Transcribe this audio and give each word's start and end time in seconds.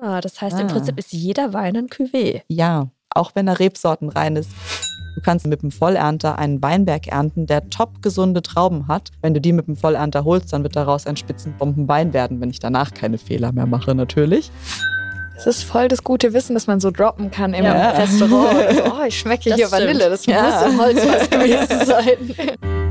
Ah, 0.00 0.20
das 0.20 0.40
heißt, 0.40 0.58
im 0.58 0.66
Prinzip 0.66 0.98
ist 0.98 1.12
jeder 1.12 1.52
Wein 1.52 1.76
ein 1.76 1.86
Cuvée. 1.88 2.42
Ja, 2.48 2.88
auch 3.14 3.32
wenn 3.34 3.46
er 3.48 3.58
Rebsorten 3.60 4.08
rein 4.08 4.36
ist. 4.36 4.50
Du 5.14 5.20
kannst 5.20 5.46
mit 5.46 5.62
dem 5.62 5.70
Vollernter 5.70 6.38
einen 6.38 6.62
Weinberg 6.62 7.06
ernten, 7.06 7.46
der 7.46 7.68
top 7.68 8.00
gesunde 8.02 8.42
Trauben 8.42 8.88
hat. 8.88 9.10
Wenn 9.20 9.34
du 9.34 9.40
die 9.40 9.52
mit 9.52 9.66
dem 9.68 9.76
Vollernter 9.76 10.24
holst, 10.24 10.52
dann 10.52 10.62
wird 10.62 10.74
daraus 10.74 11.06
ein 11.06 11.16
Spitzenbombenwein 11.16 12.12
werden, 12.14 12.40
wenn 12.40 12.50
ich 12.50 12.58
danach 12.58 12.92
keine 12.94 13.18
Fehler 13.18 13.52
mehr 13.52 13.66
mache, 13.66 13.94
natürlich. 13.94 14.50
Das 15.36 15.46
ist 15.46 15.64
voll 15.64 15.88
das 15.88 16.02
gute 16.02 16.32
Wissen, 16.32 16.54
dass 16.54 16.66
man 16.66 16.80
so 16.80 16.90
droppen 16.90 17.30
kann 17.30 17.52
im 17.52 17.64
Ja. 17.64 17.90
Restaurant. 17.90 18.56
Also, 18.56 18.82
oh, 18.84 19.04
ich 19.06 19.18
schmecke 19.18 19.50
Das 19.50 19.58
hier 19.58 19.66
stimmt. 19.68 19.82
Vanille, 19.82 20.08
das 20.10 20.26
Ja. 20.26 20.42
muss 20.64 20.72
im 20.72 20.80
Holzfass 20.80 21.30
gewesen 21.30 21.86
sein. 21.86 22.81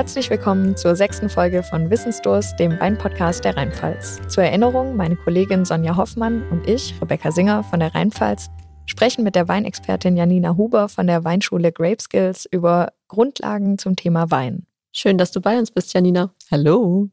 Herzlich 0.00 0.30
willkommen 0.30 0.78
zur 0.78 0.96
sechsten 0.96 1.28
Folge 1.28 1.62
von 1.62 1.90
Wissensdurst, 1.90 2.58
dem 2.58 2.80
Weinpodcast 2.80 3.44
der 3.44 3.54
Rheinpfalz. 3.54 4.18
Zur 4.28 4.44
Erinnerung, 4.44 4.96
meine 4.96 5.14
Kollegin 5.14 5.66
Sonja 5.66 5.94
Hoffmann 5.94 6.42
und 6.48 6.66
ich, 6.66 6.94
Rebecca 7.02 7.30
Singer 7.30 7.62
von 7.64 7.80
der 7.80 7.94
Rheinpfalz, 7.94 8.48
sprechen 8.86 9.24
mit 9.24 9.34
der 9.34 9.46
Weinexpertin 9.46 10.16
Janina 10.16 10.56
Huber 10.56 10.88
von 10.88 11.06
der 11.06 11.22
Weinschule 11.24 11.70
Grape 11.70 12.00
Skills 12.00 12.48
über 12.50 12.94
Grundlagen 13.08 13.76
zum 13.76 13.94
Thema 13.94 14.30
Wein. 14.30 14.64
Schön, 14.90 15.18
dass 15.18 15.32
du 15.32 15.42
bei 15.42 15.58
uns 15.58 15.70
bist, 15.70 15.92
Janina. 15.92 16.32
Hallo. 16.50 17.10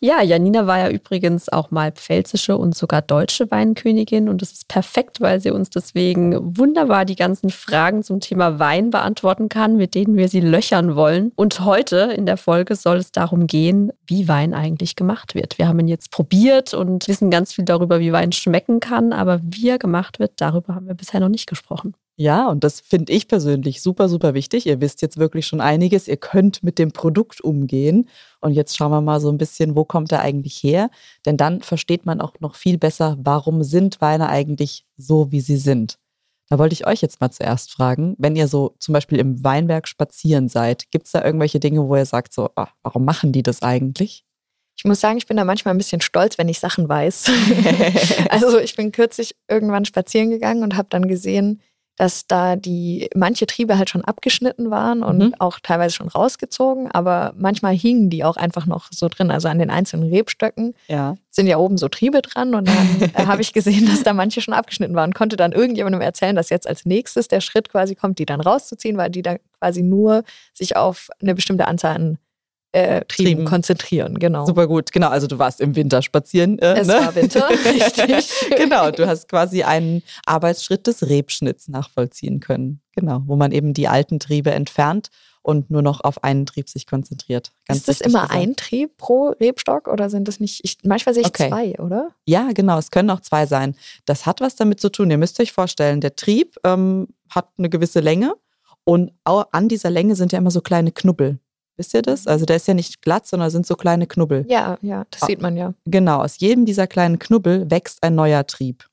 Ja, 0.00 0.22
Janina 0.22 0.66
war 0.66 0.78
ja 0.78 0.90
übrigens 0.90 1.48
auch 1.48 1.70
mal 1.70 1.92
pfälzische 1.92 2.56
und 2.56 2.76
sogar 2.76 3.02
deutsche 3.02 3.50
Weinkönigin 3.50 4.28
und 4.28 4.42
das 4.42 4.52
ist 4.52 4.68
perfekt, 4.68 5.20
weil 5.20 5.40
sie 5.40 5.50
uns 5.50 5.70
deswegen 5.70 6.56
wunderbar 6.56 7.04
die 7.04 7.16
ganzen 7.16 7.50
Fragen 7.50 8.02
zum 8.02 8.20
Thema 8.20 8.58
Wein 8.58 8.90
beantworten 8.90 9.48
kann, 9.48 9.76
mit 9.76 9.94
denen 9.94 10.16
wir 10.16 10.28
sie 10.28 10.40
löchern 10.40 10.94
wollen. 10.94 11.32
Und 11.34 11.60
heute 11.60 12.12
in 12.16 12.26
der 12.26 12.36
Folge 12.36 12.76
soll 12.76 12.98
es 12.98 13.12
darum 13.12 13.46
gehen, 13.46 13.92
wie 14.06 14.28
Wein 14.28 14.54
eigentlich 14.54 14.96
gemacht 14.96 15.34
wird. 15.34 15.58
Wir 15.58 15.68
haben 15.68 15.80
ihn 15.80 15.88
jetzt 15.88 16.10
probiert 16.10 16.74
und 16.74 17.08
wissen 17.08 17.30
ganz 17.30 17.52
viel 17.52 17.64
darüber, 17.64 18.00
wie 18.00 18.12
Wein 18.12 18.32
schmecken 18.32 18.80
kann, 18.80 19.12
aber 19.12 19.40
wie 19.42 19.68
er 19.68 19.78
gemacht 19.78 20.18
wird, 20.18 20.32
darüber 20.36 20.74
haben 20.74 20.86
wir 20.86 20.94
bisher 20.94 21.20
noch 21.20 21.28
nicht 21.28 21.48
gesprochen. 21.48 21.94
Ja, 22.18 22.48
und 22.48 22.64
das 22.64 22.80
finde 22.80 23.12
ich 23.12 23.28
persönlich 23.28 23.82
super, 23.82 24.08
super 24.08 24.32
wichtig. 24.32 24.66
Ihr 24.66 24.80
wisst 24.80 25.02
jetzt 25.02 25.18
wirklich 25.18 25.46
schon 25.46 25.60
einiges. 25.60 26.08
Ihr 26.08 26.16
könnt 26.16 26.62
mit 26.62 26.78
dem 26.78 26.92
Produkt 26.92 27.42
umgehen. 27.42 28.08
Und 28.40 28.52
jetzt 28.52 28.74
schauen 28.74 28.90
wir 28.90 29.02
mal 29.02 29.20
so 29.20 29.28
ein 29.28 29.36
bisschen, 29.36 29.76
wo 29.76 29.84
kommt 29.84 30.12
er 30.12 30.22
eigentlich 30.22 30.62
her? 30.62 30.88
Denn 31.26 31.36
dann 31.36 31.60
versteht 31.60 32.06
man 32.06 32.22
auch 32.22 32.32
noch 32.40 32.54
viel 32.54 32.78
besser, 32.78 33.18
warum 33.20 33.62
sind 33.62 34.00
Weine 34.00 34.30
eigentlich 34.30 34.86
so, 34.96 35.30
wie 35.30 35.40
sie 35.40 35.58
sind. 35.58 35.98
Da 36.48 36.58
wollte 36.58 36.72
ich 36.72 36.86
euch 36.86 37.02
jetzt 37.02 37.20
mal 37.20 37.30
zuerst 37.30 37.72
fragen, 37.72 38.14
wenn 38.18 38.36
ihr 38.36 38.48
so 38.48 38.76
zum 38.78 38.94
Beispiel 38.94 39.18
im 39.18 39.42
Weinberg 39.44 39.86
spazieren 39.86 40.48
seid, 40.48 40.90
gibt 40.92 41.06
es 41.06 41.12
da 41.12 41.22
irgendwelche 41.22 41.60
Dinge, 41.60 41.86
wo 41.86 41.96
ihr 41.96 42.06
sagt, 42.06 42.32
so, 42.32 42.50
ah, 42.54 42.68
warum 42.82 43.04
machen 43.04 43.32
die 43.32 43.42
das 43.42 43.62
eigentlich? 43.62 44.24
Ich 44.78 44.84
muss 44.84 45.00
sagen, 45.00 45.18
ich 45.18 45.26
bin 45.26 45.36
da 45.36 45.44
manchmal 45.44 45.74
ein 45.74 45.78
bisschen 45.78 46.00
stolz, 46.00 46.38
wenn 46.38 46.48
ich 46.48 46.60
Sachen 46.60 46.88
weiß. 46.88 47.30
also 48.30 48.58
ich 48.58 48.76
bin 48.76 48.92
kürzlich 48.92 49.34
irgendwann 49.48 49.84
spazieren 49.84 50.30
gegangen 50.30 50.62
und 50.62 50.76
habe 50.76 50.88
dann 50.90 51.08
gesehen, 51.08 51.60
dass 51.96 52.26
da 52.26 52.56
die 52.56 53.08
manche 53.14 53.46
Triebe 53.46 53.78
halt 53.78 53.88
schon 53.90 54.04
abgeschnitten 54.04 54.70
waren 54.70 55.02
und 55.02 55.18
Mhm. 55.18 55.34
auch 55.38 55.58
teilweise 55.60 55.94
schon 55.94 56.08
rausgezogen, 56.08 56.90
aber 56.90 57.32
manchmal 57.36 57.74
hingen 57.74 58.10
die 58.10 58.22
auch 58.24 58.36
einfach 58.36 58.66
noch 58.66 58.88
so 58.90 59.08
drin. 59.08 59.30
Also 59.30 59.48
an 59.48 59.58
den 59.58 59.70
einzelnen 59.70 60.08
Rebstöcken 60.10 60.74
Ja. 60.88 61.16
sind 61.30 61.46
ja 61.46 61.56
oben 61.56 61.78
so 61.78 61.88
Triebe 61.88 62.20
dran 62.22 62.54
und 62.54 62.68
dann 62.68 62.74
äh, 63.14 63.26
habe 63.26 63.40
ich 63.42 63.52
gesehen, 63.52 63.86
dass 63.86 64.02
da 64.02 64.12
manche 64.12 64.40
schon 64.40 64.54
abgeschnitten 64.54 64.94
waren. 64.94 65.14
Konnte 65.14 65.36
dann 65.36 65.52
irgendjemandem 65.52 66.00
erzählen, 66.02 66.36
dass 66.36 66.50
jetzt 66.50 66.66
als 66.68 66.84
nächstes 66.84 67.28
der 67.28 67.40
Schritt 67.40 67.70
quasi 67.70 67.94
kommt, 67.94 68.18
die 68.18 68.26
dann 68.26 68.40
rauszuziehen, 68.40 68.96
weil 68.98 69.10
die 69.10 69.22
dann 69.22 69.38
quasi 69.58 69.82
nur 69.82 70.22
sich 70.52 70.76
auf 70.76 71.08
eine 71.22 71.34
bestimmte 71.34 71.66
Anzahl 71.66 71.94
an 71.96 72.18
äh, 72.76 73.04
Trieben, 73.06 73.28
Trieben. 73.30 73.44
konzentrieren. 73.46 74.18
Genau. 74.18 74.44
Super 74.46 74.66
gut, 74.66 74.92
genau. 74.92 75.08
Also 75.08 75.26
du 75.26 75.38
warst 75.38 75.60
im 75.60 75.74
Winter 75.76 76.02
spazieren. 76.02 76.58
Äh, 76.58 76.80
Es 76.80 76.86
ne? 76.88 76.94
war 76.94 77.14
Winter, 77.14 77.48
richtig. 77.64 78.30
genau, 78.56 78.90
du 78.90 79.06
hast 79.06 79.28
quasi 79.28 79.62
einen 79.62 80.02
Arbeitsschritt 80.26 80.86
des 80.86 81.08
Rebschnitts 81.08 81.68
nachvollziehen 81.68 82.40
können. 82.40 82.80
Genau, 82.94 83.22
wo 83.26 83.36
man 83.36 83.52
eben 83.52 83.74
die 83.74 83.88
alten 83.88 84.18
Triebe 84.20 84.50
entfernt 84.52 85.08
und 85.42 85.70
nur 85.70 85.82
noch 85.82 86.00
auf 86.02 86.24
einen 86.24 86.44
Trieb 86.44 86.68
sich 86.68 86.86
konzentriert. 86.86 87.52
Ganz 87.66 87.80
ist 87.80 87.88
das 87.88 88.00
immer 88.00 88.22
gesagt. 88.22 88.40
ein 88.40 88.56
Trieb 88.56 88.96
pro 88.96 89.28
Rebstock 89.40 89.86
oder 89.88 90.10
sind 90.10 90.26
das 90.28 90.40
nicht? 90.40 90.60
Ich, 90.64 90.78
manchmal 90.82 91.14
sehe 91.14 91.22
ich 91.22 91.28
Okay. 91.28 91.48
zwei, 91.48 91.78
oder? 91.78 92.10
Ja, 92.24 92.50
genau, 92.52 92.78
es 92.78 92.90
können 92.90 93.10
auch 93.10 93.20
zwei 93.20 93.46
sein. 93.46 93.76
Das 94.06 94.26
hat 94.26 94.40
was 94.40 94.56
damit 94.56 94.80
zu 94.80 94.90
tun. 94.90 95.10
Ihr 95.10 95.18
müsst 95.18 95.38
euch 95.40 95.52
vorstellen, 95.52 96.00
der 96.00 96.16
Trieb 96.16 96.56
ähm, 96.64 97.08
hat 97.30 97.48
eine 97.58 97.68
gewisse 97.68 98.00
Länge 98.00 98.34
und 98.84 99.12
an 99.24 99.68
dieser 99.68 99.90
Länge 99.90 100.16
sind 100.16 100.32
ja 100.32 100.38
immer 100.38 100.50
so 100.50 100.60
kleine 100.60 100.90
Knubbel. 100.92 101.38
Wisst 101.76 101.92
ihr 101.94 102.02
das? 102.02 102.26
Also 102.26 102.46
der 102.46 102.56
ist 102.56 102.68
ja 102.68 102.74
nicht 102.74 103.02
glatt, 103.02 103.26
sondern 103.26 103.50
sind 103.50 103.66
so 103.66 103.74
kleine 103.76 104.06
Knubbel. 104.06 104.44
Ja, 104.48 104.78
ja, 104.80 105.04
das 105.10 105.22
Ah. 105.22 105.26
sieht 105.26 105.42
man 105.42 105.56
ja. 105.56 105.74
Genau, 105.84 106.20
aus 106.22 106.38
jedem 106.38 106.64
dieser 106.66 106.86
kleinen 106.86 107.18
Knubbel 107.18 107.70
wächst 107.70 108.02
ein 108.02 108.14
neuer 108.14 108.46
Trieb. 108.46 108.86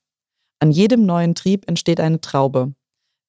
An 0.60 0.70
jedem 0.70 1.06
neuen 1.06 1.34
Trieb 1.34 1.68
entsteht 1.68 2.00
eine 2.00 2.20
Traube. 2.20 2.72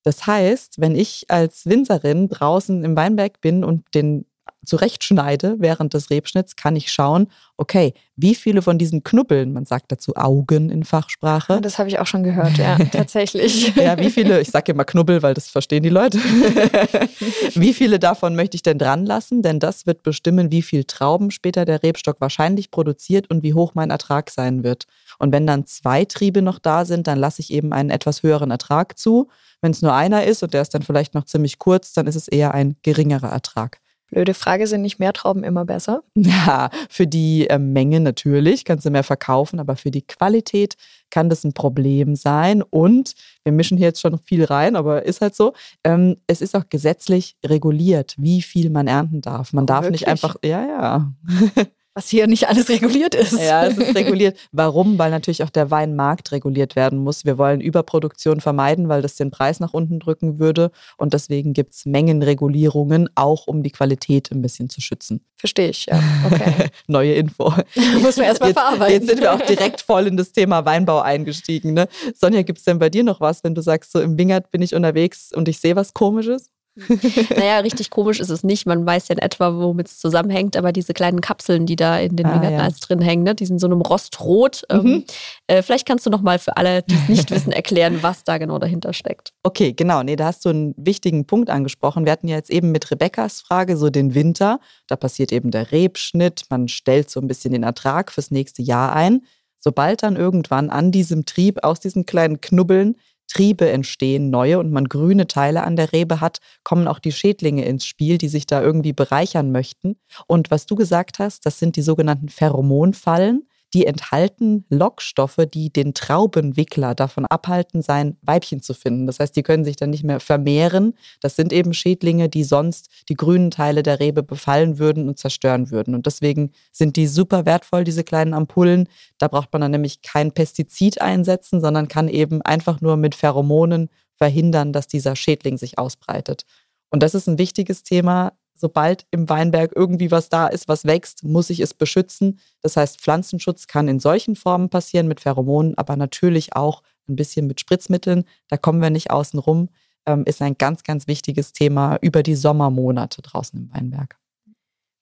Das 0.04 0.28
heißt, 0.28 0.80
wenn 0.80 0.96
ich 0.96 1.26
als 1.30 1.66
Winzerin 1.66 2.30
draußen 2.30 2.84
im 2.84 2.96
Weinberg 2.96 3.42
bin 3.42 3.64
und 3.64 3.84
den 3.96 4.26
zurechtschneide 4.66 5.56
während 5.60 5.94
des 5.94 6.10
Rebschnitts, 6.10 6.56
kann 6.56 6.76
ich 6.76 6.92
schauen, 6.92 7.28
okay, 7.58 7.94
wie 8.18 8.36
viele 8.36 8.62
von 8.62 8.78
diesen 8.78 9.04
Knubbeln, 9.04 9.52
man 9.52 9.66
sagt 9.66 9.92
dazu 9.92 10.16
Augen 10.16 10.70
in 10.70 10.84
Fachsprache, 10.84 11.60
Das 11.62 11.80
habe 11.80 11.90
ich 11.90 12.00
auch 12.00 12.08
schon 12.08 12.24
gehört, 12.24 12.58
ja, 12.58 12.78
tatsächlich. 12.92 13.76
ja, 13.76 13.98
wie 13.98 14.10
viele, 14.10 14.42
ich 14.42 14.50
sage 14.50 14.72
immer 14.72 14.86
Knubbel, 14.86 15.22
weil 15.22 15.34
das 15.34 15.50
verstehen 15.50 15.84
die 15.84 15.90
Leute. 15.90 16.18
wie 17.56 17.74
viele 17.74 18.00
davon 18.00 18.36
möchte 18.36 18.56
ich 18.56 18.64
denn 18.64 18.78
dran 18.78 19.06
lassen? 19.06 19.42
Denn 19.42 19.60
das 19.60 19.86
wird 19.86 20.04
bestimmen, 20.04 20.52
wie 20.52 20.62
viel 20.62 20.86
Trauben 20.86 21.32
später 21.32 21.66
der 21.66 21.84
Rebstock 21.84 22.22
wahrscheinlich 22.22 22.72
produziert 22.72 23.30
und 23.30 23.44
wie 23.44 23.54
hoch 23.54 23.74
mein 23.76 23.90
Ertrag 23.90 24.30
sein 24.30 24.64
wird. 24.64 24.86
Und 25.20 25.32
wenn 25.32 25.48
dann 25.48 25.66
zwei 25.66 26.06
Triebe 26.06 26.42
noch 26.42 26.60
da 26.60 26.86
sind, 26.86 27.08
dann 27.08 27.20
lasse 27.20 27.42
ich 27.42 27.52
eben 27.52 27.74
einen 27.74 27.90
etwas 27.90 28.24
höheren 28.24 28.52
Ertrag 28.52 28.98
zu. 28.98 29.30
Wenn 29.62 29.72
es 29.72 29.82
nur 29.82 29.94
einer 29.94 30.26
ist 30.26 30.44
und 30.44 30.54
der 30.54 30.62
ist 30.62 30.74
dann 30.74 30.84
vielleicht 30.84 31.14
noch 31.14 31.26
ziemlich 31.26 31.60
kurz, 31.60 31.94
dann 31.94 32.08
ist 32.08 32.16
es 32.16 32.28
eher 32.28 32.54
ein 32.54 32.76
geringerer 32.84 33.30
Ertrag. 33.30 33.80
Blöde 34.16 34.34
Frage, 34.34 34.66
sind 34.66 34.82
nicht 34.82 34.98
mehr 34.98 35.12
Trauben 35.12 35.44
immer 35.44 35.66
besser? 35.66 36.02
Ja, 36.16 36.70
für 36.90 37.06
die 37.06 37.50
äh, 37.50 37.60
Menge 37.60 38.00
natürlich 38.00 38.64
kannst 38.64 38.86
du 38.86 38.90
mehr 38.90 39.04
verkaufen, 39.04 39.60
aber 39.60 39.76
für 39.76 39.92
die 39.92 40.04
Qualität 40.08 40.76
kann 41.10 41.30
das 41.30 41.44
ein 41.44 41.52
Problem 41.52 42.16
sein. 42.16 42.62
Und 42.62 43.14
wir 43.44 43.52
mischen 43.52 43.78
hier 43.78 43.88
jetzt 43.88 44.00
schon 44.00 44.18
viel 44.18 44.46
rein, 44.46 44.78
aber 44.78 45.04
ist 45.06 45.20
halt 45.20 45.36
so. 45.36 45.54
Ähm, 45.84 46.16
es 46.28 46.42
ist 46.42 46.56
auch 46.56 46.64
gesetzlich 46.70 47.36
reguliert, 47.46 48.16
wie 48.18 48.42
viel 48.42 48.70
man 48.70 48.88
ernten 48.88 49.20
darf. 49.20 49.52
Man 49.52 49.66
Oh, 49.66 49.68
darf 49.68 49.90
nicht 49.90 50.08
wirklich? 50.08 50.24
einfach, 50.24 50.38
ja, 50.46 50.66
ja. 50.66 51.14
Was 51.98 52.10
hier 52.10 52.28
nicht 52.28 52.50
alles 52.50 52.68
reguliert 52.68 53.16
ist. 53.16 53.40
Ja, 53.40 53.66
es 53.66 53.78
ist 53.78 53.96
reguliert. 53.96 54.38
Warum? 54.52 55.00
Weil 55.00 55.12
natürlich 55.12 55.44
auch 55.44 55.50
der 55.50 55.72
Weinmarkt 55.72 56.34
reguliert 56.34 56.76
werden 56.76 57.00
muss. 57.00 57.24
Wir 57.24 57.38
wollen 57.38 57.62
Überproduktion 57.62 58.42
vermeiden, 58.42 58.90
weil 58.90 59.02
das 59.02 59.16
den 59.16 59.32
Preis 59.32 59.62
nach 59.62 59.74
unten 59.74 60.02
drücken 60.02 60.38
würde. 60.38 60.72
Und 60.98 61.14
deswegen 61.14 61.54
gibt 61.54 61.74
es 61.74 61.86
Mengenregulierungen, 61.86 63.08
auch 63.16 63.48
um 63.48 63.64
die 63.64 63.72
Qualität 63.72 64.30
ein 64.32 64.42
bisschen 64.42 64.70
zu 64.70 64.82
schützen. 64.82 65.22
Verstehe 65.38 65.70
ich, 65.70 65.86
ja. 65.86 66.02
Okay. 66.26 66.70
Neue 66.88 67.14
Info. 67.14 67.54
Muss 68.02 68.18
man 68.18 68.26
erstmal 68.26 68.52
verarbeiten. 68.52 68.94
jetzt 68.94 69.08
sind 69.08 69.22
wir 69.22 69.34
auch 69.34 69.42
direkt 69.42 69.82
voll 69.82 70.08
in 70.08 70.18
das 70.18 70.34
Thema 70.34 70.66
Weinbau 70.66 71.00
eingestiegen. 71.00 71.74
Ne? 71.74 71.88
Sonja, 72.14 72.42
gibt 72.42 72.60
es 72.60 72.66
denn 72.66 72.78
bei 72.78 72.90
dir 72.90 73.06
noch 73.06 73.22
was, 73.22 73.42
wenn 73.46 73.56
du 73.56 73.62
sagst, 73.62 73.94
so 73.94 74.02
im 74.02 74.18
Wingert 74.18 74.52
bin 74.52 74.62
ich 74.62 74.76
unterwegs 74.76 75.32
und 75.34 75.48
ich 75.48 75.60
sehe 75.60 75.78
was 75.78 75.94
Komisches? 75.94 76.50
Naja, 76.76 77.60
richtig 77.60 77.90
komisch 77.90 78.20
ist 78.20 78.30
es 78.30 78.44
nicht. 78.44 78.66
Man 78.66 78.86
weiß 78.86 79.08
ja 79.08 79.14
in 79.16 79.20
etwa, 79.22 79.56
womit 79.56 79.88
es 79.88 80.00
zusammenhängt, 80.00 80.58
aber 80.58 80.72
diese 80.72 80.94
kleinen 80.94 81.22
Kapseln, 81.22 81.66
die 81.66 81.76
da 81.76 81.98
in 82.00 82.16
den 82.16 82.26
Ah, 82.26 82.44
ja. 82.50 82.70
drin 82.70 83.02
hängen, 83.02 83.24
ne, 83.24 83.34
die 83.34 83.46
sind 83.46 83.60
so 83.60 83.68
einem 83.68 83.82
Rostrot. 83.82 84.64
Mhm. 84.72 84.78
Ähm, 84.80 85.04
äh, 85.48 85.62
vielleicht 85.62 85.88
kannst 85.88 86.06
du 86.06 86.10
noch 86.10 86.22
mal 86.22 86.38
für 86.38 86.58
alle, 86.58 86.84
die 86.84 86.96
es 86.96 87.08
nicht 87.08 87.32
wissen, 87.32 87.52
erklären, 87.54 88.04
was 88.04 88.24
da 88.24 88.38
genau 88.38 88.60
dahinter 88.60 88.94
steckt. 88.94 89.32
Okay, 89.44 89.74
genau. 89.74 90.04
Nee, 90.04 90.16
da 90.18 90.26
hast 90.26 90.44
du 90.44 90.50
einen 90.50 90.74
wichtigen 90.78 91.26
Punkt 91.26 91.50
angesprochen. 91.50 92.06
Wir 92.06 92.12
hatten 92.12 92.28
ja 92.28 92.36
jetzt 92.36 92.50
eben 92.50 92.72
mit 92.72 92.92
Rebekkas 92.92 93.42
Frage 93.42 93.78
so 93.78 93.90
den 93.90 94.14
Winter. 94.14 94.60
Da 94.88 94.96
passiert 94.98 95.32
eben 95.32 95.52
der 95.52 95.72
Rebschnitt. 95.72 96.44
Man 96.50 96.68
stellt 96.68 97.10
so 97.10 97.22
ein 97.22 97.28
bisschen 97.28 97.54
den 97.54 97.64
Ertrag 97.64 98.12
fürs 98.12 98.32
nächste 98.32 98.62
Jahr 98.62 98.94
ein. 98.94 99.22
Sobald 99.60 100.04
dann 100.04 100.16
irgendwann 100.16 100.70
an 100.70 100.92
diesem 100.92 101.26
Trieb 101.26 101.64
aus 101.64 101.80
diesen 101.80 102.06
kleinen 102.06 102.40
Knubbeln 102.42 102.98
Triebe 103.28 103.70
entstehen, 103.70 104.30
neue 104.30 104.60
und 104.60 104.72
man 104.72 104.86
grüne 104.86 105.28
Teile 105.28 105.64
an 105.64 105.76
der 105.76 105.92
Rebe 105.92 106.22
hat, 106.22 106.40
kommen 106.64 106.88
auch 106.88 107.00
die 107.00 107.12
Schädlinge 107.12 107.66
ins 107.66 107.86
Spiel, 107.86 108.18
die 108.18 108.30
sich 108.30 108.46
da 108.46 108.62
irgendwie 108.62 108.94
bereichern 108.94 109.52
möchten. 109.52 109.98
Und 110.28 110.52
was 110.52 110.66
du 110.66 110.76
gesagt 110.76 111.20
hast, 111.20 111.46
das 111.46 111.60
sind 111.60 111.76
die 111.76 111.82
sogenannten 111.82 112.30
Pheromonfallen. 112.30 113.48
Die 113.76 113.86
enthalten 113.86 114.64
Lockstoffe, 114.70 115.42
die 115.54 115.70
den 115.70 115.94
Traubenwickler 115.94 116.96
davon 116.96 117.26
abhalten, 117.26 117.82
sein 117.82 118.16
Weibchen 118.22 118.62
zu 118.62 118.74
finden. 118.74 119.06
Das 119.06 119.20
heißt, 119.20 119.36
die 119.36 119.44
können 119.44 119.66
sich 119.66 119.76
dann 119.76 119.90
nicht 119.90 120.06
mehr 120.06 120.22
vermehren. 120.22 120.94
Das 121.20 121.36
sind 121.36 121.52
eben 121.52 121.74
Schädlinge, 121.74 122.30
die 122.30 122.46
sonst 122.46 122.90
die 123.10 123.16
grünen 123.16 123.52
Teile 123.52 123.84
der 123.84 124.00
Rebe 124.00 124.24
befallen 124.24 124.80
würden 124.80 125.10
und 125.10 125.20
zerstören 125.20 125.72
würden. 125.72 125.94
Und 125.94 126.06
deswegen 126.06 126.54
sind 126.72 126.96
die 126.96 127.06
super 127.06 127.46
wertvoll, 127.46 127.84
diese 127.84 128.06
kleinen 128.06 128.34
Ampullen. 128.34 128.88
Da 129.18 129.28
braucht 129.28 129.52
man 129.52 129.62
dann 129.62 129.72
nämlich 129.72 130.02
kein 130.02 130.32
Pestizid 130.32 131.02
einsetzen, 131.02 131.60
sondern 131.60 131.90
kann 131.90 132.08
eben 132.08 132.42
einfach 132.44 132.80
nur 132.80 132.96
mit 132.96 133.14
Pheromonen 133.14 133.90
verhindern, 134.14 134.72
dass 134.72 134.88
dieser 134.88 135.18
Schädling 135.18 135.58
sich 135.58 135.78
ausbreitet. 135.78 136.46
Und 136.92 137.04
das 137.04 137.14
ist 137.14 137.28
ein 137.28 137.38
wichtiges 137.38 137.84
Thema. 137.84 138.32
Sobald 138.56 139.06
im 139.12 139.30
Weinberg 139.30 139.74
irgendwie 139.76 140.12
was 140.12 140.30
da 140.30 140.48
ist, 140.48 140.68
was 140.68 140.86
wächst, 140.86 141.24
muss 141.24 141.50
ich 141.50 141.60
es 141.60 141.74
beschützen. 141.74 142.40
Das 142.62 142.78
heißt, 142.78 143.02
Pflanzenschutz 143.02 143.68
kann 143.68 143.88
in 143.88 144.00
solchen 144.00 144.36
Formen 144.36 144.70
passieren 144.70 145.08
mit 145.08 145.20
Pheromonen, 145.20 145.78
aber 145.78 145.98
natürlich 145.98 146.56
auch 146.56 146.82
ein 147.10 147.16
bisschen 147.16 147.48
mit 147.48 147.60
Spritzmitteln. 147.60 148.24
Da 148.48 148.58
kommen 148.58 148.82
wir 148.82 148.90
nicht 148.90 149.12
außen 149.12 149.40
rum. 149.40 149.70
Ähm, 150.06 150.24
ist 150.26 150.42
ein 150.42 150.58
ganz, 150.58 150.84
ganz 150.84 151.08
wichtiges 151.08 151.52
Thema 151.52 151.98
über 152.02 152.24
die 152.24 152.36
Sommermonate 152.36 153.22
draußen 153.22 153.60
im 153.60 153.74
Weinberg. 153.74 154.18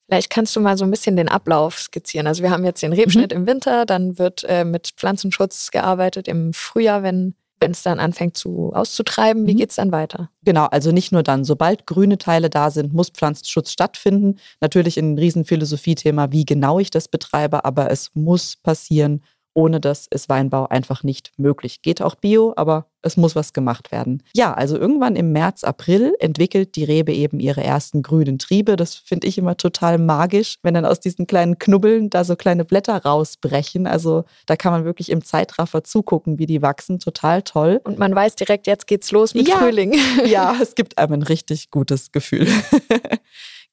Vielleicht 0.08 0.30
kannst 0.30 0.54
du 0.54 0.60
mal 0.60 0.76
so 0.76 0.84
ein 0.84 0.90
bisschen 0.90 1.16
den 1.16 1.28
Ablauf 1.28 1.78
skizzieren. 1.78 2.26
Also 2.26 2.42
wir 2.42 2.50
haben 2.50 2.64
jetzt 2.64 2.82
den 2.82 2.92
Rebschnitt 2.92 3.30
mhm. 3.32 3.38
im 3.38 3.46
Winter, 3.46 3.86
dann 3.86 4.18
wird 4.18 4.44
äh, 4.44 4.64
mit 4.64 4.92
Pflanzenschutz 4.96 5.70
gearbeitet 5.70 6.28
im 6.28 6.52
Frühjahr, 6.52 7.02
wenn 7.02 7.34
wenn 7.64 7.70
es 7.70 7.82
dann 7.82 7.98
anfängt 7.98 8.36
zu 8.36 8.72
auszutreiben, 8.74 9.46
wie 9.46 9.54
mhm. 9.54 9.56
geht 9.56 9.70
es 9.70 9.76
dann 9.76 9.90
weiter? 9.90 10.28
Genau, 10.44 10.66
also 10.66 10.92
nicht 10.92 11.12
nur 11.12 11.22
dann, 11.22 11.44
sobald 11.44 11.86
grüne 11.86 12.18
Teile 12.18 12.50
da 12.50 12.70
sind, 12.70 12.92
muss 12.92 13.08
Pflanzenschutz 13.08 13.70
stattfinden. 13.70 14.36
Natürlich 14.60 14.98
ein 14.98 15.16
Riesenphilosophie-Thema, 15.16 16.30
wie 16.30 16.44
genau 16.44 16.78
ich 16.78 16.90
das 16.90 17.08
betreibe, 17.08 17.64
aber 17.64 17.90
es 17.90 18.10
muss 18.12 18.56
passieren 18.56 19.22
ohne 19.54 19.80
das 19.80 20.06
ist 20.08 20.28
Weinbau 20.28 20.66
einfach 20.66 21.02
nicht 21.02 21.32
möglich. 21.38 21.80
Geht 21.82 22.02
auch 22.02 22.16
Bio, 22.16 22.52
aber 22.56 22.86
es 23.02 23.16
muss 23.16 23.36
was 23.36 23.52
gemacht 23.52 23.92
werden. 23.92 24.22
Ja, 24.34 24.52
also 24.54 24.76
irgendwann 24.76 25.14
im 25.14 25.32
März, 25.32 25.62
April 25.62 26.14
entwickelt 26.18 26.74
die 26.74 26.84
Rebe 26.84 27.12
eben 27.12 27.38
ihre 27.38 27.62
ersten 27.62 28.02
grünen 28.02 28.38
Triebe. 28.38 28.76
Das 28.76 28.94
finde 28.94 29.26
ich 29.26 29.38
immer 29.38 29.56
total 29.56 29.98
magisch, 29.98 30.58
wenn 30.62 30.74
dann 30.74 30.84
aus 30.84 31.00
diesen 31.00 31.26
kleinen 31.26 31.58
Knubbeln 31.58 32.10
da 32.10 32.24
so 32.24 32.34
kleine 32.34 32.64
Blätter 32.64 32.96
rausbrechen. 32.96 33.86
Also 33.86 34.24
da 34.46 34.56
kann 34.56 34.72
man 34.72 34.84
wirklich 34.84 35.10
im 35.10 35.22
Zeitraffer 35.22 35.84
zugucken, 35.84 36.38
wie 36.38 36.46
die 36.46 36.62
wachsen. 36.62 36.98
Total 36.98 37.42
toll. 37.42 37.80
Und 37.84 37.98
man 37.98 38.14
weiß 38.14 38.36
direkt, 38.36 38.66
jetzt 38.66 38.86
geht's 38.86 39.12
los 39.12 39.34
mit 39.34 39.48
ja, 39.48 39.56
Frühling. 39.56 39.94
Ja, 40.26 40.56
es 40.62 40.74
gibt 40.74 40.98
einem 40.98 41.14
ein 41.14 41.22
richtig 41.22 41.70
gutes 41.70 42.12
Gefühl. 42.12 42.48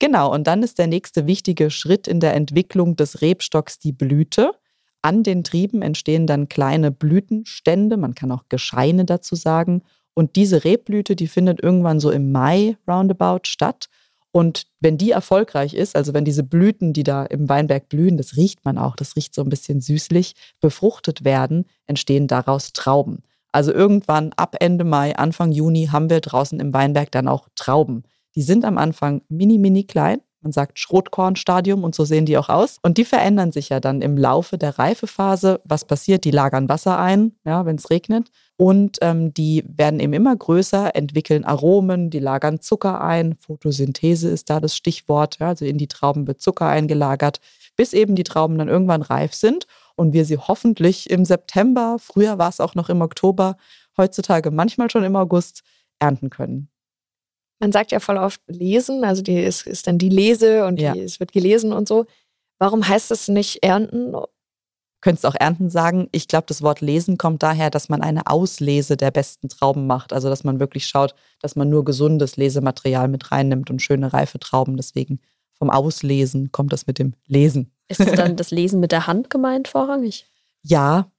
Genau, 0.02 0.34
und 0.34 0.48
dann 0.48 0.64
ist 0.64 0.80
der 0.80 0.88
nächste 0.88 1.28
wichtige 1.28 1.70
Schritt 1.70 2.08
in 2.08 2.20
der 2.20 2.34
Entwicklung 2.34 2.96
des 2.96 3.22
Rebstocks 3.22 3.78
die 3.78 3.92
Blüte. 3.92 4.50
An 5.02 5.24
den 5.24 5.44
Trieben 5.44 5.82
entstehen 5.82 6.28
dann 6.28 6.50
kleine 6.50 6.92
Blütenstände, 6.92 7.98
man 7.98 8.16
kann 8.16 8.32
auch 8.32 8.44
Gescheine 8.50 9.06
dazu 9.06 9.36
sagen. 9.36 9.82
Und 10.14 10.36
diese 10.36 10.64
Rebblüte, 10.64 11.16
die 11.16 11.28
findet 11.28 11.64
irgendwann 11.64 12.00
so 12.00 12.12
im 12.12 12.32
Mai 12.32 12.78
roundabout 12.88 13.42
statt. 13.46 13.88
Und 14.32 14.68
wenn 14.80 14.98
die 14.98 15.12
erfolgreich 15.12 15.74
ist, 15.74 15.96
also 15.96 16.14
wenn 16.14 16.24
diese 16.24 16.44
Blüten, 16.44 16.94
die 16.94 17.04
da 17.04 17.26
im 17.26 17.50
Weinberg 17.50 17.90
blühen, 17.90 18.18
das 18.18 18.38
riecht 18.38 18.64
man 18.64 18.78
auch, 18.78 18.96
das 18.96 19.16
riecht 19.16 19.36
so 19.36 19.42
ein 19.42 19.50
bisschen 19.50 19.82
süßlich, 19.82 20.36
befruchtet 20.62 21.26
werden, 21.26 21.66
entstehen 21.86 22.28
daraus 22.28 22.72
Trauben. 22.72 23.24
Also 23.52 23.74
irgendwann 23.74 24.32
ab 24.38 24.56
Ende 24.60 24.86
Mai, 24.86 25.16
Anfang 25.16 25.52
Juni 25.52 25.88
haben 25.88 26.10
wir 26.10 26.22
draußen 26.22 26.60
im 26.60 26.74
Weinberg 26.74 27.12
dann 27.12 27.28
auch 27.28 27.50
Trauben. 27.56 28.04
Die 28.36 28.42
sind 28.42 28.64
am 28.64 28.78
Anfang 28.78 29.22
mini, 29.28 29.58
mini 29.58 29.84
klein, 29.84 30.22
man 30.42 30.52
sagt 30.52 30.80
Schrotkornstadium 30.80 31.84
und 31.84 31.96
so 31.96 32.06
sehen 32.06 32.26
die 32.26 32.38
auch 32.38 32.50
aus. 32.50 32.78
Und 32.82 32.98
die 32.98 33.06
verändern 33.06 33.52
sich 33.52 33.70
ja 33.70 33.80
dann 33.80 34.02
im 34.02 34.18
Laufe 34.18 34.58
der 34.58 34.80
Reifephase. 34.80 35.62
Was 35.64 35.86
passiert? 35.86 36.26
Die 36.26 36.32
lagern 36.32 36.68
Wasser 36.70 36.98
ein, 36.98 37.34
ja, 37.46 37.66
wenn 37.66 37.76
es 37.76 37.90
regnet. 37.90 38.30
Und 38.58 38.98
ähm, 39.02 39.34
die 39.34 39.64
werden 39.68 40.00
eben 40.00 40.14
immer 40.14 40.36
größer, 40.36 40.96
entwickeln 40.96 41.46
Aromen, 41.46 42.10
die 42.10 42.20
lagern 42.20 42.60
Zucker 42.60 43.02
ein. 43.02 43.36
Photosynthese 43.40 44.30
ist 44.30 44.50
da 44.50 44.60
das 44.60 44.76
Stichwort. 44.76 45.38
Ja, 45.40 45.50
also 45.50 45.66
in 45.66 45.78
die 45.78 45.88
Trauben 45.88 46.28
wird 46.28 46.42
Zucker 46.42 46.68
eingelagert, 46.68 47.40
bis 47.76 47.94
eben 47.94 48.16
die 48.16 48.24
Trauben 48.24 48.58
dann 48.58 48.68
irgendwann 48.68 49.02
reif 49.02 49.34
sind 49.34 49.68
und 50.02 50.14
wir 50.14 50.26
sie 50.26 50.38
hoffentlich 50.38 51.10
im 51.10 51.26
September, 51.26 51.98
früher 52.00 52.40
war 52.40 52.50
es 52.50 52.60
auch 52.60 52.74
noch 52.74 52.90
im 52.90 53.02
Oktober, 53.02 53.58
heutzutage 53.98 54.50
manchmal 54.50 54.90
schon 54.90 55.04
im 55.04 55.16
August 55.16 55.62
ernten 56.00 56.32
können. 56.32 56.71
Man 57.62 57.72
sagt 57.72 57.92
ja 57.92 58.00
voll 58.00 58.18
oft 58.18 58.42
lesen, 58.48 59.04
also 59.04 59.22
die 59.22 59.40
ist, 59.40 59.68
ist 59.68 59.86
dann 59.86 60.00
die 60.00 60.10
Lese 60.10 60.66
und 60.66 60.82
ja. 60.82 60.94
die, 60.94 61.02
es 61.02 61.20
wird 61.20 61.32
gelesen 61.32 61.72
und 61.72 61.88
so. 61.88 62.08
Warum 62.58 62.88
heißt 62.88 63.12
das 63.12 63.28
nicht 63.28 63.64
ernten? 63.64 64.16
Könntest 65.00 65.26
auch 65.28 65.36
ernten 65.36 65.70
sagen. 65.70 66.10
Ich 66.12 66.28
glaube, 66.28 66.46
das 66.48 66.64
Wort 66.64 66.82
lesen 66.82 67.18
kommt 67.18 67.44
daher, 67.44 67.70
dass 67.70 67.88
man 67.88 68.02
eine 68.02 68.26
Auslese 68.26 68.98
der 68.98 69.12
besten 69.12 69.48
Trauben 69.48 69.88
macht. 69.88 70.12
Also, 70.12 70.28
dass 70.28 70.44
man 70.44 70.60
wirklich 70.60 70.88
schaut, 70.88 71.16
dass 71.40 71.56
man 71.56 71.70
nur 71.70 71.86
gesundes 71.86 72.36
Lesematerial 72.36 73.08
mit 73.08 73.32
reinnimmt 73.32 73.70
und 73.70 73.82
schöne 73.82 74.12
reife 74.12 74.40
Trauben. 74.40 74.76
Deswegen 74.76 75.20
vom 75.54 75.70
Auslesen 75.70 76.52
kommt 76.52 76.74
das 76.74 76.88
mit 76.88 76.98
dem 76.98 77.14
Lesen. 77.28 77.72
Ist 77.88 78.00
es 78.00 78.14
dann 78.14 78.36
das 78.38 78.50
Lesen 78.50 78.80
mit 78.80 78.92
der 78.92 79.06
Hand 79.06 79.30
gemeint 79.30 79.68
vorrangig? 79.68 80.26
Ja, 80.64 81.12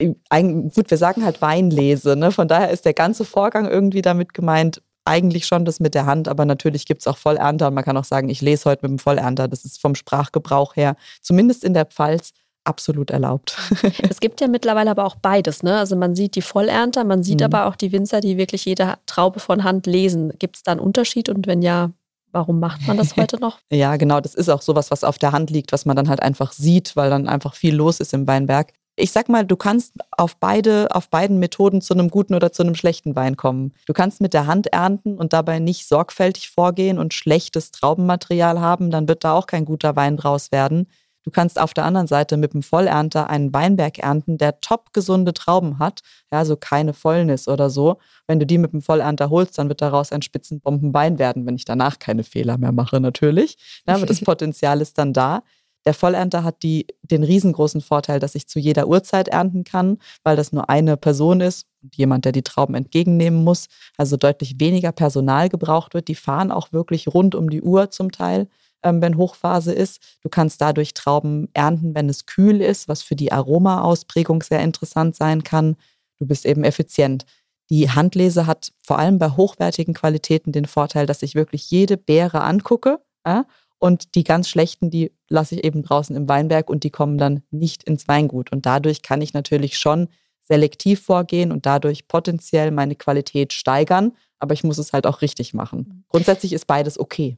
gut, 0.00 0.90
wir 0.90 0.98
sagen 0.98 1.24
halt 1.24 1.40
Weinlese. 1.40 2.16
Ne? 2.16 2.32
Von 2.32 2.48
daher 2.48 2.70
ist 2.70 2.84
der 2.84 2.94
ganze 2.94 3.24
Vorgang 3.24 3.68
irgendwie 3.68 4.02
damit 4.02 4.34
gemeint, 4.34 4.82
eigentlich 5.04 5.46
schon 5.46 5.64
das 5.64 5.80
mit 5.80 5.94
der 5.94 6.06
Hand, 6.06 6.28
aber 6.28 6.44
natürlich 6.44 6.86
gibt 6.86 7.00
es 7.02 7.06
auch 7.06 7.18
Vollernter 7.18 7.68
und 7.68 7.74
man 7.74 7.84
kann 7.84 7.96
auch 7.96 8.04
sagen, 8.04 8.28
ich 8.28 8.40
lese 8.40 8.70
heute 8.70 8.82
mit 8.82 8.90
dem 8.90 8.98
Vollernter. 8.98 9.48
Das 9.48 9.64
ist 9.64 9.80
vom 9.80 9.94
Sprachgebrauch 9.94 10.76
her, 10.76 10.96
zumindest 11.20 11.64
in 11.64 11.74
der 11.74 11.84
Pfalz, 11.86 12.32
absolut 12.64 13.10
erlaubt. 13.10 13.58
Es 14.08 14.20
gibt 14.20 14.40
ja 14.40 14.48
mittlerweile 14.48 14.90
aber 14.90 15.04
auch 15.04 15.16
beides. 15.16 15.62
Ne? 15.62 15.76
Also 15.76 15.96
man 15.96 16.14
sieht 16.14 16.34
die 16.34 16.42
Vollernter, 16.42 17.04
man 17.04 17.22
sieht 17.22 17.40
mhm. 17.40 17.46
aber 17.46 17.66
auch 17.66 17.76
die 17.76 17.92
Winzer, 17.92 18.20
die 18.20 18.38
wirklich 18.38 18.64
jede 18.64 18.94
Traube 19.04 19.38
von 19.38 19.64
Hand 19.64 19.86
lesen. 19.86 20.32
Gibt 20.38 20.56
es 20.56 20.62
da 20.62 20.72
einen 20.72 20.80
Unterschied 20.80 21.28
und 21.28 21.46
wenn 21.46 21.62
ja, 21.62 21.90
Warum 22.34 22.58
macht 22.58 22.84
man 22.88 22.96
das 22.96 23.16
heute 23.16 23.38
noch? 23.38 23.60
ja, 23.70 23.96
genau. 23.96 24.20
Das 24.20 24.34
ist 24.34 24.48
auch 24.48 24.60
sowas, 24.60 24.90
was 24.90 25.04
auf 25.04 25.18
der 25.18 25.30
Hand 25.30 25.50
liegt, 25.50 25.70
was 25.70 25.84
man 25.86 25.94
dann 25.94 26.08
halt 26.08 26.20
einfach 26.20 26.50
sieht, 26.50 26.96
weil 26.96 27.08
dann 27.08 27.28
einfach 27.28 27.54
viel 27.54 27.76
los 27.76 28.00
ist 28.00 28.12
im 28.12 28.26
Weinberg 28.26 28.72
ich 28.96 29.12
sag 29.12 29.28
mal, 29.28 29.44
du 29.44 29.56
kannst 29.56 29.94
auf 30.12 30.36
beide, 30.36 30.88
auf 30.90 31.08
beiden 31.08 31.38
Methoden 31.38 31.80
zu 31.80 31.94
einem 31.94 32.10
guten 32.10 32.34
oder 32.34 32.52
zu 32.52 32.62
einem 32.62 32.74
schlechten 32.74 33.16
Wein 33.16 33.36
kommen. 33.36 33.72
Du 33.86 33.92
kannst 33.92 34.20
mit 34.20 34.34
der 34.34 34.46
Hand 34.46 34.68
ernten 34.68 35.16
und 35.16 35.32
dabei 35.32 35.58
nicht 35.58 35.88
sorgfältig 35.88 36.50
vorgehen 36.50 36.98
und 36.98 37.14
schlechtes 37.14 37.72
Traubenmaterial 37.72 38.60
haben, 38.60 38.90
dann 38.90 39.08
wird 39.08 39.24
da 39.24 39.34
auch 39.34 39.46
kein 39.46 39.64
guter 39.64 39.96
Wein 39.96 40.16
draus 40.16 40.52
werden. 40.52 40.86
Du 41.24 41.30
kannst 41.30 41.58
auf 41.58 41.72
der 41.72 41.86
anderen 41.86 42.06
Seite 42.06 42.36
mit 42.36 42.52
dem 42.52 42.62
Vollernter 42.62 43.30
einen 43.30 43.52
Weinberg 43.52 43.98
ernten, 43.98 44.36
der 44.36 44.60
top 44.60 44.92
gesunde 44.92 45.32
Trauben 45.32 45.78
hat, 45.78 46.02
ja, 46.30 46.38
also 46.38 46.56
keine 46.56 46.92
Fäulnis 46.92 47.48
oder 47.48 47.70
so. 47.70 47.96
Wenn 48.26 48.38
du 48.38 48.46
die 48.46 48.58
mit 48.58 48.74
dem 48.74 48.82
Vollernter 48.82 49.30
holst, 49.30 49.58
dann 49.58 49.70
wird 49.70 49.80
daraus 49.80 50.12
ein 50.12 50.20
Spitzenbombenwein 50.20 51.18
werden, 51.18 51.46
wenn 51.46 51.56
ich 51.56 51.64
danach 51.64 51.98
keine 51.98 52.24
Fehler 52.24 52.58
mehr 52.58 52.72
mache, 52.72 53.00
natürlich. 53.00 53.56
Ja, 53.88 53.94
aber 53.94 54.04
das 54.06 54.20
Potenzial 54.24 54.82
ist 54.82 54.98
dann 54.98 55.14
da. 55.14 55.42
Der 55.86 55.94
Vollernter 55.94 56.44
hat 56.44 56.62
die, 56.62 56.86
den 57.02 57.22
riesengroßen 57.22 57.80
Vorteil, 57.80 58.18
dass 58.18 58.34
ich 58.34 58.46
zu 58.48 58.58
jeder 58.58 58.88
Uhrzeit 58.88 59.28
ernten 59.28 59.64
kann, 59.64 59.98
weil 60.22 60.36
das 60.36 60.52
nur 60.52 60.70
eine 60.70 60.96
Person 60.96 61.40
ist 61.40 61.66
und 61.82 61.96
jemand, 61.96 62.24
der 62.24 62.32
die 62.32 62.42
Trauben 62.42 62.74
entgegennehmen 62.74 63.44
muss. 63.44 63.66
Also 63.98 64.16
deutlich 64.16 64.58
weniger 64.58 64.92
Personal 64.92 65.48
gebraucht 65.48 65.94
wird. 65.94 66.08
Die 66.08 66.14
fahren 66.14 66.50
auch 66.50 66.72
wirklich 66.72 67.08
rund 67.08 67.34
um 67.34 67.50
die 67.50 67.62
Uhr 67.62 67.90
zum 67.90 68.12
Teil, 68.12 68.48
ähm, 68.82 69.02
wenn 69.02 69.18
Hochphase 69.18 69.72
ist. 69.72 70.00
Du 70.22 70.30
kannst 70.30 70.60
dadurch 70.60 70.94
Trauben 70.94 71.48
ernten, 71.52 71.94
wenn 71.94 72.08
es 72.08 72.24
kühl 72.24 72.62
ist, 72.62 72.88
was 72.88 73.02
für 73.02 73.16
die 73.16 73.32
Aromaausprägung 73.32 74.42
sehr 74.42 74.60
interessant 74.60 75.16
sein 75.16 75.44
kann. 75.44 75.76
Du 76.18 76.26
bist 76.26 76.46
eben 76.46 76.64
effizient. 76.64 77.26
Die 77.70 77.90
Handlese 77.90 78.46
hat 78.46 78.72
vor 78.82 78.98
allem 78.98 79.18
bei 79.18 79.30
hochwertigen 79.30 79.94
Qualitäten 79.94 80.52
den 80.52 80.66
Vorteil, 80.66 81.06
dass 81.06 81.22
ich 81.22 81.34
wirklich 81.34 81.70
jede 81.70 81.96
Beere 81.96 82.42
angucke 82.42 83.00
ja, 83.26 83.46
und 83.84 84.14
die 84.14 84.24
ganz 84.24 84.48
schlechten, 84.48 84.88
die 84.88 85.12
lasse 85.28 85.56
ich 85.56 85.64
eben 85.64 85.82
draußen 85.82 86.16
im 86.16 86.26
Weinberg 86.26 86.70
und 86.70 86.84
die 86.84 86.90
kommen 86.90 87.18
dann 87.18 87.42
nicht 87.50 87.82
ins 87.82 88.08
Weingut. 88.08 88.50
Und 88.50 88.64
dadurch 88.64 89.02
kann 89.02 89.20
ich 89.20 89.34
natürlich 89.34 89.76
schon 89.76 90.08
selektiv 90.40 91.02
vorgehen 91.02 91.52
und 91.52 91.66
dadurch 91.66 92.08
potenziell 92.08 92.70
meine 92.70 92.94
Qualität 92.94 93.52
steigern. 93.52 94.12
Aber 94.38 94.54
ich 94.54 94.64
muss 94.64 94.78
es 94.78 94.94
halt 94.94 95.06
auch 95.06 95.20
richtig 95.20 95.52
machen. 95.52 95.80
Mhm. 95.80 96.04
Grundsätzlich 96.08 96.54
ist 96.54 96.66
beides 96.66 96.98
okay. 96.98 97.36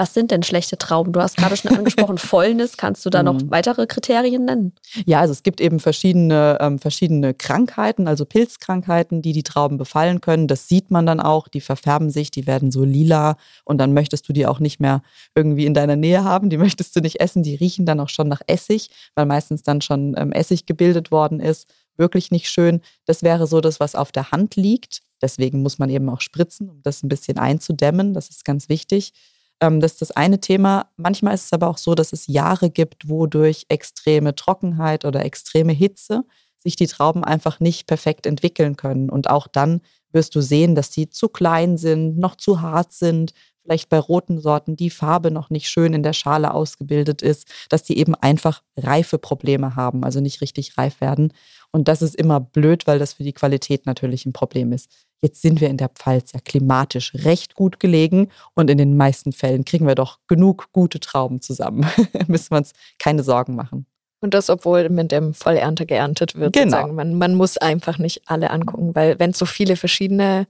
Was 0.00 0.14
sind 0.14 0.30
denn 0.30 0.42
schlechte 0.42 0.78
Trauben? 0.78 1.12
Du 1.12 1.20
hast 1.20 1.36
gerade 1.36 1.58
schon 1.58 1.76
angesprochen, 1.76 2.16
Fäulnis. 2.18 2.78
Kannst 2.78 3.04
du 3.04 3.10
da 3.10 3.22
noch 3.22 3.34
mhm. 3.34 3.50
weitere 3.50 3.86
Kriterien 3.86 4.46
nennen? 4.46 4.72
Ja, 5.04 5.20
also 5.20 5.32
es 5.32 5.42
gibt 5.42 5.60
eben 5.60 5.78
verschiedene, 5.78 6.56
ähm, 6.58 6.78
verschiedene 6.78 7.34
Krankheiten, 7.34 8.08
also 8.08 8.24
Pilzkrankheiten, 8.24 9.20
die 9.20 9.34
die 9.34 9.42
Trauben 9.42 9.76
befallen 9.76 10.22
können. 10.22 10.48
Das 10.48 10.68
sieht 10.68 10.90
man 10.90 11.04
dann 11.04 11.20
auch. 11.20 11.48
Die 11.48 11.60
verfärben 11.60 12.08
sich, 12.08 12.30
die 12.30 12.46
werden 12.46 12.70
so 12.70 12.82
lila 12.82 13.36
und 13.66 13.76
dann 13.76 13.92
möchtest 13.92 14.26
du 14.26 14.32
die 14.32 14.46
auch 14.46 14.58
nicht 14.58 14.80
mehr 14.80 15.02
irgendwie 15.34 15.66
in 15.66 15.74
deiner 15.74 15.96
Nähe 15.96 16.24
haben. 16.24 16.48
Die 16.48 16.56
möchtest 16.56 16.96
du 16.96 17.00
nicht 17.00 17.20
essen. 17.20 17.42
Die 17.42 17.56
riechen 17.56 17.84
dann 17.84 18.00
auch 18.00 18.08
schon 18.08 18.28
nach 18.28 18.40
Essig, 18.46 18.88
weil 19.16 19.26
meistens 19.26 19.64
dann 19.64 19.82
schon 19.82 20.14
ähm, 20.16 20.32
Essig 20.32 20.64
gebildet 20.64 21.10
worden 21.10 21.40
ist. 21.40 21.68
Wirklich 21.98 22.30
nicht 22.30 22.48
schön. 22.48 22.80
Das 23.04 23.22
wäre 23.22 23.46
so 23.46 23.60
das, 23.60 23.80
was 23.80 23.94
auf 23.94 24.12
der 24.12 24.30
Hand 24.30 24.56
liegt. 24.56 25.02
Deswegen 25.20 25.60
muss 25.60 25.78
man 25.78 25.90
eben 25.90 26.08
auch 26.08 26.22
spritzen, 26.22 26.70
um 26.70 26.80
das 26.82 27.02
ein 27.02 27.10
bisschen 27.10 27.36
einzudämmen. 27.36 28.14
Das 28.14 28.30
ist 28.30 28.46
ganz 28.46 28.70
wichtig. 28.70 29.12
Ähm, 29.60 29.80
das 29.80 29.92
ist 29.92 30.02
das 30.02 30.10
eine 30.12 30.40
Thema. 30.40 30.90
Manchmal 30.96 31.34
ist 31.34 31.46
es 31.46 31.52
aber 31.52 31.68
auch 31.68 31.78
so, 31.78 31.94
dass 31.94 32.12
es 32.12 32.26
Jahre 32.26 32.70
gibt, 32.70 33.08
wo 33.08 33.26
durch 33.26 33.66
extreme 33.68 34.34
Trockenheit 34.34 35.04
oder 35.04 35.24
extreme 35.24 35.72
Hitze 35.72 36.24
sich 36.58 36.76
die 36.76 36.86
Trauben 36.86 37.24
einfach 37.24 37.60
nicht 37.60 37.86
perfekt 37.86 38.26
entwickeln 38.26 38.76
können. 38.76 39.10
Und 39.10 39.30
auch 39.30 39.46
dann 39.46 39.80
wirst 40.12 40.34
du 40.34 40.40
sehen, 40.40 40.74
dass 40.74 40.90
die 40.90 41.08
zu 41.08 41.28
klein 41.28 41.78
sind, 41.78 42.18
noch 42.18 42.36
zu 42.36 42.60
hart 42.60 42.92
sind, 42.92 43.32
vielleicht 43.70 43.88
bei 43.88 44.00
roten 44.00 44.40
Sorten 44.40 44.74
die 44.74 44.90
Farbe 44.90 45.30
noch 45.30 45.48
nicht 45.48 45.68
schön 45.68 45.94
in 45.94 46.02
der 46.02 46.12
Schale 46.12 46.54
ausgebildet 46.54 47.22
ist, 47.22 47.46
dass 47.68 47.84
die 47.84 47.98
eben 47.98 48.16
einfach 48.16 48.62
Reifeprobleme 48.76 49.76
haben, 49.76 50.02
also 50.02 50.20
nicht 50.20 50.40
richtig 50.40 50.76
reif 50.76 51.00
werden. 51.00 51.32
Und 51.70 51.86
das 51.86 52.02
ist 52.02 52.16
immer 52.16 52.40
blöd, 52.40 52.88
weil 52.88 52.98
das 52.98 53.12
für 53.12 53.22
die 53.22 53.32
Qualität 53.32 53.86
natürlich 53.86 54.26
ein 54.26 54.32
Problem 54.32 54.72
ist. 54.72 54.90
Jetzt 55.22 55.40
sind 55.40 55.60
wir 55.60 55.68
in 55.68 55.76
der 55.76 55.88
Pfalz 55.88 56.32
ja 56.32 56.40
klimatisch 56.40 57.12
recht 57.14 57.54
gut 57.54 57.78
gelegen 57.78 58.30
und 58.54 58.70
in 58.70 58.78
den 58.78 58.96
meisten 58.96 59.30
Fällen 59.30 59.64
kriegen 59.64 59.86
wir 59.86 59.94
doch 59.94 60.18
genug 60.26 60.72
gute 60.72 60.98
Trauben 60.98 61.40
zusammen. 61.40 61.86
Müssen 62.26 62.50
wir 62.50 62.58
uns 62.58 62.72
keine 62.98 63.22
Sorgen 63.22 63.54
machen. 63.54 63.86
Und 64.20 64.34
das, 64.34 64.50
obwohl 64.50 64.88
mit 64.88 65.12
dem 65.12 65.32
Vollernte 65.32 65.86
geerntet 65.86 66.34
wird. 66.34 66.54
Genau. 66.54 66.88
Man, 66.88 67.14
man 67.14 67.36
muss 67.36 67.56
einfach 67.56 67.98
nicht 67.98 68.22
alle 68.26 68.50
angucken, 68.50 68.96
weil 68.96 69.20
wenn 69.20 69.30
es 69.30 69.38
so 69.38 69.46
viele 69.46 69.76
verschiedene 69.76 70.48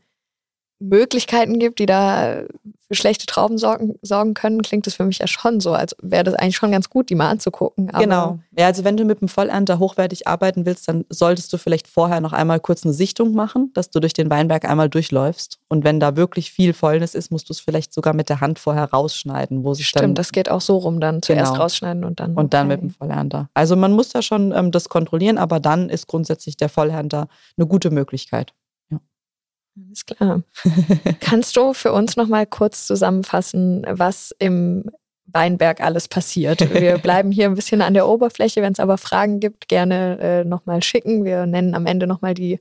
Möglichkeiten 0.80 1.58
gibt, 1.58 1.78
die 1.78 1.86
da 1.86 2.42
für 2.90 2.96
schlechte 2.96 3.26
Trauben 3.26 3.56
sorgen, 3.56 3.94
sorgen 4.02 4.34
können, 4.34 4.62
klingt 4.62 4.84
das 4.84 4.94
für 4.94 5.04
mich 5.04 5.18
ja 5.18 5.28
schon 5.28 5.60
so, 5.60 5.72
als 5.72 5.94
wäre 6.02 6.24
das 6.24 6.34
eigentlich 6.34 6.56
schon 6.56 6.72
ganz 6.72 6.90
gut, 6.90 7.08
die 7.08 7.14
mal 7.14 7.28
anzugucken. 7.30 7.86
genau. 7.86 8.40
Ja, 8.58 8.66
also 8.66 8.82
wenn 8.82 8.96
du 8.96 9.04
mit 9.04 9.20
dem 9.20 9.28
Vollernter 9.28 9.78
hochwertig 9.78 10.26
arbeiten 10.26 10.66
willst, 10.66 10.88
dann 10.88 11.04
solltest 11.08 11.52
du 11.52 11.56
vielleicht 11.56 11.86
vorher 11.86 12.20
noch 12.20 12.32
einmal 12.32 12.58
kurz 12.58 12.84
eine 12.84 12.92
Sichtung 12.92 13.32
machen, 13.32 13.70
dass 13.74 13.90
du 13.90 14.00
durch 14.00 14.12
den 14.12 14.28
Weinberg 14.28 14.68
einmal 14.68 14.88
durchläufst. 14.88 15.60
Und 15.68 15.84
wenn 15.84 16.00
da 16.00 16.16
wirklich 16.16 16.50
viel 16.50 16.72
Fäulnis 16.72 17.14
ist, 17.14 17.30
musst 17.30 17.48
du 17.48 17.52
es 17.52 17.60
vielleicht 17.60 17.92
sogar 17.92 18.12
mit 18.12 18.28
der 18.28 18.40
Hand 18.40 18.58
vorher 18.58 18.90
rausschneiden, 18.90 19.62
wo 19.62 19.72
sich 19.72 19.86
Stimmt, 19.86 20.02
dann 20.02 20.14
das 20.16 20.32
geht 20.32 20.50
auch 20.50 20.60
so 20.60 20.78
rum, 20.78 20.98
dann 20.98 21.22
zuerst 21.22 21.52
Genau. 21.52 21.62
rausschneiden 21.62 22.04
und 22.04 22.18
dann. 22.18 22.34
und 22.34 22.54
dann 22.54 22.66
okay. 22.66 22.76
mit 22.76 22.82
dem 22.82 22.90
Vollernter. 22.90 23.48
Also 23.54 23.76
man 23.76 23.92
muss 23.92 24.08
da 24.08 24.20
schon 24.20 24.52
ähm, 24.52 24.72
das 24.72 24.88
kontrollieren, 24.88 25.38
aber 25.38 25.60
dann 25.60 25.90
ist 25.90 26.08
grundsätzlich 26.08 26.56
der 26.56 26.68
Vollernter 26.68 27.28
eine 27.56 27.68
gute 27.68 27.90
Möglichkeit. 27.90 28.52
Alles 29.76 30.04
klar. 30.06 30.42
Kannst 31.20 31.56
du 31.56 31.72
für 31.72 31.92
uns 31.92 32.16
noch 32.16 32.26
mal 32.28 32.46
kurz 32.46 32.86
zusammenfassen, 32.86 33.84
was 33.88 34.34
im 34.38 34.84
Weinberg 35.26 35.80
alles 35.80 36.08
passiert? 36.08 36.60
Wir 36.74 36.98
bleiben 37.02 37.30
hier 37.30 37.46
ein 37.46 37.54
bisschen 37.54 37.82
an 37.82 37.94
der 37.94 38.08
Oberfläche. 38.08 38.62
Wenn 38.62 38.72
es 38.72 38.80
aber 38.80 38.98
Fragen 38.98 39.40
gibt, 39.40 39.68
gerne 39.68 40.18
äh, 40.20 40.44
noch 40.44 40.66
mal 40.66 40.82
schicken. 40.82 41.24
Wir 41.24 41.46
nennen 41.46 41.74
am 41.74 41.86
Ende 41.86 42.06
noch 42.06 42.20
mal 42.20 42.34
die 42.34 42.60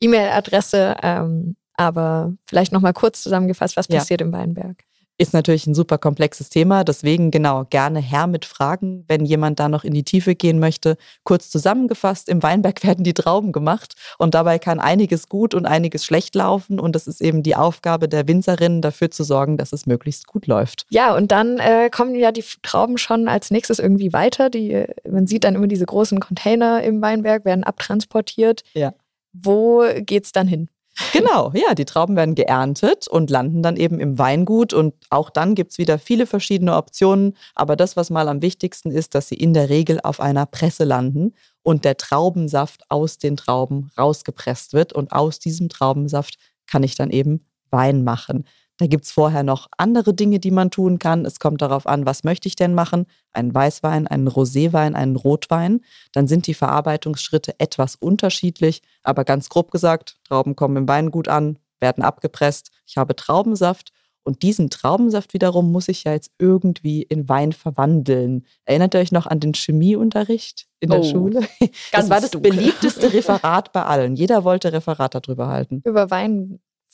E-Mail-Adresse. 0.00 0.96
Ähm, 1.02 1.56
aber 1.74 2.32
vielleicht 2.46 2.72
noch 2.72 2.80
mal 2.80 2.94
kurz 2.94 3.22
zusammengefasst, 3.22 3.76
was 3.76 3.88
Ja. 3.88 3.98
passiert 3.98 4.22
im 4.22 4.32
Weinberg? 4.32 4.82
Ist 5.18 5.32
natürlich 5.32 5.66
ein 5.66 5.74
super 5.74 5.96
komplexes 5.96 6.50
Thema, 6.50 6.84
deswegen 6.84 7.30
genau 7.30 7.64
gerne 7.64 8.00
her 8.00 8.26
mit 8.26 8.44
Fragen, 8.44 9.04
wenn 9.08 9.24
jemand 9.24 9.58
da 9.58 9.70
noch 9.70 9.82
in 9.82 9.94
die 9.94 10.02
Tiefe 10.02 10.34
gehen 10.34 10.58
möchte. 10.58 10.98
Kurz 11.24 11.48
zusammengefasst, 11.48 12.28
im 12.28 12.42
Weinberg 12.42 12.82
werden 12.84 13.02
die 13.02 13.14
Trauben 13.14 13.52
gemacht 13.52 13.94
und 14.18 14.34
dabei 14.34 14.58
kann 14.58 14.78
einiges 14.78 15.28
gut 15.28 15.54
und 15.54 15.64
einiges 15.64 16.04
schlecht 16.04 16.34
laufen 16.34 16.78
und 16.78 16.94
es 16.96 17.06
ist 17.06 17.22
eben 17.22 17.42
die 17.42 17.56
Aufgabe 17.56 18.08
der 18.08 18.28
Winzerinnen, 18.28 18.82
dafür 18.82 19.10
zu 19.10 19.24
sorgen, 19.24 19.56
dass 19.56 19.72
es 19.72 19.86
möglichst 19.86 20.26
gut 20.26 20.46
läuft. 20.46 20.86
Ja, 20.90 21.16
und 21.16 21.32
dann 21.32 21.58
äh, 21.58 21.88
kommen 21.90 22.14
ja 22.14 22.30
die 22.30 22.44
Trauben 22.62 22.98
schon 22.98 23.28
als 23.28 23.50
nächstes 23.50 23.78
irgendwie 23.78 24.12
weiter. 24.12 24.50
Die, 24.50 24.84
man 25.08 25.26
sieht 25.26 25.44
dann 25.44 25.54
immer 25.54 25.66
diese 25.66 25.86
großen 25.86 26.20
Container 26.20 26.82
im 26.82 27.00
Weinberg, 27.00 27.44
werden 27.46 27.64
abtransportiert. 27.64 28.62
Ja. 28.74 28.92
Wo 29.32 29.82
geht's 30.00 30.32
dann 30.32 30.46
hin? 30.46 30.68
Genau, 31.12 31.52
ja, 31.54 31.74
die 31.74 31.84
Trauben 31.84 32.16
werden 32.16 32.34
geerntet 32.34 33.06
und 33.06 33.28
landen 33.28 33.62
dann 33.62 33.76
eben 33.76 34.00
im 34.00 34.18
Weingut 34.18 34.72
und 34.72 34.94
auch 35.10 35.28
dann 35.28 35.54
gibt 35.54 35.72
es 35.72 35.78
wieder 35.78 35.98
viele 35.98 36.26
verschiedene 36.26 36.74
Optionen, 36.74 37.36
aber 37.54 37.76
das, 37.76 37.96
was 37.96 38.08
mal 38.08 38.28
am 38.28 38.40
wichtigsten 38.40 38.90
ist, 38.90 39.14
dass 39.14 39.28
sie 39.28 39.34
in 39.34 39.52
der 39.52 39.68
Regel 39.68 40.00
auf 40.02 40.20
einer 40.20 40.46
Presse 40.46 40.84
landen 40.84 41.34
und 41.62 41.84
der 41.84 41.98
Traubensaft 41.98 42.90
aus 42.90 43.18
den 43.18 43.36
Trauben 43.36 43.90
rausgepresst 43.98 44.72
wird 44.72 44.94
und 44.94 45.12
aus 45.12 45.38
diesem 45.38 45.68
Traubensaft 45.68 46.36
kann 46.66 46.82
ich 46.82 46.94
dann 46.94 47.10
eben 47.10 47.44
Wein 47.70 48.02
machen. 48.02 48.44
Da 48.78 48.86
gibt 48.86 49.04
es 49.06 49.10
vorher 49.10 49.42
noch 49.42 49.68
andere 49.78 50.12
Dinge, 50.12 50.38
die 50.38 50.50
man 50.50 50.70
tun 50.70 50.98
kann. 50.98 51.24
Es 51.24 51.40
kommt 51.40 51.62
darauf 51.62 51.86
an, 51.86 52.04
was 52.04 52.24
möchte 52.24 52.46
ich 52.48 52.56
denn 52.56 52.74
machen? 52.74 53.06
Einen 53.32 53.54
Weißwein, 53.54 54.06
einen 54.06 54.28
Roséwein, 54.28 54.94
einen 54.94 55.16
Rotwein. 55.16 55.80
Dann 56.12 56.28
sind 56.28 56.46
die 56.46 56.54
Verarbeitungsschritte 56.54 57.58
etwas 57.58 57.96
unterschiedlich, 57.96 58.82
aber 59.02 59.24
ganz 59.24 59.48
grob 59.48 59.70
gesagt, 59.70 60.18
Trauben 60.24 60.56
kommen 60.56 60.76
im 60.76 60.88
Weingut 60.88 61.28
an, 61.28 61.58
werden 61.80 62.02
abgepresst. 62.04 62.70
Ich 62.86 62.98
habe 62.98 63.16
Traubensaft 63.16 63.92
und 64.24 64.42
diesen 64.42 64.70
Traubensaft 64.70 65.34
wiederum 65.34 65.70
muss 65.70 65.88
ich 65.88 66.04
ja 66.04 66.12
jetzt 66.12 66.32
irgendwie 66.38 67.02
in 67.02 67.28
Wein 67.28 67.52
verwandeln. 67.52 68.44
Erinnert 68.64 68.94
ihr 68.94 69.00
euch 69.00 69.12
noch 69.12 69.26
an 69.26 69.38
den 69.40 69.54
Chemieunterricht 69.54 70.66
in 70.80 70.90
der 70.90 71.00
Oh, 71.00 71.04
Schule? 71.04 71.40
Das 71.60 71.70
ganz 71.92 72.10
war 72.10 72.20
das 72.20 72.32
dunkel. 72.32 72.50
beliebteste 72.52 73.12
Referat 73.12 73.72
bei 73.72 73.84
allen. 73.84 74.16
Jeder 74.16 74.42
wollte 74.44 74.72
Referat 74.72 75.14
darüber 75.14 75.46
halten. 75.48 75.80
Über 75.84 76.10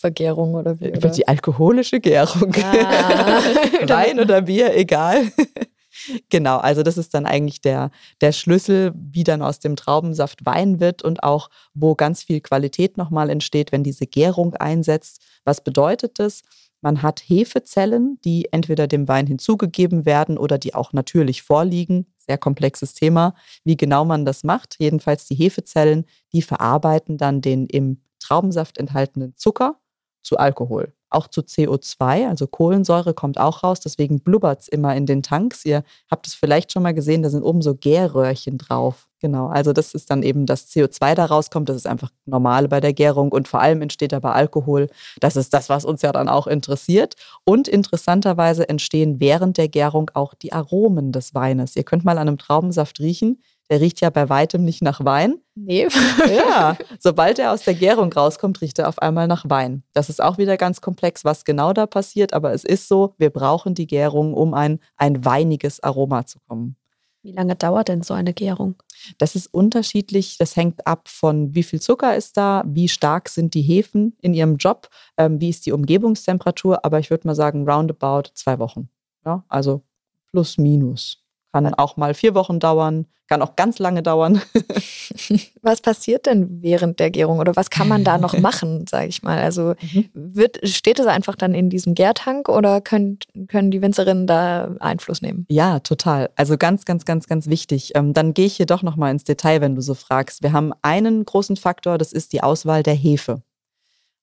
Weinvergärung 0.02 0.54
oder 0.54 0.80
wie? 0.80 0.88
Über 0.88 0.98
Oder? 0.98 1.10
die 1.10 1.28
alkoholische 1.28 2.00
Gärung. 2.00 2.54
Ah. 2.62 3.40
Wein 3.88 4.20
oder 4.20 4.42
Bier, 4.42 4.74
egal. 4.76 5.30
genau, 6.28 6.58
also 6.58 6.82
das 6.82 6.98
ist 6.98 7.14
dann 7.14 7.26
eigentlich 7.26 7.60
der, 7.60 7.90
der 8.20 8.32
Schlüssel, 8.32 8.92
wie 8.94 9.24
dann 9.24 9.42
aus 9.42 9.60
dem 9.60 9.76
Traubensaft 9.76 10.44
Wein 10.44 10.80
wird 10.80 11.02
und 11.02 11.22
auch, 11.22 11.48
wo 11.74 11.94
ganz 11.94 12.22
viel 12.22 12.40
Qualität 12.40 12.96
nochmal 12.96 13.30
entsteht, 13.30 13.72
wenn 13.72 13.84
diese 13.84 14.06
Gärung 14.06 14.54
einsetzt. 14.54 15.22
Was 15.44 15.62
bedeutet 15.62 16.18
das? 16.18 16.42
Man 16.80 17.02
hat 17.02 17.20
Hefezellen, 17.20 18.18
die 18.24 18.48
entweder 18.50 18.88
dem 18.88 19.06
Wein 19.06 19.28
hinzugegeben 19.28 20.04
werden 20.04 20.36
oder 20.36 20.58
die 20.58 20.74
auch 20.74 20.92
natürlich 20.92 21.42
vorliegen. 21.42 22.06
Sehr 22.18 22.38
komplexes 22.38 22.94
Thema, 22.94 23.34
wie 23.62 23.76
genau 23.76 24.04
man 24.04 24.24
das 24.24 24.42
macht. 24.42 24.76
Jedenfalls 24.80 25.26
die 25.26 25.36
Hefezellen, 25.36 26.06
die 26.32 26.42
verarbeiten 26.42 27.18
dann 27.18 27.40
den 27.40 27.66
im 27.66 28.00
Traubensaft 28.18 28.78
enthaltenen 28.78 29.36
Zucker 29.36 29.81
zu 30.22 30.38
Alkohol. 30.38 30.92
Auch 31.10 31.28
zu 31.28 31.42
CO2, 31.42 32.28
also 32.28 32.46
Kohlensäure 32.46 33.12
kommt 33.12 33.38
auch 33.38 33.62
raus, 33.62 33.80
deswegen 33.80 34.20
blubbert 34.20 34.62
es 34.62 34.68
immer 34.68 34.96
in 34.96 35.04
den 35.04 35.22
Tanks. 35.22 35.64
Ihr 35.64 35.84
habt 36.10 36.26
es 36.26 36.34
vielleicht 36.34 36.72
schon 36.72 36.82
mal 36.82 36.94
gesehen, 36.94 37.22
da 37.22 37.28
sind 37.28 37.42
oben 37.42 37.60
so 37.60 37.74
Gärröhrchen 37.74 38.56
drauf. 38.56 39.08
Genau, 39.22 39.46
also 39.46 39.72
das 39.72 39.94
ist 39.94 40.10
dann 40.10 40.24
eben 40.24 40.46
das 40.46 40.68
CO2 40.68 41.14
da 41.14 41.26
rauskommt, 41.26 41.68
das 41.68 41.76
ist 41.76 41.86
einfach 41.86 42.10
normal 42.24 42.66
bei 42.66 42.80
der 42.80 42.92
Gärung 42.92 43.30
und 43.30 43.46
vor 43.46 43.60
allem 43.60 43.80
entsteht 43.80 44.10
dabei 44.10 44.32
Alkohol. 44.32 44.88
Das 45.20 45.36
ist 45.36 45.54
das, 45.54 45.68
was 45.68 45.84
uns 45.84 46.02
ja 46.02 46.10
dann 46.10 46.28
auch 46.28 46.48
interessiert. 46.48 47.14
Und 47.44 47.68
interessanterweise 47.68 48.68
entstehen 48.68 49.20
während 49.20 49.58
der 49.58 49.68
Gärung 49.68 50.10
auch 50.14 50.34
die 50.34 50.52
Aromen 50.52 51.12
des 51.12 51.36
Weines. 51.36 51.76
Ihr 51.76 51.84
könnt 51.84 52.04
mal 52.04 52.18
an 52.18 52.26
einem 52.26 52.38
Traubensaft 52.38 52.98
riechen, 52.98 53.40
der 53.72 53.80
riecht 53.80 54.02
ja 54.02 54.10
bei 54.10 54.28
weitem 54.28 54.66
nicht 54.66 54.82
nach 54.82 55.02
Wein. 55.02 55.40
Nee. 55.54 55.88
Ja, 56.28 56.76
sobald 56.98 57.38
er 57.38 57.52
aus 57.52 57.62
der 57.62 57.72
Gärung 57.72 58.12
rauskommt, 58.12 58.60
riecht 58.60 58.78
er 58.78 58.86
auf 58.86 58.98
einmal 58.98 59.26
nach 59.26 59.48
Wein. 59.48 59.82
Das 59.94 60.10
ist 60.10 60.20
auch 60.22 60.36
wieder 60.36 60.58
ganz 60.58 60.82
komplex, 60.82 61.24
was 61.24 61.46
genau 61.46 61.72
da 61.72 61.86
passiert, 61.86 62.34
aber 62.34 62.52
es 62.52 62.64
ist 62.64 62.86
so, 62.86 63.14
wir 63.16 63.30
brauchen 63.30 63.74
die 63.74 63.86
Gärung, 63.86 64.34
um 64.34 64.52
ein, 64.52 64.78
ein 64.98 65.24
weiniges 65.24 65.82
Aroma 65.82 66.26
zu 66.26 66.38
kommen. 66.46 66.76
Wie 67.22 67.32
lange 67.32 67.56
dauert 67.56 67.88
denn 67.88 68.02
so 68.02 68.12
eine 68.12 68.34
Gärung? 68.34 68.74
Das 69.16 69.34
ist 69.36 69.46
unterschiedlich, 69.46 70.36
das 70.36 70.54
hängt 70.54 70.86
ab 70.86 71.08
von 71.08 71.54
wie 71.54 71.62
viel 71.62 71.80
Zucker 71.80 72.14
ist 72.14 72.36
da, 72.36 72.64
wie 72.66 72.88
stark 72.90 73.30
sind 73.30 73.54
die 73.54 73.62
Hefen 73.62 74.18
in 74.20 74.34
ihrem 74.34 74.58
Job, 74.58 74.90
ähm, 75.16 75.40
wie 75.40 75.48
ist 75.48 75.64
die 75.64 75.72
Umgebungstemperatur, 75.72 76.84
aber 76.84 76.98
ich 76.98 77.08
würde 77.08 77.26
mal 77.26 77.34
sagen, 77.34 77.66
roundabout 77.66 78.32
zwei 78.34 78.58
Wochen. 78.58 78.90
Ja, 79.24 79.44
also 79.48 79.82
plus 80.30 80.58
minus. 80.58 81.21
Kann 81.52 81.74
auch 81.74 81.98
mal 81.98 82.14
vier 82.14 82.34
Wochen 82.34 82.60
dauern, 82.60 83.06
kann 83.28 83.42
auch 83.42 83.56
ganz 83.56 83.78
lange 83.78 84.02
dauern. 84.02 84.40
Was 85.62 85.82
passiert 85.82 86.26
denn 86.26 86.62
während 86.62 86.98
der 86.98 87.10
Gärung 87.10 87.38
oder 87.38 87.54
was 87.56 87.70
kann 87.70 87.88
man 87.88 88.04
da 88.04 88.18
noch 88.18 88.32
machen, 88.38 88.86
sage 88.88 89.08
ich 89.08 89.22
mal? 89.22 89.38
Also 89.38 89.74
Mhm. 89.92 90.10
wird, 90.14 90.66
steht 90.68 90.98
es 90.98 91.06
einfach 91.06 91.36
dann 91.36 91.54
in 91.54 91.68
diesem 91.70 91.94
Gärtank 91.94 92.48
oder 92.48 92.80
können, 92.80 93.18
können 93.48 93.70
die 93.70 93.82
Winzerinnen 93.82 94.26
da 94.26 94.74
Einfluss 94.80 95.22
nehmen? 95.22 95.46
Ja, 95.48 95.80
total. 95.80 96.30
Also 96.36 96.56
ganz, 96.56 96.84
ganz, 96.84 97.04
ganz, 97.04 97.26
ganz 97.26 97.46
wichtig. 97.48 97.92
Ähm, 97.94 98.12
dann 98.14 98.32
gehe 98.34 98.46
ich 98.46 98.56
hier 98.56 98.66
doch 98.66 98.82
nochmal 98.82 99.10
ins 99.12 99.24
Detail, 99.24 99.60
wenn 99.60 99.74
du 99.74 99.82
so 99.82 99.94
fragst. 99.94 100.42
Wir 100.42 100.52
haben 100.52 100.72
einen 100.82 101.24
großen 101.24 101.56
Faktor, 101.56 101.98
das 101.98 102.12
ist 102.12 102.32
die 102.32 102.42
Auswahl 102.42 102.82
der 102.82 102.94
Hefe. 102.94 103.42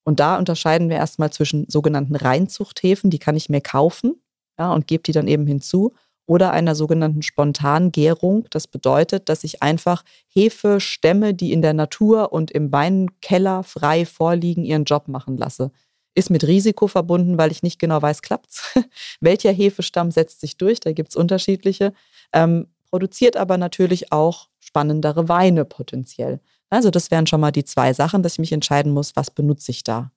Und 0.04 0.20
da 0.20 0.38
unterscheiden 0.38 0.90
wir 0.90 0.98
erstmal 0.98 1.32
zwischen 1.32 1.66
sogenannten 1.70 2.16
Reinzuchthefen, 2.16 3.10
die 3.12 3.20
kann 3.20 3.36
ich 3.36 3.50
mir 3.50 3.62
kaufen 3.62 4.16
ja, 4.58 4.74
und 4.74 4.88
gebe 4.88 5.04
die 5.04 5.12
dann 5.12 5.28
eben 5.28 5.46
hinzu, 5.46 5.94
oder 6.30 6.52
einer 6.52 6.76
sogenannten 6.76 7.24
Spontangärung. 7.24 8.46
Das 8.52 8.68
bedeutet, 8.68 9.30
dass 9.30 9.44
ich 9.44 9.64
einfach 9.64 10.04
Hefestämme, 10.28 11.34
die 11.34 11.52
in 11.52 11.64
der 11.64 11.74
Natur 11.74 12.32
und 12.32 12.52
im 12.52 12.72
Weinkeller 12.72 13.64
frei 13.64 14.06
vorliegen, 14.06 14.64
ihren 14.64 14.84
Job 14.84 15.08
machen 15.08 15.38
lasse. 15.38 15.72
Ist 16.14 16.30
mit 16.30 16.46
Risiko 16.46 16.86
verbunden, 16.86 17.40
weil 17.40 17.52
ich 17.52 17.64
nicht 17.64 17.80
genau 17.80 18.00
weiß, 18.00 18.22
klappt's. 18.22 18.78
Welcher 19.22 19.52
Hefestamm 19.52 20.12
setzt 20.12 20.40
sich 20.40 20.56
durch? 20.58 20.80
Da 20.80 20.92
gibt 20.92 21.10
es 21.10 21.16
unterschiedliche. 21.16 21.94
Ähm, 22.32 22.68
produziert 22.92 23.36
aber 23.36 23.58
natürlich 23.58 24.12
auch 24.12 24.50
spannendere 24.60 25.30
Weine 25.30 25.66
potenziell. 25.66 26.42
Also 26.70 26.92
das 26.92 27.10
wären 27.10 27.26
schon 27.26 27.42
mal 27.42 27.52
die 27.52 27.66
zwei 27.66 27.92
Sachen, 27.94 28.22
dass 28.22 28.34
ich 28.34 28.40
mich 28.40 28.52
entscheiden 28.52 28.92
muss, 28.92 29.16
was 29.16 29.32
benutze 29.32 29.72
ich 29.72 29.84
da. 29.84 30.12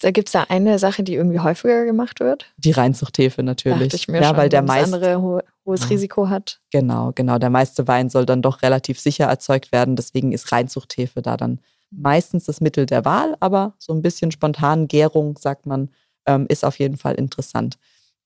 Gibt 0.00 0.28
es 0.28 0.32
da 0.32 0.44
eine 0.48 0.78
Sache, 0.78 1.02
die 1.02 1.14
irgendwie 1.14 1.40
häufiger 1.40 1.84
gemacht 1.84 2.20
wird? 2.20 2.46
Die 2.56 2.70
Reinzuchthefe 2.70 3.42
natürlich. 3.42 3.88
Dachte 3.90 3.96
ich 3.96 4.08
mir 4.08 4.20
ja, 4.22 4.28
schon, 4.28 4.36
weil 4.38 4.48
der 4.48 4.62
meist, 4.62 4.92
andere 4.92 5.20
ho 5.20 5.40
hohes 5.66 5.82
Ja. 5.82 5.88
Risiko 5.88 6.28
hat. 6.28 6.60
genau, 6.70 7.12
genau, 7.14 7.38
der 7.38 7.50
meiste 7.50 7.86
Wein 7.86 8.08
soll 8.08 8.24
dann 8.26 8.42
doch 8.42 8.62
relativ 8.62 8.98
sicher 8.98 9.26
erzeugt 9.26 9.72
werden. 9.72 9.96
Deswegen 9.96 10.32
ist 10.32 10.52
Reinzuchthefe 10.52 11.20
da 11.22 11.36
dann 11.36 11.60
meistens 11.90 12.44
das 12.44 12.60
Mittel 12.60 12.86
der 12.86 13.04
Wahl, 13.04 13.36
aber 13.40 13.74
so 13.78 13.92
ein 13.92 14.02
bisschen 14.02 14.30
spontan 14.30 14.88
Gärung, 14.88 15.38
sagt 15.38 15.66
man, 15.66 15.90
ähm, 16.26 16.46
ist 16.48 16.64
auf 16.64 16.78
jeden 16.78 16.96
Fall 16.96 17.14
interessant. 17.14 17.76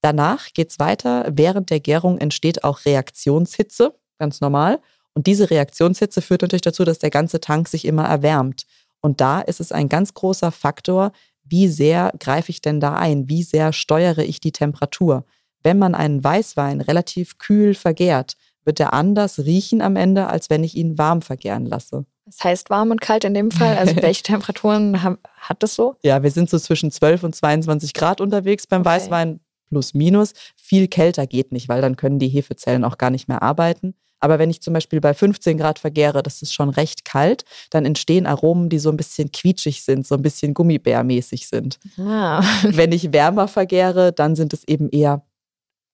Danach 0.01 0.53
geht 0.55 0.71
es 0.71 0.79
weiter. 0.79 1.27
Während 1.31 1.71
der 1.71 1.81
Gärung 1.81 2.19
entsteht 2.19 2.63
auch 2.65 2.85
Reaktionshitze, 2.85 3.95
ganz 4.19 4.41
normal. 4.41 4.81
Und 5.13 5.27
diese 5.27 5.51
Reaktionshitze 5.51 6.23
führt 6.23 6.43
natürlich 6.43 6.63
dazu, 6.63 6.85
dass 6.85 7.01
der 7.01 7.11
ganze 7.11 7.41
Tank 7.41 7.69
sich 7.69 7.85
immer 7.85 8.05
erwärmt. 8.05 8.65
Und 9.01 9.21
da 9.21 9.41
ist 9.41 9.61
es 9.61 9.73
ein 9.73 9.89
ganz 9.89 10.15
großer 10.15 10.51
Faktor, 10.53 11.13
wie 11.49 11.69
sehr 11.69 12.13
greife 12.19 12.51
ich 12.51 12.61
denn 12.61 12.81
da 12.81 12.95
ein? 12.95 13.29
Wie 13.29 13.43
sehr 13.43 13.73
steuere 13.73 14.19
ich 14.19 14.41
die 14.41 14.53
Temperatur? 14.53 15.25
Wenn 15.63 15.79
man 15.79 15.95
einen 15.95 16.23
Weißwein 16.23 16.81
relativ 16.81 17.39
kühl 17.39 17.75
vergärt, 17.75 18.37
wird 18.65 18.81
er 18.81 18.93
anders 18.93 19.39
riechen 19.41 19.81
am 19.81 19.97
Ende, 19.97 20.27
als 20.29 20.51
wenn 20.51 20.63
ich 20.63 20.77
ihn 20.77 20.99
warm 20.99 21.23
vergären 21.23 21.67
lasse. 21.67 22.05
Das 22.27 22.45
heißt 22.45 22.71
warm 22.71 22.91
und 22.91 23.01
kalt 23.01 23.25
in 23.25 23.35
dem 23.35 23.51
Fall. 23.51 23.79
Also 23.79 23.97
welche 24.03 24.23
Temperaturen 24.23 25.03
haben, 25.03 25.19
hat 25.39 25.63
das 25.63 25.75
so? 25.75 25.97
Ja, 26.03 26.23
wir 26.23 26.31
sind 26.31 26.51
so 26.51 26.59
zwischen 26.59 26.91
12 26.91 27.25
und 27.25 27.35
22 27.35 27.95
Grad 27.95 28.21
unterwegs 28.21 28.67
beim 28.67 28.83
okay. 28.83 28.91
Weißwein 28.91 29.41
plus 29.69 29.95
minus. 29.95 30.35
Viel 30.57 30.89
kälter 30.89 31.27
geht 31.27 31.53
nicht, 31.53 31.69
weil 31.69 31.81
dann 31.81 31.97
können 31.97 32.19
die 32.19 32.29
Hefezellen 32.29 32.85
auch 32.85 32.99
gar 32.99 33.11
nicht 33.11 33.29
mehr 33.29 33.43
arbeiten. 33.43 33.95
Aber 34.21 34.39
wenn 34.39 34.51
ich 34.51 34.61
zum 34.61 34.75
Beispiel 34.75 35.01
bei 35.01 35.15
15 35.15 35.59
Grad 35.59 35.79
vergäre, 35.79 36.23
das 36.23 36.43
ist 36.43 36.53
schon 36.53 36.71
recht 36.71 37.05
kalt, 37.05 37.45
dann 37.71 37.85
entstehen 37.85 38.27
Aromen, 38.27 38.69
die 38.69 38.79
so 38.79 38.91
ein 38.91 38.97
bisschen 38.97 39.31
quietschig 39.33 39.83
sind, 39.83 40.07
so 40.07 40.15
ein 40.15 40.23
bisschen 40.23 40.55
Gummibärmäßig 40.55 41.49
sind. 41.49 41.79
Ah. 41.99 42.43
Wenn 42.63 42.93
ich 42.93 43.13
wärmer 43.13 43.49
vergäre, 43.49 44.13
dann 44.13 44.37
sind 44.37 44.53
es 44.53 44.67
eben 44.67 44.89
eher 44.91 45.23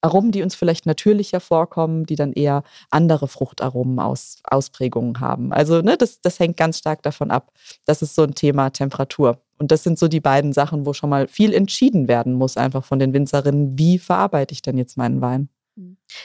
Aromen, 0.04 0.32
die 0.32 0.42
uns 0.42 0.54
vielleicht 0.54 0.84
natürlicher 0.84 1.40
vorkommen, 1.40 2.04
die 2.04 2.14
dann 2.14 2.34
eher 2.34 2.62
andere 2.90 3.26
Fruchtaromen 3.26 3.98
aus, 3.98 4.36
Ausprägungen 4.44 5.20
haben. 5.20 5.50
Also 5.50 5.80
ne, 5.80 5.96
das, 5.96 6.20
das 6.20 6.38
hängt 6.38 6.58
ganz 6.58 6.78
stark 6.78 7.02
davon 7.02 7.30
ab. 7.30 7.52
Das 7.86 8.02
ist 8.02 8.14
so 8.14 8.22
ein 8.22 8.34
Thema 8.34 8.68
Temperatur. 8.68 9.40
Und 9.58 9.70
das 9.72 9.82
sind 9.82 9.98
so 9.98 10.06
die 10.06 10.20
beiden 10.20 10.52
Sachen, 10.52 10.84
wo 10.84 10.92
schon 10.92 11.08
mal 11.08 11.26
viel 11.26 11.54
entschieden 11.54 12.06
werden 12.06 12.34
muss, 12.34 12.58
einfach 12.58 12.84
von 12.84 12.98
den 12.98 13.14
Winzerinnen, 13.14 13.78
wie 13.78 13.98
verarbeite 13.98 14.52
ich 14.52 14.60
denn 14.60 14.76
jetzt 14.76 14.98
meinen 14.98 15.22
Wein. 15.22 15.48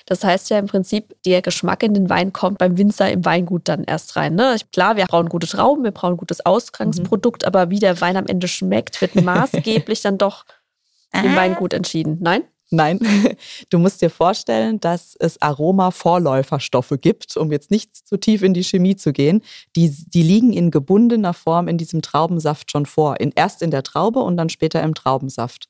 Das 0.06 0.24
heißt 0.24 0.50
ja 0.50 0.60
im 0.60 0.68
Prinzip, 0.68 1.16
der 1.26 1.42
Geschmack 1.42 1.84
in 1.84 1.94
den 1.94 2.10
Wein 2.10 2.34
kommt 2.34 2.60
beim 2.60 2.78
Winzer 2.78 3.12
im 3.12 3.26
Weingut 3.26 3.68
dann 3.68 3.84
erst 3.84 4.16
rein. 4.16 4.36
Ne? 4.36 4.56
Klar, 4.72 4.96
wir 4.96 5.06
brauchen 5.06 5.30
gute 5.30 5.48
Trauben, 5.48 5.84
wir 5.84 5.92
brauchen 5.92 6.14
ein 6.14 6.18
gutes 6.18 6.46
Ausgangsprodukt, 6.46 7.44
mhm. 7.44 7.48
aber 7.48 7.70
wie 7.70 7.80
der 7.80 8.00
Wein 8.02 8.18
am 8.18 8.28
Ende 8.28 8.48
schmeckt, 8.48 9.02
wird 9.02 9.16
maßgeblich 9.24 10.02
dann 10.02 10.18
doch 10.18 10.46
im 11.14 11.36
Weingut 11.36 11.74
entschieden. 11.74 12.18
Nein? 12.22 12.44
Nein, 12.72 13.00
du 13.70 13.80
musst 13.80 14.02
dir 14.02 14.12
vorstellen, 14.12 14.80
dass 14.80 15.16
es 15.20 15.42
Aroma-Vorläuferstoffe 15.42 16.94
gibt, 17.02 17.36
um 17.36 17.52
jetzt 17.52 17.72
nicht 17.72 17.96
zu 17.96 18.18
tief 18.18 18.44
in 18.44 18.54
die 18.54 18.64
Chemie 18.64 18.96
zu 18.96 19.12
gehen. 19.12 19.42
Die, 19.76 19.90
die 19.90 20.22
liegen 20.22 20.54
in 20.54 20.70
gebundener 20.70 21.34
Form 21.34 21.68
in 21.68 21.80
diesem 21.80 22.04
Traubensaft 22.04 22.72
schon 22.72 22.86
vor. 22.86 23.20
In, 23.20 23.32
erst 23.36 23.64
in 23.64 23.72
der 23.72 23.82
Traube 23.82 24.20
und 24.20 24.38
dann 24.38 24.50
später 24.50 24.84
im 24.84 24.94
Traubensaft. 24.94 25.68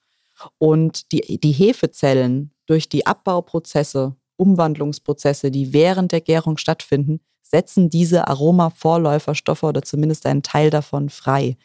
Und 0.58 1.12
die, 1.14 1.40
die 1.40 1.52
Hefezellen 1.52 2.52
durch 2.70 2.88
die 2.88 3.08
Abbauprozesse, 3.08 4.16
Umwandlungsprozesse, 4.38 5.50
die 5.50 5.74
während 5.74 6.12
der 6.12 6.22
Gärung 6.22 6.58
stattfinden, 6.58 7.20
setzen 7.42 7.90
diese 7.90 8.28
Aroma-Vorläuferstoffe 8.28 9.64
oder 9.64 9.82
zumindest 9.82 10.28
einen 10.28 10.44
Teil 10.44 10.70
davon 10.70 11.10
frei. 11.10 11.58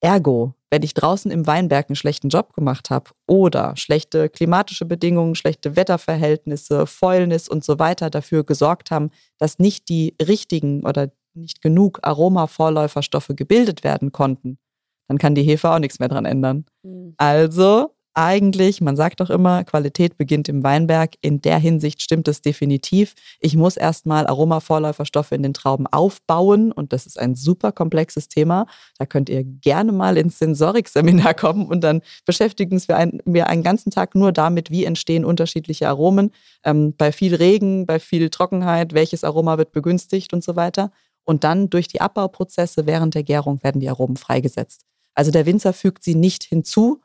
Ergo, 0.00 0.54
wenn 0.70 0.82
ich 0.82 0.94
draußen 0.94 1.30
im 1.30 1.46
Weinberg 1.46 1.88
einen 1.88 1.96
schlechten 1.96 2.28
Job 2.28 2.52
gemacht 2.52 2.90
habe 2.90 3.10
oder 3.26 3.76
schlechte 3.76 4.28
klimatische 4.28 4.84
Bedingungen, 4.84 5.34
schlechte 5.34 5.76
Wetterverhältnisse, 5.76 6.86
Fäulnis 6.86 7.48
und 7.48 7.64
so 7.64 7.78
weiter 7.78 8.10
dafür 8.10 8.44
gesorgt 8.44 8.90
haben, 8.90 9.10
dass 9.38 9.58
nicht 9.58 9.88
die 9.88 10.14
richtigen 10.20 10.84
oder 10.84 11.10
nicht 11.34 11.62
genug 11.62 12.00
Aromavorläuferstoffe 12.02 13.30
gebildet 13.36 13.84
werden 13.84 14.12
konnten, 14.12 14.58
dann 15.06 15.18
kann 15.18 15.34
die 15.34 15.42
Hefe 15.42 15.70
auch 15.70 15.78
nichts 15.78 16.00
mehr 16.00 16.08
dran 16.08 16.24
ändern. 16.24 16.66
Mhm. 16.82 17.14
Also 17.16 17.94
eigentlich, 18.14 18.80
man 18.80 18.96
sagt 18.96 19.20
doch 19.20 19.30
immer, 19.30 19.62
Qualität 19.64 20.16
beginnt 20.16 20.48
im 20.48 20.64
Weinberg. 20.64 21.14
In 21.20 21.40
der 21.40 21.58
Hinsicht 21.58 22.02
stimmt 22.02 22.26
es 22.26 22.42
definitiv. 22.42 23.14
Ich 23.38 23.56
muss 23.56 23.76
erstmal 23.76 24.26
Aromavorläuferstoffe 24.26 25.32
in 25.32 25.42
den 25.42 25.54
Trauben 25.54 25.86
aufbauen 25.86 26.72
und 26.72 26.92
das 26.92 27.06
ist 27.06 27.18
ein 27.18 27.36
super 27.36 27.70
komplexes 27.70 28.28
Thema. 28.28 28.66
Da 28.98 29.06
könnt 29.06 29.28
ihr 29.28 29.44
gerne 29.44 29.92
mal 29.92 30.16
ins 30.16 30.38
Sensorik-Seminar 30.38 31.34
kommen 31.34 31.66
und 31.66 31.82
dann 31.82 32.02
beschäftigen 32.26 32.82
wir, 32.88 32.96
ein, 32.96 33.20
wir 33.24 33.46
einen 33.46 33.62
ganzen 33.62 33.90
Tag 33.90 34.14
nur 34.14 34.32
damit, 34.32 34.70
wie 34.70 34.84
entstehen 34.84 35.24
unterschiedliche 35.24 35.88
Aromen. 35.88 36.32
Ähm, 36.64 36.94
bei 36.96 37.12
viel 37.12 37.34
Regen, 37.34 37.86
bei 37.86 38.00
viel 38.00 38.30
Trockenheit, 38.30 38.94
welches 38.94 39.22
Aroma 39.22 39.58
wird 39.58 39.72
begünstigt 39.72 40.32
und 40.32 40.42
so 40.42 40.56
weiter. 40.56 40.90
Und 41.24 41.44
dann 41.44 41.70
durch 41.70 41.88
die 41.88 42.00
Abbauprozesse 42.00 42.86
während 42.86 43.14
der 43.14 43.22
Gärung 43.22 43.62
werden 43.62 43.80
die 43.80 43.90
Aromen 43.90 44.16
freigesetzt. 44.16 44.86
Also 45.14 45.30
der 45.30 45.46
Winzer 45.46 45.72
fügt 45.72 46.02
sie 46.02 46.14
nicht 46.14 46.44
hinzu, 46.44 47.02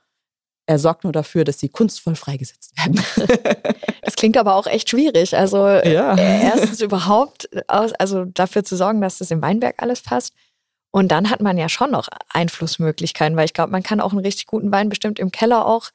er 0.66 0.80
sorgt 0.80 1.04
nur 1.04 1.14
dafür, 1.14 1.44
dass 1.44 1.60
sie 1.60 1.70
kunstvoll 1.70 2.16
freigesetzt 2.16 2.74
werden. 2.78 3.04
das 4.02 4.16
klingt 4.16 4.38
aber 4.38 4.56
auch 4.56 4.68
echt 4.68 4.90
schwierig. 4.90 5.36
Also 5.36 5.68
ja. 5.68 6.16
Äh, 6.16 6.44
erstens 6.44 6.82
überhaupt, 6.82 7.50
also 7.68 8.26
dafür 8.26 8.64
zu 8.64 8.76
sorgen, 8.78 9.02
dass 9.02 9.18
das 9.18 9.32
im 9.32 9.42
Weinberg 9.42 9.82
alles 9.82 10.02
passt. 10.02 10.34
Und 10.92 11.12
dann 11.12 11.30
hat 11.30 11.42
man 11.42 11.58
ja 11.58 11.70
schon 11.70 11.92
noch 11.92 12.08
Einflussmöglichkeiten, 12.30 13.36
weil 13.36 13.46
ich 13.46 13.54
glaube, 13.54 13.72
man 13.72 13.84
kann 13.84 14.00
auch 14.00 14.12
einen 14.12 14.22
richtig 14.22 14.46
guten 14.46 14.72
Wein 14.72 14.90
bestimmt 14.90 15.20
im 15.20 15.32
Keller 15.32 15.66
auch 15.66 15.90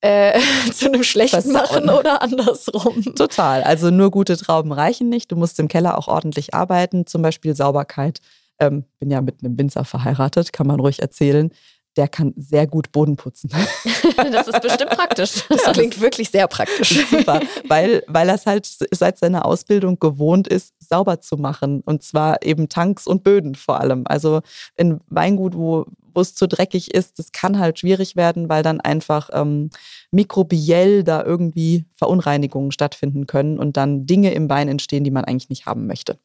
äh, 0.00 0.38
zu 0.72 0.86
einem 0.86 1.02
schlechten 1.02 1.52
machen 1.52 1.90
oder 1.90 2.22
andersrum. 2.22 3.02
Total. 3.16 3.64
Also 3.64 3.90
nur 3.90 4.10
gute 4.10 4.36
Trauben 4.36 4.72
reichen 4.72 5.08
nicht. 5.08 5.32
Du 5.32 5.36
musst 5.36 5.58
im 5.58 5.68
Keller 5.68 5.98
auch 5.98 6.08
ordentlich 6.08 6.54
arbeiten, 6.54 7.06
zum 7.06 7.22
Beispiel 7.22 7.54
Sauberkeit. 7.54 8.20
Ähm, 8.58 8.84
bin 8.98 9.10
ja 9.10 9.20
mit 9.20 9.42
einem 9.42 9.58
Winzer 9.58 9.84
verheiratet, 9.84 10.52
kann 10.52 10.66
man 10.66 10.80
ruhig 10.80 11.02
erzählen 11.02 11.50
der 11.96 12.08
kann 12.08 12.34
sehr 12.36 12.66
gut 12.66 12.92
Boden 12.92 13.16
putzen. 13.16 13.50
das 14.30 14.48
ist 14.48 14.60
bestimmt 14.60 14.90
praktisch. 14.90 15.44
Das 15.66 15.72
klingt 15.72 16.00
wirklich 16.00 16.30
sehr 16.30 16.46
praktisch. 16.46 17.06
Super, 17.10 17.40
weil, 17.66 18.02
weil 18.06 18.28
er 18.28 18.34
es 18.34 18.46
halt 18.46 18.68
seit 18.90 19.18
seiner 19.18 19.44
Ausbildung 19.44 19.98
gewohnt 19.98 20.46
ist, 20.46 20.74
sauber 20.78 21.20
zu 21.20 21.36
machen. 21.36 21.80
Und 21.80 22.02
zwar 22.02 22.42
eben 22.42 22.68
Tanks 22.68 23.06
und 23.06 23.24
Böden 23.24 23.54
vor 23.54 23.80
allem. 23.80 24.04
Also 24.06 24.42
in 24.76 25.00
Weingut, 25.08 25.56
wo, 25.56 25.86
wo 26.14 26.20
es 26.20 26.34
zu 26.34 26.46
dreckig 26.46 26.94
ist, 26.94 27.18
das 27.18 27.32
kann 27.32 27.58
halt 27.58 27.78
schwierig 27.78 28.16
werden, 28.16 28.48
weil 28.48 28.62
dann 28.62 28.80
einfach 28.80 29.30
ähm, 29.32 29.70
mikrobiell 30.10 31.02
da 31.02 31.24
irgendwie 31.24 31.86
Verunreinigungen 31.96 32.70
stattfinden 32.70 33.26
können 33.26 33.58
und 33.58 33.76
dann 33.76 34.06
Dinge 34.06 34.32
im 34.32 34.48
Wein 34.48 34.68
entstehen, 34.68 35.04
die 35.04 35.10
man 35.10 35.24
eigentlich 35.24 35.50
nicht 35.50 35.66
haben 35.66 35.86
möchte. 35.86 36.18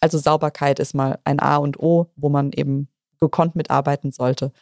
Also 0.00 0.18
Sauberkeit 0.18 0.78
ist 0.78 0.94
mal 0.94 1.18
ein 1.24 1.38
A 1.38 1.58
und 1.58 1.78
O, 1.78 2.10
wo 2.16 2.28
man 2.28 2.52
eben 2.52 2.88
gekonnt 3.20 3.56
mitarbeiten 3.56 4.12
sollte. 4.12 4.52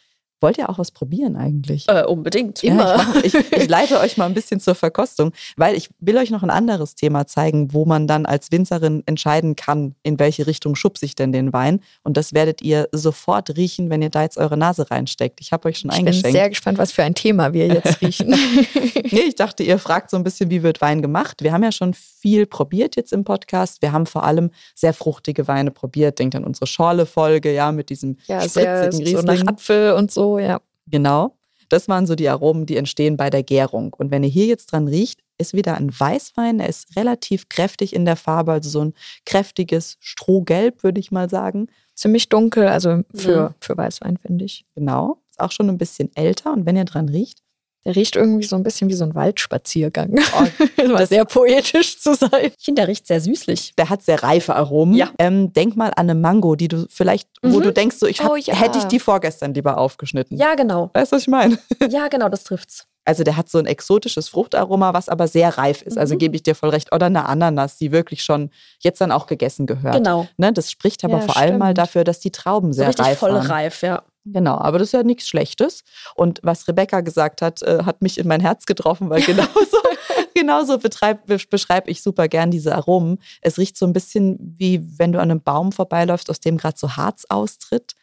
Wollt 0.42 0.58
ihr 0.58 0.68
auch 0.68 0.78
was 0.78 0.90
probieren 0.90 1.36
eigentlich? 1.36 1.88
Äh, 1.88 2.04
unbedingt. 2.04 2.62
Immer. 2.64 2.96
Ja, 2.96 3.14
ich, 3.22 3.34
ich, 3.34 3.52
ich, 3.56 3.68
leite 3.68 4.00
euch 4.00 4.16
mal 4.16 4.26
ein 4.26 4.34
bisschen 4.34 4.58
zur 4.58 4.74
Verkostung, 4.74 5.32
weil 5.56 5.76
ich 5.76 5.88
will 6.00 6.16
euch 6.18 6.30
noch 6.30 6.42
ein 6.42 6.50
anderes 6.50 6.96
Thema 6.96 7.26
zeigen, 7.26 7.72
wo 7.72 7.84
man 7.84 8.06
dann 8.08 8.26
als 8.26 8.50
Winzerin 8.50 9.04
entscheiden 9.06 9.54
kann, 9.54 9.94
in 10.02 10.18
welche 10.18 10.46
Richtung 10.46 10.74
schubse 10.74 11.06
ich 11.06 11.14
denn 11.14 11.30
den 11.30 11.52
Wein. 11.52 11.80
Und 12.02 12.16
das 12.16 12.34
werdet 12.34 12.60
ihr 12.60 12.88
sofort 12.90 13.56
riechen, 13.56 13.88
wenn 13.88 14.02
ihr 14.02 14.10
da 14.10 14.22
jetzt 14.22 14.36
eure 14.36 14.56
Nase 14.56 14.90
reinsteckt. 14.90 15.40
Ich 15.40 15.52
habe 15.52 15.68
euch 15.68 15.78
schon 15.78 15.90
ich 15.90 15.98
eingeschenkt. 15.98 16.26
Ich 16.26 16.32
bin 16.32 16.40
sehr 16.40 16.48
gespannt, 16.48 16.78
was 16.78 16.90
für 16.90 17.04
ein 17.04 17.14
Thema 17.14 17.52
wir 17.52 17.68
jetzt 17.68 18.00
riechen. 18.00 18.30
nee, 18.30 19.20
ich 19.20 19.36
dachte, 19.36 19.62
ihr 19.62 19.78
fragt 19.78 20.10
so 20.10 20.16
ein 20.16 20.24
bisschen, 20.24 20.50
wie 20.50 20.64
wird 20.64 20.80
Wein 20.80 21.02
gemacht. 21.02 21.42
Wir 21.42 21.52
haben 21.52 21.62
ja 21.62 21.70
schon 21.72 21.94
viel 22.22 22.46
probiert 22.46 22.94
jetzt 22.94 23.12
im 23.12 23.24
Podcast. 23.24 23.82
Wir 23.82 23.92
haben 23.92 24.06
vor 24.06 24.22
allem 24.22 24.50
sehr 24.74 24.94
fruchtige 24.94 25.48
Weine 25.48 25.72
probiert. 25.72 26.20
Denkt 26.20 26.36
an 26.36 26.44
unsere 26.44 26.66
Schorle-Folge, 26.66 27.52
ja, 27.52 27.72
mit 27.72 27.90
diesem 27.90 28.16
ja, 28.26 28.40
spritzigen 28.40 28.92
sehr, 28.92 28.92
Riesling. 28.92 29.16
So 29.16 29.22
nach 29.22 29.46
Apfel 29.48 29.92
und 29.92 30.10
so 30.10 30.38
ja. 30.38 30.60
Genau. 30.86 31.36
Das 31.68 31.88
waren 31.88 32.06
so 32.06 32.14
die 32.14 32.28
Aromen, 32.28 32.66
die 32.66 32.76
entstehen 32.76 33.16
bei 33.16 33.30
der 33.30 33.42
Gärung. 33.42 33.94
Und 33.94 34.10
wenn 34.10 34.22
ihr 34.22 34.30
hier 34.30 34.46
jetzt 34.46 34.66
dran 34.66 34.88
riecht, 34.88 35.20
ist 35.38 35.54
wieder 35.54 35.76
ein 35.76 35.90
Weißwein. 35.98 36.60
Er 36.60 36.68
ist 36.68 36.96
relativ 36.96 37.48
kräftig 37.48 37.94
in 37.94 38.04
der 38.04 38.16
Farbe, 38.16 38.52
also 38.52 38.70
so 38.70 38.84
ein 38.84 38.94
kräftiges 39.26 39.96
Strohgelb, 39.98 40.82
würde 40.84 41.00
ich 41.00 41.10
mal 41.10 41.28
sagen. 41.28 41.68
Ziemlich 41.94 42.28
dunkel, 42.28 42.68
also 42.68 43.00
für, 43.14 43.50
mhm. 43.50 43.54
für 43.60 43.76
Weißwein, 43.76 44.18
finde 44.18 44.44
ich. 44.44 44.64
Genau. 44.74 45.18
Ist 45.30 45.40
auch 45.40 45.50
schon 45.50 45.68
ein 45.68 45.78
bisschen 45.78 46.14
älter. 46.14 46.52
Und 46.52 46.66
wenn 46.66 46.76
ihr 46.76 46.84
dran 46.84 47.08
riecht, 47.08 47.41
der 47.84 47.96
riecht 47.96 48.16
irgendwie 48.16 48.46
so 48.46 48.56
ein 48.56 48.62
bisschen 48.62 48.88
wie 48.88 48.94
so 48.94 49.04
ein 49.04 49.14
Waldspaziergang. 49.14 50.14
Oh, 50.38 50.44
das 50.96 51.08
sehr 51.08 51.24
poetisch 51.24 51.98
zu 51.98 52.14
sein. 52.14 52.30
Ich 52.56 52.64
finde, 52.64 52.82
der 52.82 52.88
riecht 52.88 53.06
sehr 53.06 53.20
süßlich. 53.20 53.74
Der 53.76 53.88
hat 53.88 54.02
sehr 54.02 54.22
reife 54.22 54.54
Aromen. 54.54 54.94
Ja. 54.94 55.10
Ähm, 55.18 55.52
denk 55.52 55.76
mal 55.76 55.88
an 55.88 56.10
eine 56.10 56.14
Mango, 56.14 56.54
die 56.54 56.68
du 56.68 56.86
vielleicht, 56.88 57.28
mhm. 57.42 57.54
wo 57.54 57.60
du 57.60 57.72
denkst, 57.72 57.96
so, 57.96 58.06
ich 58.06 58.22
hab, 58.22 58.30
oh, 58.30 58.36
ja. 58.36 58.54
hätte 58.54 58.78
ich 58.78 58.84
die 58.84 59.00
vorgestern 59.00 59.54
lieber 59.54 59.78
aufgeschnitten. 59.78 60.36
Ja, 60.36 60.54
genau. 60.54 60.90
Weißt 60.94 61.12
du, 61.12 61.16
was 61.16 61.22
ich 61.22 61.28
meine? 61.28 61.58
Ja, 61.90 62.08
genau, 62.08 62.28
das 62.28 62.44
trifft's. 62.44 62.86
Also 63.04 63.24
der 63.24 63.36
hat 63.36 63.48
so 63.48 63.58
ein 63.58 63.66
exotisches 63.66 64.28
Fruchtaroma, 64.28 64.94
was 64.94 65.08
aber 65.08 65.26
sehr 65.26 65.58
reif 65.58 65.82
ist. 65.82 65.98
Also 65.98 66.12
mhm. 66.12 66.12
Also 66.12 66.16
gebe 66.18 66.36
ich 66.36 66.42
dir 66.42 66.54
voll 66.54 66.70
recht. 66.70 66.94
Oder 66.94 67.06
eine 67.06 67.26
Ananas, 67.26 67.78
die 67.78 67.90
wirklich 67.90 68.22
schon 68.22 68.50
jetzt 68.80 69.00
dann 69.00 69.10
auch 69.10 69.26
gegessen 69.26 69.66
gehört. 69.66 69.94
Genau. 69.94 70.28
Ne, 70.36 70.52
das 70.52 70.70
spricht 70.70 71.02
aber 71.04 71.18
ja, 71.18 71.20
vor 71.20 71.36
allem 71.36 71.58
mal 71.58 71.74
dafür, 71.74 72.04
dass 72.04 72.20
die 72.20 72.30
Trauben 72.30 72.72
sehr 72.72 72.92
so 72.92 73.02
reif 73.02 73.18
voll 73.18 73.32
waren. 73.32 73.42
voll 73.42 73.50
reif, 73.50 73.82
ja. 73.82 74.02
Genau, 74.24 74.56
aber 74.56 74.78
das 74.78 74.88
ist 74.88 74.92
ja 74.92 75.02
nichts 75.02 75.26
Schlechtes. 75.28 75.82
Und 76.14 76.40
was 76.42 76.68
Rebecca 76.68 77.00
gesagt 77.00 77.42
hat, 77.42 77.62
äh, 77.62 77.82
hat 77.84 78.02
mich 78.02 78.18
in 78.18 78.28
mein 78.28 78.40
Herz 78.40 78.66
getroffen, 78.66 79.10
weil 79.10 79.22
genauso, 79.22 79.78
genauso 80.34 80.78
beschreibe 80.78 81.90
ich 81.90 82.02
super 82.02 82.28
gern 82.28 82.50
diese 82.50 82.74
Aromen. 82.74 83.18
Es 83.40 83.58
riecht 83.58 83.76
so 83.76 83.86
ein 83.86 83.92
bisschen 83.92 84.38
wie 84.58 84.80
wenn 84.98 85.12
du 85.12 85.20
an 85.20 85.30
einem 85.30 85.42
Baum 85.42 85.72
vorbeiläufst, 85.72 86.30
aus 86.30 86.40
dem 86.40 86.56
gerade 86.56 86.78
so 86.78 86.96
Harz 86.96 87.24
austritt. 87.28 87.94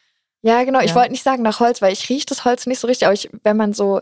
Ja, 0.42 0.62
genau. 0.64 0.78
Ja. 0.80 0.84
Ich 0.84 0.94
wollte 0.94 1.12
nicht 1.12 1.22
sagen 1.22 1.42
nach 1.42 1.60
Holz, 1.60 1.82
weil 1.82 1.92
ich 1.92 2.08
rieche 2.08 2.26
das 2.26 2.44
Holz 2.44 2.66
nicht 2.66 2.80
so 2.80 2.86
richtig, 2.86 3.06
aber 3.06 3.14
ich, 3.14 3.30
wenn 3.42 3.56
man 3.56 3.72
so 3.72 4.00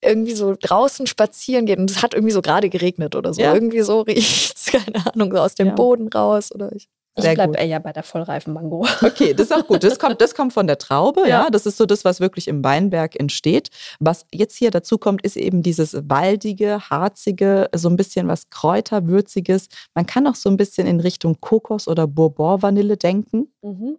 irgendwie 0.00 0.34
so 0.34 0.56
draußen 0.60 1.06
spazieren 1.06 1.64
geht 1.64 1.78
und 1.78 1.90
es 1.90 2.02
hat 2.02 2.14
irgendwie 2.14 2.32
so 2.32 2.42
gerade 2.42 2.68
geregnet 2.68 3.14
oder 3.14 3.32
so. 3.32 3.40
Ja. 3.40 3.54
Irgendwie 3.54 3.82
so 3.82 4.00
riecht 4.02 4.56
es, 4.56 4.66
keine 4.66 5.06
Ahnung, 5.12 5.32
so 5.32 5.38
aus 5.38 5.54
dem 5.54 5.68
Ja. 5.68 5.74
Boden 5.74 6.08
raus 6.08 6.52
oder 6.52 6.72
ich. 6.72 6.88
Ich 7.14 7.24
Sehr 7.24 7.34
bleibe 7.34 7.52
gut. 7.52 7.60
eher 7.60 7.78
bei 7.78 7.92
der 7.92 8.04
vollreifen 8.04 8.54
Mango. 8.54 8.86
Okay, 9.02 9.34
das 9.34 9.48
ist 9.48 9.52
auch 9.54 9.66
gut. 9.66 9.84
Das 9.84 9.98
kommt, 9.98 10.20
das 10.22 10.34
kommt 10.34 10.54
von 10.54 10.66
der 10.66 10.78
Traube, 10.78 11.20
ja. 11.28 11.42
Ja. 11.44 11.50
Das 11.50 11.66
ist 11.66 11.76
so 11.76 11.84
das, 11.84 12.06
was 12.06 12.20
wirklich 12.20 12.48
im 12.48 12.64
Weinberg 12.64 13.20
entsteht. 13.20 13.68
Was 14.00 14.24
jetzt 14.32 14.56
hier 14.56 14.70
dazu 14.70 14.96
kommt, 14.96 15.22
ist 15.22 15.36
eben 15.36 15.62
dieses 15.62 15.94
waldige, 16.08 16.88
harzige, 16.88 17.68
so 17.74 17.90
ein 17.90 17.96
bisschen 17.96 18.28
was 18.28 18.48
Kräuterwürziges. 18.48 19.68
Man 19.94 20.06
kann 20.06 20.26
auch 20.26 20.34
so 20.36 20.48
ein 20.48 20.56
bisschen 20.56 20.86
in 20.86 21.00
Richtung 21.00 21.38
Kokos 21.40 21.86
oder 21.88 22.06
Bourbon-Vanille 22.06 22.96
denken. 22.96 23.48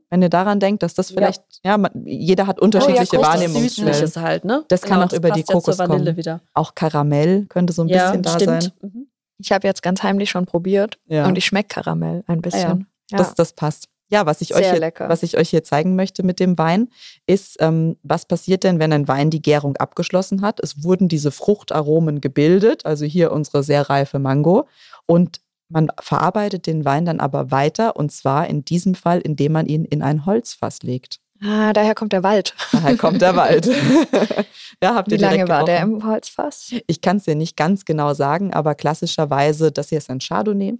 Wenn 0.09 0.21
ihr 0.21 0.29
daran 0.29 0.59
denkt, 0.59 0.81
dass 0.83 0.93
das 0.95 1.09
Ja. 1.09 1.15
vielleicht, 1.15 1.43
ja, 1.63 1.77
man, 1.77 1.91
jeder 2.05 2.47
hat 2.47 2.59
unterschiedliche 2.59 3.17
Kokos, 3.17 3.27
das 3.27 3.41
Wahrnehmungsstellen. 3.41 3.93
Süßliches 3.93 4.17
halt, 4.17 4.45
ne? 4.45 4.65
Das 4.69 4.81
kann 4.81 5.01
auch 5.03 5.13
über 5.13 5.31
die 5.31 5.41
ja 5.41 5.45
Kokos 5.45 5.77
kommen. 5.77 6.17
wieder. 6.17 6.41
Auch 6.53 6.73
Karamell 6.75 7.45
könnte 7.47 7.73
so 7.73 7.83
ein 7.83 7.89
ja, 7.89 8.07
bisschen 8.07 8.21
da 8.23 8.31
stimmt. 8.31 8.63
sein. 8.63 8.71
Mhm. 8.81 9.07
Ich 9.39 9.51
habe 9.51 9.67
jetzt 9.67 9.81
ganz 9.83 10.03
heimlich 10.03 10.29
schon 10.29 10.45
probiert 10.45 10.97
Ja. 11.07 11.25
und 11.27 11.37
ich 11.37 11.45
schmecke 11.45 11.69
Karamell 11.75 12.23
ein 12.27 12.41
bisschen. 12.41 12.87
Ja, 13.13 13.19
Das, 13.19 13.35
das 13.35 13.53
passt. 13.53 13.87
Ja, 14.09 14.25
was 14.27 14.41
ich, 14.41 14.53
euch 14.53 14.69
hier, 14.69 14.79
lecker. 14.79 15.09
was 15.09 15.23
ich 15.23 15.37
euch 15.37 15.49
hier 15.49 15.63
zeigen 15.63 15.95
möchte 15.95 16.21
mit 16.21 16.39
dem 16.39 16.57
Wein, 16.57 16.89
ist, 17.25 17.57
ähm, 17.61 17.97
was 18.03 18.25
passiert 18.25 18.63
denn, 18.63 18.77
wenn 18.77 18.93
ein 18.93 19.07
Wein 19.07 19.31
die 19.31 19.41
Gärung 19.41 19.75
abgeschlossen 19.77 20.41
hat? 20.41 20.59
Es 20.59 20.83
wurden 20.83 21.07
diese 21.07 21.31
Fruchtaromen 21.31 22.21
gebildet, 22.21 22.85
also 22.85 23.05
hier 23.05 23.31
unsere 23.31 23.63
sehr 23.63 23.89
reife 23.89 24.19
Mango. 24.19 24.67
Und 25.07 25.41
man 25.69 25.87
verarbeitet 25.99 26.67
den 26.67 26.85
Wein 26.85 27.05
dann 27.05 27.19
aber 27.19 27.49
weiter 27.49 27.95
und 27.95 28.11
zwar 28.11 28.47
in 28.47 28.63
diesem 28.63 28.93
Fall, 28.93 29.19
indem 29.19 29.53
man 29.53 29.65
ihn 29.65 29.85
in 29.85 30.03
ein 30.03 30.27
Holzfass 30.27 30.83
legt. 30.83 31.19
Ah, 31.41 31.73
daher 31.73 31.95
kommt 31.95 32.13
der 32.13 32.23
Wald. 32.23 32.53
Daher 32.71 32.95
kommt 32.97 33.21
der 33.21 33.35
Wald. 33.35 33.65
ja, 34.83 34.93
habt 34.95 35.09
Wie 35.09 35.15
ihr 35.15 35.21
lange 35.21 35.33
direkt 35.35 35.49
war 35.49 35.65
der 35.65 35.79
gerochen? 35.79 36.01
im 36.01 36.07
Holzfass? 36.07 36.73
Ich 36.87 37.01
kann 37.01 37.17
es 37.17 37.23
dir 37.23 37.35
nicht 37.35 37.57
ganz 37.57 37.83
genau 37.85 38.13
sagen, 38.13 38.53
aber 38.53 38.75
klassischerweise, 38.75 39.71
das 39.71 39.89
hier 39.89 39.97
ist 39.97 40.09
ein 40.09 40.19
Chardonnay. 40.19 40.75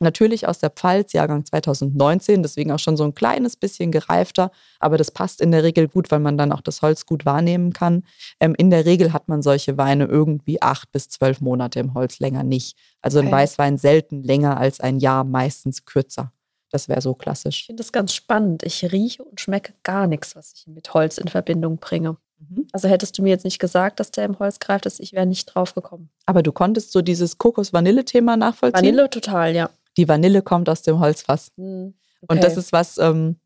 Natürlich 0.00 0.48
aus 0.48 0.58
der 0.58 0.70
Pfalz, 0.70 1.12
Jahrgang 1.12 1.44
2019, 1.44 2.42
deswegen 2.42 2.72
auch 2.72 2.78
schon 2.78 2.96
so 2.96 3.04
ein 3.04 3.14
kleines 3.14 3.56
bisschen 3.56 3.92
gereifter, 3.92 4.50
aber 4.80 4.98
das 4.98 5.10
passt 5.10 5.40
in 5.40 5.50
der 5.52 5.62
Regel 5.62 5.88
gut, 5.88 6.10
weil 6.10 6.18
man 6.20 6.36
dann 6.36 6.52
auch 6.52 6.60
das 6.60 6.82
Holz 6.82 7.06
gut 7.06 7.24
wahrnehmen 7.24 7.72
kann. 7.72 8.02
Ähm, 8.40 8.54
in 8.58 8.70
der 8.70 8.84
Regel 8.86 9.12
hat 9.12 9.28
man 9.28 9.40
solche 9.42 9.78
Weine 9.78 10.06
irgendwie 10.06 10.60
acht 10.60 10.90
bis 10.92 11.08
zwölf 11.08 11.40
Monate 11.40 11.78
im 11.80 11.94
Holz, 11.94 12.18
länger 12.18 12.42
nicht. 12.42 12.76
Also 13.00 13.18
ein 13.20 13.26
Okay. 13.26 13.34
Weißwein 13.36 13.78
selten 13.78 14.22
länger 14.22 14.56
als 14.58 14.80
ein 14.80 14.98
Jahr, 14.98 15.24
meistens 15.24 15.84
kürzer. 15.84 16.32
Das 16.70 16.88
wäre 16.88 17.00
so 17.00 17.12
Ich 17.12 17.18
klassisch. 17.18 17.66
finde 17.66 17.82
das 17.82 17.92
ganz 17.92 18.12
spannend. 18.12 18.64
Ich 18.64 18.82
rieche 18.90 19.22
und 19.22 19.40
schmecke 19.40 19.74
gar 19.84 20.08
nichts, 20.08 20.34
was 20.34 20.52
ich 20.56 20.66
mit 20.66 20.92
Holz 20.92 21.18
in 21.18 21.28
Verbindung 21.28 21.78
bringe. 21.78 22.16
Mhm. 22.40 22.66
Also 22.72 22.88
hättest 22.88 23.16
du 23.16 23.22
mir 23.22 23.28
jetzt 23.28 23.44
nicht 23.44 23.60
gesagt, 23.60 24.00
dass 24.00 24.10
der 24.10 24.24
im 24.24 24.40
Holz 24.40 24.58
greift, 24.58 24.84
dass 24.84 24.98
ich 24.98 25.12
wäre 25.12 25.24
nicht 25.24 25.46
drauf 25.46 25.74
gekommen. 25.74 26.10
Aber 26.26 26.42
du 26.42 26.50
konntest 26.50 26.90
so 26.90 27.00
dieses 27.00 27.38
Kokos-Vanille-Thema 27.38 28.36
nachvollziehen? 28.36 28.82
Vanille 28.82 29.08
total, 29.08 29.54
ja. 29.54 29.70
Die 29.96 30.08
Vanille 30.08 30.42
kommt 30.42 30.68
aus 30.68 30.82
dem 30.82 30.98
Holzfass. 30.98 31.52
Hm, 31.56 31.94
Und 32.28 32.42
das 32.42 32.56
ist 32.56 32.72
was, 32.72 32.98
ähm, 32.98 33.36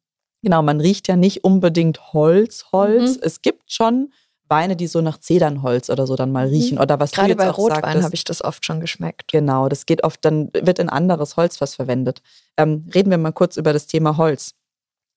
genau, 0.43 0.63
man 0.63 0.81
riecht 0.81 1.09
ja 1.09 1.17
nicht 1.17 1.45
unbedingt 1.45 2.13
Holz, 2.13 2.67
Holz. 2.73 3.17
Mhm. 3.17 3.23
Es 3.23 3.43
gibt 3.43 3.73
schon 3.73 4.13
Weine, 4.49 4.77
die 4.77 4.87
so 4.87 5.01
nach 5.01 5.19
Zedernholz 5.19 5.91
oder 5.91 6.07
so 6.07 6.17
dann 6.17 6.33
mal 6.33 6.47
riechen. 6.47 6.79
Oder 6.79 6.99
was 6.99 7.13
Gerade 7.13 7.31
jetzt 7.31 7.39
bei 7.39 7.51
auch 7.51 7.59
Rotwein 7.59 8.03
habe 8.03 8.15
ich 8.15 8.25
das 8.25 8.43
oft 8.43 8.65
schon 8.65 8.81
geschmeckt. 8.81 9.31
Genau, 9.31 9.69
das 9.69 9.85
geht 9.85 10.05
oft, 10.05 10.25
dann 10.25 10.51
wird 10.55 10.81
ein 10.81 10.89
anderes 10.89 11.37
Holzfass 11.37 11.75
verwendet. 11.75 12.23
Ähm, 12.57 12.89
reden 12.95 13.11
wir 13.11 13.19
mal 13.19 13.33
kurz 13.33 13.57
über 13.57 13.73
das 13.73 13.87
Thema 13.87 14.17
Holz. 14.17 14.55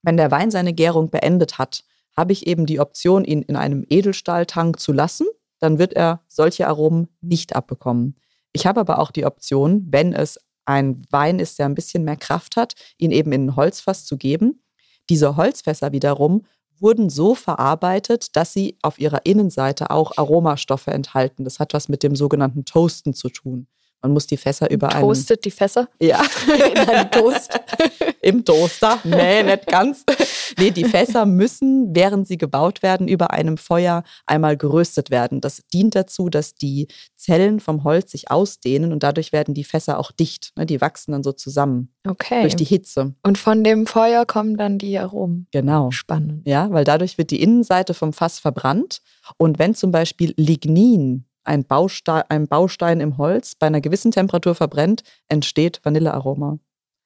Wenn 0.03 0.17
der 0.17 0.31
Wein 0.31 0.51
seine 0.51 0.73
Gärung 0.73 1.09
beendet 1.09 1.57
hat, 1.57 1.83
habe 2.17 2.33
ich 2.33 2.45
eben 2.45 2.65
die 2.65 2.79
Option, 2.79 3.23
ihn 3.23 3.41
in 3.41 3.55
einem 3.55 3.85
Edelstahltank 3.87 4.79
zu 4.79 4.91
lassen. 4.91 5.27
Dann 5.59 5.79
wird 5.79 5.93
er 5.93 6.21
solche 6.27 6.67
Aromen 6.67 7.07
nicht 7.21 7.55
abbekommen. 7.55 8.17
Ich 8.51 8.65
habe 8.65 8.81
aber 8.81 8.99
auch 8.99 9.11
die 9.11 9.25
Option, 9.25 9.87
wenn 9.89 10.11
es 10.13 10.39
ein 10.65 11.03
Wein 11.09 11.39
ist, 11.39 11.59
der 11.59 11.65
ein 11.65 11.75
bisschen 11.75 12.03
mehr 12.03 12.17
Kraft 12.17 12.55
hat, 12.55 12.75
ihn 12.97 13.11
eben 13.11 13.31
in 13.31 13.47
ein 13.47 13.55
Holzfass 13.55 14.05
zu 14.05 14.17
geben. 14.17 14.63
Diese 15.09 15.35
Holzfässer 15.35 15.91
wiederum 15.91 16.45
wurden 16.79 17.09
so 17.09 17.35
verarbeitet, 17.35 18.35
dass 18.35 18.53
sie 18.53 18.77
auf 18.81 18.99
ihrer 18.99 19.25
Innenseite 19.25 19.91
auch 19.91 20.17
Aromastoffe 20.17 20.87
enthalten. 20.87 21.43
Das 21.43 21.59
hat 21.59 21.73
was 21.73 21.89
mit 21.89 22.03
dem 22.03 22.15
sogenannten 22.15 22.65
Toasten 22.65 23.13
zu 23.13 23.29
tun. 23.29 23.67
Man 24.01 24.13
muss 24.13 24.25
die 24.25 24.37
Fässer 24.37 24.69
über 24.71 24.89
einen 24.89 25.01
Toastet 25.01 25.45
die 25.45 25.51
Fässer 25.51 25.87
ja. 25.99 26.23
in 26.47 26.77
einem 26.77 27.11
Toast. 27.11 27.59
Im 28.21 28.43
Toaster. 28.43 28.99
Nee, 29.03 29.43
nicht 29.43 29.67
ganz. 29.67 30.03
Nee, 30.59 30.71
die 30.71 30.83
Fässer 30.85 31.25
müssen, 31.25 31.95
während 31.95 32.27
sie 32.27 32.37
gebaut 32.37 32.81
werden, 32.83 33.07
über 33.07 33.31
einem 33.31 33.57
Feuer 33.57 34.03
einmal 34.25 34.57
geröstet 34.57 35.09
werden. 35.11 35.41
Das 35.41 35.61
dient 35.73 35.95
dazu, 35.95 36.29
dass 36.29 36.53
die 36.55 36.87
Zellen 37.15 37.59
vom 37.59 37.83
Holz 37.83 38.11
sich 38.11 38.31
ausdehnen 38.31 38.91
und 38.93 39.03
dadurch 39.03 39.31
werden 39.31 39.53
die 39.53 39.63
Fässer 39.63 39.99
auch 39.99 40.11
dicht. 40.11 40.51
ne? 40.57 40.65
Die 40.65 40.81
wachsen 40.81 41.11
dann 41.11 41.23
so 41.23 41.31
zusammen 41.31 41.93
Okay. 42.07 42.41
durch 42.41 42.55
die 42.55 42.65
Hitze. 42.65 43.13
Und 43.23 43.37
von 43.37 43.63
dem 43.63 43.85
Feuer 43.87 44.25
kommen 44.25 44.57
dann 44.57 44.77
die 44.77 44.97
Aromen. 44.97 45.47
Genau. 45.51 45.91
Spannend. 45.91 46.47
Ja, 46.47 46.71
weil 46.71 46.83
dadurch 46.83 47.17
wird 47.17 47.31
die 47.31 47.41
Innenseite 47.41 47.93
vom 47.93 48.13
Fass 48.13 48.39
verbrannt. 48.39 49.01
Und 49.37 49.59
wenn 49.59 49.75
zum 49.75 49.91
Beispiel 49.91 50.33
Lignin, 50.37 51.25
ein 51.43 51.65
Baustein, 51.65 52.23
ein 52.29 52.47
Baustein 52.47 52.99
im 52.99 53.17
Holz, 53.17 53.55
bei 53.55 53.67
einer 53.67 53.81
gewissen 53.81 54.11
Temperatur 54.11 54.53
verbrennt, 54.55 55.03
entsteht 55.27 55.79
Vanillearoma. 55.83 56.59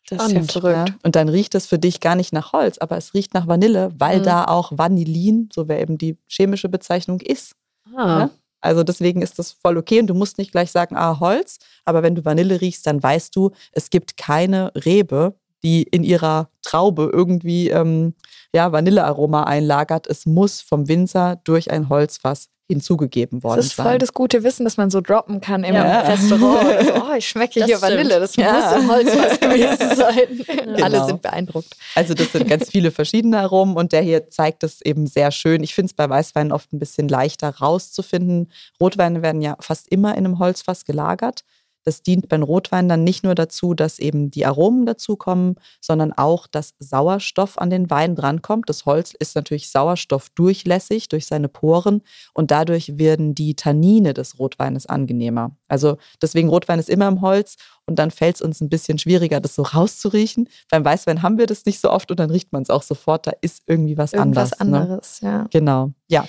Das 0.09 0.17
ist 0.27 0.33
ja 0.33 0.43
Spannend, 0.43 0.51
verrückt. 0.51 0.89
Ja? 0.89 0.95
Und 1.03 1.15
dann 1.15 1.29
riecht 1.29 1.55
es 1.55 1.65
für 1.67 1.79
dich 1.79 1.99
gar 1.99 2.15
nicht 2.15 2.31
nach 2.33 2.53
Holz, 2.53 2.77
aber 2.77 2.97
es 2.97 3.13
riecht 3.13 3.33
nach 3.33 3.47
Vanille, 3.47 3.91
weil 3.97 4.19
Mhm. 4.19 4.23
da 4.23 4.45
auch 4.45 4.71
Vanillin, 4.75 5.49
so 5.53 5.67
wäre 5.67 5.81
eben 5.81 5.97
die 5.97 6.17
chemische 6.27 6.69
Bezeichnung, 6.69 7.21
ist. 7.21 7.53
Ah, 7.95 8.19
Ja? 8.19 8.29
Also 8.61 8.83
deswegen 8.83 9.21
ist 9.21 9.37
das 9.37 9.51
voll 9.51 9.77
okay 9.77 9.99
und 9.99 10.07
du 10.07 10.15
musst 10.15 10.39
nicht 10.39 10.51
gleich 10.51 10.71
sagen, 10.71 10.95
ah, 10.95 11.19
Holz, 11.19 11.59
aber 11.85 12.01
wenn 12.01 12.15
du 12.15 12.25
Vanille 12.25 12.61
riechst, 12.61 12.87
dann 12.87 13.01
weißt 13.01 13.35
du, 13.35 13.51
es 13.73 13.91
gibt 13.91 14.17
keine 14.17 14.71
Rebe, 14.75 15.35
die 15.63 15.83
in 15.83 16.03
ihrer 16.03 16.49
Traube 16.63 17.09
irgendwie 17.13 17.69
ähm, 17.69 18.13
ja, 18.53 18.71
Vanillearoma 18.71 19.43
einlagert. 19.43 20.07
Es 20.07 20.25
muss 20.25 20.61
vom 20.61 20.87
Winzer 20.87 21.39
durch 21.43 21.69
ein 21.71 21.89
Holzfass 21.89 22.49
hinzugegeben 22.67 23.43
worden 23.43 23.57
Das 23.57 23.67
ist 23.67 23.75
sein. 23.75 23.85
voll 23.85 23.97
das 23.99 24.13
gute 24.13 24.43
Wissen, 24.43 24.63
dass 24.63 24.77
man 24.77 24.89
so 24.89 24.99
droppen 25.01 25.39
kann 25.41 25.63
im 25.63 25.75
Ja. 25.75 26.01
Restaurant. 26.01 26.65
So, 26.85 26.93
oh, 26.95 27.15
ich 27.17 27.27
schmecke 27.29 27.59
Das 27.59 27.67
hier 27.69 27.77
stimmt. 27.77 27.91
Vanille. 27.93 28.19
Das 28.19 28.35
Ja. 28.35 28.53
muss 28.53 28.81
im 28.83 28.91
Holzfass 28.91 29.39
gewesen 29.39 29.95
sein. 29.95 30.75
Alle 30.83 30.91
Genau. 30.91 31.05
sind 31.07 31.21
beeindruckt. 31.21 31.75
Also 31.95 32.13
das 32.13 32.31
sind 32.31 32.47
ganz 32.47 32.69
viele 32.69 32.91
verschiedene 32.91 33.39
Aromen 33.39 33.75
und 33.77 33.91
der 33.91 34.01
hier 34.01 34.29
zeigt 34.29 34.63
es 34.63 34.81
eben 34.81 35.05
sehr 35.07 35.31
schön. 35.31 35.63
Ich 35.63 35.75
finde 35.75 35.87
es 35.91 35.93
bei 35.93 36.09
Weißweinen 36.09 36.51
oft 36.51 36.73
ein 36.73 36.79
bisschen 36.79 37.07
leichter 37.07 37.49
rauszufinden. 37.49 38.51
Rotweine 38.81 39.21
werden 39.21 39.41
ja 39.41 39.55
fast 39.59 39.87
immer 39.89 40.11
in 40.13 40.25
einem 40.25 40.39
Holzfass 40.39 40.85
gelagert. 40.85 41.43
Das 41.85 42.01
dient 42.01 42.27
beim 42.27 42.43
Rotwein 42.43 42.89
dann 42.89 43.03
nicht 43.03 43.23
nur 43.23 43.35
dazu, 43.35 43.73
dass 43.73 43.99
eben 43.99 44.31
die 44.31 44.45
Aromen 44.45 44.85
dazukommen, 44.85 45.55
sondern 45.79 46.11
auch, 46.13 46.47
dass 46.47 46.73
Sauerstoff 46.79 47.57
an 47.57 47.69
den 47.69 47.89
Wein 47.89 48.15
drankommt. 48.15 48.69
Das 48.69 48.85
Holz 48.85 49.13
ist 49.17 49.35
natürlich 49.35 49.69
sauerstoffdurchlässig 49.69 51.07
durch 51.09 51.27
seine 51.27 51.47
Poren 51.47 52.01
und 52.33 52.51
dadurch 52.51 52.97
werden 52.97 53.35
die 53.35 53.55
Tannine 53.55 54.13
des 54.13 54.39
Rotweines 54.39 54.87
angenehmer. 54.87 55.55
Also 55.67 55.97
deswegen 56.21 56.49
Rotwein 56.49 56.79
ist 56.79 56.89
immer 56.89 57.07
im 57.07 57.21
Holz 57.21 57.55
und 57.85 57.99
dann 57.99 58.11
fällt 58.11 58.35
es 58.35 58.41
uns 58.41 58.61
ein 58.61 58.69
bisschen 58.69 58.97
schwieriger, 58.97 59.39
das 59.39 59.55
so 59.55 59.61
rauszuriechen. 59.61 60.49
Beim 60.69 60.83
Weißwein 60.83 61.21
haben 61.21 61.37
wir 61.37 61.45
das 61.45 61.65
nicht 61.65 61.79
so 61.79 61.91
oft 61.91 62.09
und 62.11 62.19
dann 62.19 62.31
riecht 62.31 62.51
man 62.51 62.63
es 62.63 62.69
auch 62.69 62.83
sofort, 62.83 63.27
da 63.27 63.31
ist 63.41 63.63
irgendwie 63.67 63.97
was 63.97 64.13
Irgendwas 64.13 64.53
anders. 64.53 64.71
Ne? 64.71 64.79
anderes, 64.79 65.19
ja. 65.21 65.47
Genau, 65.51 65.91
ja. 66.07 66.25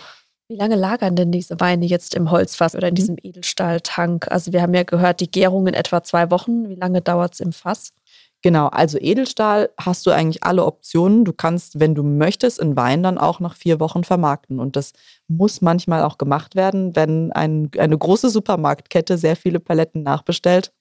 Wie 0.49 0.57
lange 0.57 0.77
lagern 0.77 1.17
denn 1.17 1.33
diese 1.33 1.59
Weine 1.59 1.87
jetzt 1.87 2.15
im 2.15 2.31
Holzfass 2.31 2.77
oder 2.77 2.89
in 2.89 2.93
Mhm. 2.93 2.97
diesem 2.97 3.17
Edelstahltank? 3.21 4.31
Also 4.31 4.53
wir 4.53 4.63
haben 4.63 4.75
ja 4.75 4.85
gehört, 4.85 5.21
die 5.21 5.31
Gärung 5.31 5.67
in 5.67 5.75
etwa 5.75 6.03
zwei 6.05 6.31
Wochen. 6.31 6.69
Wie 6.69 6.77
lange 6.77 7.01
dauert 7.03 7.35
es 7.35 7.41
im 7.41 7.53
Fass? 7.53 7.93
Genau, 8.43 8.69
also 8.69 8.97
Edelstahl 9.01 9.71
hast 9.77 10.07
du 10.07 10.13
eigentlich 10.13 10.45
alle 10.45 10.65
Optionen. 10.65 11.25
Du 11.25 11.33
kannst, 11.33 11.81
wenn 11.81 11.97
du 11.97 12.05
möchtest, 12.05 12.61
in 12.61 12.77
Wein 12.77 13.03
dann 13.03 13.19
auch 13.19 13.41
nach 13.41 13.57
vier 13.57 13.81
Wochen 13.81 14.05
vermarkten. 14.05 14.61
Und 14.61 14.77
das 14.77 14.93
muss 15.27 15.63
manchmal 15.63 16.03
auch 16.05 16.17
gemacht 16.17 16.55
werden, 16.55 16.95
wenn 16.95 17.33
ein, 17.33 17.71
eine 17.77 17.99
große 17.99 18.31
Supermarktkette 18.31 19.19
sehr 19.19 19.35
viele 19.35 19.59
Paletten 19.59 20.05
nachbestellt. 20.05 20.73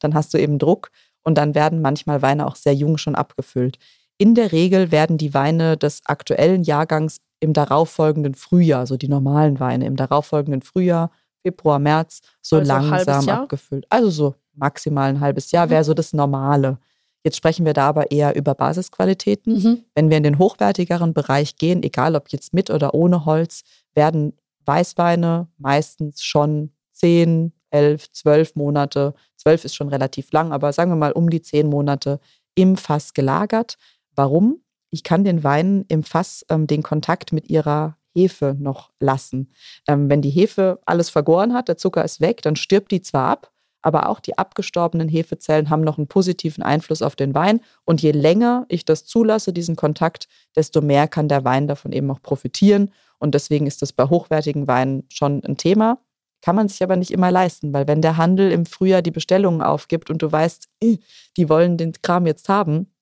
Dann 0.00 0.12
hast 0.14 0.34
du 0.34 0.38
eben 0.38 0.58
Druck 0.58 0.90
und 1.22 1.38
dann 1.38 1.54
werden 1.54 1.80
manchmal 1.80 2.20
Weine 2.20 2.46
auch 2.46 2.56
sehr 2.56 2.74
jung 2.74 2.98
schon 2.98 3.14
abgefüllt. 3.14 3.78
In 4.18 4.34
der 4.34 4.52
Regel 4.52 4.90
werden 4.92 5.16
die 5.16 5.32
Weine 5.32 5.78
des 5.78 6.00
aktuellen 6.04 6.62
Jahrgangs 6.62 7.20
im 7.44 7.52
darauffolgenden 7.52 8.34
Frühjahr, 8.34 8.86
so 8.86 8.96
die 8.96 9.08
normalen 9.08 9.60
Weine, 9.60 9.86
im 9.86 9.96
darauffolgenden 9.96 10.62
Frühjahr, 10.62 11.10
Februar, 11.42 11.78
März, 11.78 12.20
so 12.40 12.56
Also 12.56 12.72
langsam 12.72 13.28
abgefüllt. 13.42 13.86
Also 13.90 14.10
so 14.10 14.34
maximal 14.54 15.08
ein 15.08 15.20
halbes 15.20 15.50
Jahr 15.52 15.66
Mhm. 15.66 15.70
wäre 15.70 15.84
so 15.84 15.94
das 15.94 16.12
Normale. 16.12 16.78
Jetzt 17.22 17.36
sprechen 17.36 17.64
wir 17.64 17.72
da 17.72 17.88
aber 17.88 18.10
eher 18.10 18.34
über 18.36 18.54
Basisqualitäten. 18.54 19.84
Wenn 19.94 20.10
wir 20.10 20.16
in 20.16 20.22
den 20.22 20.38
hochwertigeren 20.38 21.14
Bereich 21.14 21.56
gehen, 21.56 21.82
egal 21.82 22.16
ob 22.16 22.28
jetzt 22.30 22.52
mit 22.52 22.70
oder 22.70 22.94
ohne 22.94 23.24
Holz, 23.24 23.62
werden 23.94 24.34
Weißweine 24.66 25.48
meistens 25.58 26.22
schon 26.22 26.70
10, 26.92 27.52
11, 27.70 28.12
12 28.12 28.56
Monate, 28.56 29.14
12 29.36 29.64
ist 29.66 29.74
schon 29.74 29.88
relativ 29.88 30.32
lang, 30.32 30.52
aber 30.52 30.72
sagen 30.72 30.90
wir 30.90 30.96
mal 30.96 31.12
um 31.12 31.28
die 31.30 31.42
10 31.42 31.66
Monate 31.68 32.20
im 32.54 32.76
Fass 32.76 33.12
gelagert. 33.14 33.76
Warum? 34.14 34.60
Ich 34.94 35.02
kann 35.02 35.24
den 35.24 35.42
Weinen 35.42 35.84
im 35.88 36.04
Fass 36.04 36.46
ähm, 36.48 36.68
den 36.68 36.84
Kontakt 36.84 37.32
mit 37.32 37.50
ihrer 37.50 37.96
Hefe 38.14 38.56
noch 38.56 38.92
lassen. 39.00 39.50
Ähm, 39.88 40.08
wenn 40.08 40.22
die 40.22 40.30
Hefe 40.30 40.78
alles 40.86 41.10
vergoren 41.10 41.52
hat, 41.52 41.66
der 41.66 41.76
Zucker 41.76 42.04
ist 42.04 42.20
weg, 42.20 42.42
dann 42.42 42.54
stirbt 42.54 42.92
die 42.92 43.02
zwar 43.02 43.28
ab, 43.28 43.50
aber 43.82 44.08
auch 44.08 44.20
die 44.20 44.38
abgestorbenen 44.38 45.08
Hefezellen 45.08 45.68
haben 45.68 45.80
noch 45.80 45.98
einen 45.98 46.06
positiven 46.06 46.62
Einfluss 46.62 47.02
auf 47.02 47.16
den 47.16 47.34
Wein. 47.34 47.60
Und 47.84 48.02
je 48.02 48.12
länger 48.12 48.66
ich 48.68 48.84
das 48.84 49.04
zulasse, 49.04 49.52
diesen 49.52 49.74
Kontakt, 49.74 50.28
desto 50.54 50.80
mehr 50.80 51.08
kann 51.08 51.28
der 51.28 51.44
Wein 51.44 51.66
davon 51.66 51.90
eben 51.90 52.08
auch 52.12 52.22
profitieren. 52.22 52.92
Und 53.18 53.34
deswegen 53.34 53.66
ist 53.66 53.82
das 53.82 53.92
bei 53.92 54.04
hochwertigen 54.04 54.68
Weinen 54.68 55.02
schon 55.08 55.42
ein 55.44 55.56
Thema. 55.56 55.98
Kann 56.40 56.54
man 56.54 56.68
sich 56.68 56.84
aber 56.84 56.94
nicht 56.94 57.10
immer 57.10 57.32
leisten, 57.32 57.72
weil 57.72 57.88
wenn 57.88 58.00
der 58.00 58.16
Handel 58.16 58.52
im 58.52 58.64
Frühjahr 58.64 59.02
die 59.02 59.10
Bestellungen 59.10 59.60
aufgibt 59.60 60.08
und 60.08 60.22
du 60.22 60.30
weißt, 60.30 60.68
äh, 60.82 60.98
die 61.36 61.48
wollen 61.48 61.78
den 61.78 61.94
Kram 62.00 62.26
jetzt 62.26 62.48
haben, 62.48 62.93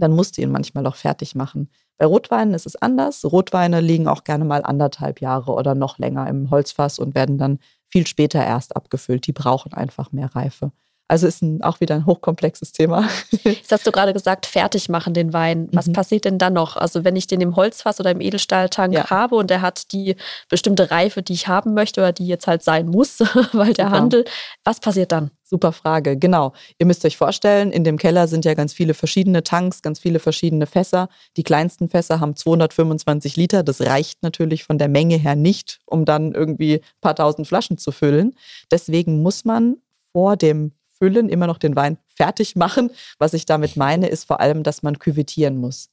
dann 0.00 0.12
musst 0.12 0.36
du 0.38 0.42
ihn 0.42 0.50
manchmal 0.52 0.86
auch 0.86 0.96
fertig 0.96 1.34
machen. 1.34 1.70
Bei 1.98 2.06
Rotweinen 2.06 2.54
ist 2.54 2.66
es 2.66 2.76
anders. 2.76 3.24
Rotweine 3.24 3.80
liegen 3.80 4.08
auch 4.08 4.24
gerne 4.24 4.44
mal 4.44 4.62
anderthalb 4.64 5.20
Jahre 5.20 5.52
oder 5.52 5.74
noch 5.74 5.98
länger 5.98 6.26
im 6.28 6.50
Holzfass 6.50 6.98
und 6.98 7.14
werden 7.14 7.38
dann 7.38 7.58
viel 7.88 8.06
später 8.06 8.44
erst 8.44 8.76
abgefüllt. 8.76 9.26
Die 9.26 9.32
brauchen 9.32 9.72
einfach 9.74 10.12
mehr 10.12 10.34
Reife. 10.34 10.72
Also 11.10 11.26
ist 11.26 11.42
ein, 11.42 11.60
auch 11.64 11.80
wieder 11.80 11.96
ein 11.96 12.06
hochkomplexes 12.06 12.70
Thema. 12.70 13.08
Jetzt 13.42 13.72
hast 13.72 13.84
du 13.84 13.90
gerade 13.90 14.12
gesagt, 14.12 14.46
fertig 14.46 14.88
machen 14.88 15.12
den 15.12 15.32
Wein. 15.32 15.68
Was 15.72 15.88
mhm. 15.88 15.92
passiert 15.94 16.24
denn 16.24 16.38
dann 16.38 16.52
noch? 16.52 16.76
Also 16.76 17.02
wenn 17.02 17.16
ich 17.16 17.26
den 17.26 17.40
im 17.40 17.56
Holzfass 17.56 17.98
oder 17.98 18.12
im 18.12 18.20
Edelstahltank 18.20 18.94
ja. 18.94 19.10
habe 19.10 19.34
und 19.34 19.50
der 19.50 19.60
hat 19.60 19.90
die 19.90 20.14
bestimmte 20.48 20.92
Reife, 20.92 21.20
die 21.24 21.32
ich 21.32 21.48
haben 21.48 21.74
möchte 21.74 22.00
oder 22.00 22.12
die 22.12 22.28
jetzt 22.28 22.46
halt 22.46 22.62
sein 22.62 22.86
muss, 22.86 23.18
weil 23.52 23.74
der 23.74 23.86
Super. 23.86 23.90
Handel, 23.90 24.24
was 24.62 24.78
passiert 24.78 25.10
dann? 25.10 25.32
Super 25.42 25.72
Frage, 25.72 26.16
genau. 26.16 26.52
Ihr 26.78 26.86
müsst 26.86 27.04
euch 27.04 27.16
vorstellen, 27.16 27.72
in 27.72 27.82
dem 27.82 27.98
Keller 27.98 28.28
sind 28.28 28.44
ja 28.44 28.54
ganz 28.54 28.72
viele 28.72 28.94
verschiedene 28.94 29.42
Tanks, 29.42 29.82
ganz 29.82 29.98
viele 29.98 30.20
verschiedene 30.20 30.66
Fässer. 30.66 31.08
Die 31.36 31.42
kleinsten 31.42 31.88
Fässer 31.88 32.20
haben 32.20 32.36
225 32.36 33.36
Liter. 33.36 33.64
Das 33.64 33.80
reicht 33.80 34.22
natürlich 34.22 34.62
von 34.62 34.78
der 34.78 34.88
Menge 34.88 35.16
her 35.16 35.34
nicht, 35.34 35.80
um 35.86 36.04
dann 36.04 36.34
irgendwie 36.34 36.74
ein 36.74 37.00
paar 37.00 37.16
tausend 37.16 37.48
Flaschen 37.48 37.78
zu 37.78 37.90
füllen. 37.90 38.36
Deswegen 38.70 39.22
muss 39.22 39.44
man 39.44 39.78
vor 40.12 40.36
dem 40.36 40.70
Füllen 41.00 41.28
immer 41.28 41.46
noch 41.46 41.58
den 41.58 41.74
Wein 41.76 41.98
fertig 42.06 42.56
machen. 42.56 42.90
Was 43.18 43.32
ich 43.32 43.46
damit 43.46 43.76
meine, 43.76 44.08
ist 44.08 44.24
vor 44.24 44.40
allem, 44.40 44.62
dass 44.62 44.82
man 44.82 44.98
küvettieren 44.98 45.56
muss. 45.56 45.88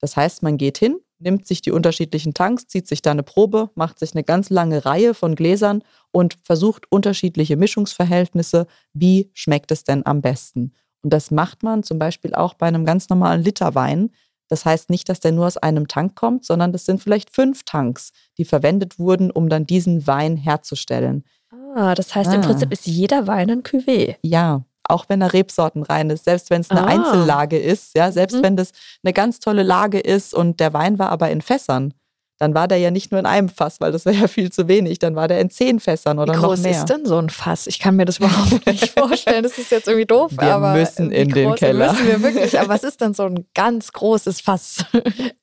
Das 0.00 0.16
heißt, 0.16 0.42
man 0.42 0.56
geht 0.56 0.78
hin, 0.78 0.98
nimmt 1.18 1.46
sich 1.46 1.62
die 1.62 1.70
unterschiedlichen 1.70 2.34
Tanks, 2.34 2.66
zieht 2.66 2.88
sich 2.88 3.02
da 3.02 3.10
eine 3.10 3.22
Probe, 3.22 3.70
macht 3.74 3.98
sich 3.98 4.14
eine 4.14 4.24
ganz 4.24 4.50
lange 4.50 4.84
Reihe 4.84 5.14
von 5.14 5.34
Gläsern 5.34 5.82
und 6.10 6.38
versucht 6.44 6.90
unterschiedliche 6.90 7.56
Mischungsverhältnisse. 7.56 8.66
Wie 8.92 9.30
schmeckt 9.34 9.70
es 9.72 9.84
denn 9.84 10.06
am 10.06 10.22
besten? 10.22 10.72
Und 11.02 11.12
das 11.12 11.30
macht 11.30 11.62
man 11.62 11.82
zum 11.82 11.98
Beispiel 11.98 12.34
auch 12.34 12.54
bei 12.54 12.66
einem 12.66 12.84
ganz 12.84 13.08
normalen 13.08 13.42
Liter 13.42 13.74
Wein. 13.74 14.10
Das 14.48 14.64
heißt 14.64 14.90
nicht, 14.90 15.08
dass 15.08 15.20
der 15.20 15.32
nur 15.32 15.46
aus 15.46 15.56
einem 15.56 15.88
Tank 15.88 16.14
kommt, 16.14 16.44
sondern 16.44 16.72
das 16.72 16.84
sind 16.84 17.00
vielleicht 17.00 17.34
fünf 17.34 17.62
Tanks, 17.64 18.10
die 18.38 18.44
verwendet 18.44 18.98
wurden, 18.98 19.30
um 19.30 19.48
dann 19.48 19.66
diesen 19.66 20.06
Wein 20.06 20.36
herzustellen. 20.36 21.24
Ah, 21.74 21.94
das 21.94 22.14
heißt, 22.14 22.30
ah. 22.30 22.34
im 22.34 22.40
Prinzip 22.42 22.72
ist 22.72 22.86
jeder 22.86 23.26
Wein 23.26 23.50
ein 23.50 23.62
Cuvée. 23.62 24.16
Ja, 24.22 24.62
auch 24.84 25.06
wenn 25.08 25.22
er 25.22 25.32
rebsortenrein 25.32 26.10
ist, 26.10 26.24
selbst 26.24 26.50
wenn 26.50 26.60
es 26.60 26.70
eine 26.70 26.82
ah. 26.82 26.86
Einzellage 26.86 27.58
ist, 27.58 27.96
ja, 27.96 28.12
selbst 28.12 28.36
mhm. 28.36 28.42
wenn 28.42 28.56
das 28.56 28.72
eine 29.02 29.12
ganz 29.12 29.40
tolle 29.40 29.62
Lage 29.62 29.98
ist 29.98 30.34
und 30.34 30.60
der 30.60 30.72
Wein 30.72 30.98
war 30.98 31.10
aber 31.10 31.30
in 31.30 31.40
Fässern, 31.40 31.94
dann 32.42 32.54
war 32.54 32.66
der 32.66 32.78
ja 32.78 32.90
nicht 32.90 33.12
nur 33.12 33.20
in 33.20 33.26
einem 33.26 33.48
Fass, 33.48 33.80
weil 33.80 33.92
das 33.92 34.04
wäre 34.04 34.16
ja 34.16 34.26
viel 34.26 34.50
zu 34.50 34.66
wenig. 34.66 34.98
Dann 34.98 35.14
war 35.14 35.28
der 35.28 35.38
in 35.38 35.48
zehn 35.48 35.78
Fässern 35.78 36.18
oder 36.18 36.32
noch 36.32 36.42
mehr. 36.42 36.56
Wie 36.58 36.62
groß 36.62 36.76
ist 36.76 36.86
denn 36.86 37.06
so 37.06 37.16
ein 37.16 37.30
Fass? 37.30 37.68
Ich 37.68 37.78
kann 37.78 37.94
mir 37.94 38.04
das 38.04 38.18
überhaupt 38.18 38.66
nicht 38.66 38.98
vorstellen. 38.98 39.44
Das 39.44 39.58
ist 39.58 39.70
jetzt 39.70 39.86
irgendwie 39.86 40.06
doof. 40.06 40.32
Wir 40.32 40.56
aber 40.56 40.72
müssen 40.72 41.12
in 41.12 41.28
den 41.28 41.54
Keller. 41.54 41.92
Müssen 41.92 42.04
wir 42.08 42.20
wirklich. 42.20 42.58
Aber 42.58 42.70
was 42.70 42.82
ist 42.82 43.00
denn 43.00 43.14
so 43.14 43.22
ein 43.22 43.46
ganz 43.54 43.92
großes 43.92 44.40
Fass? 44.40 44.84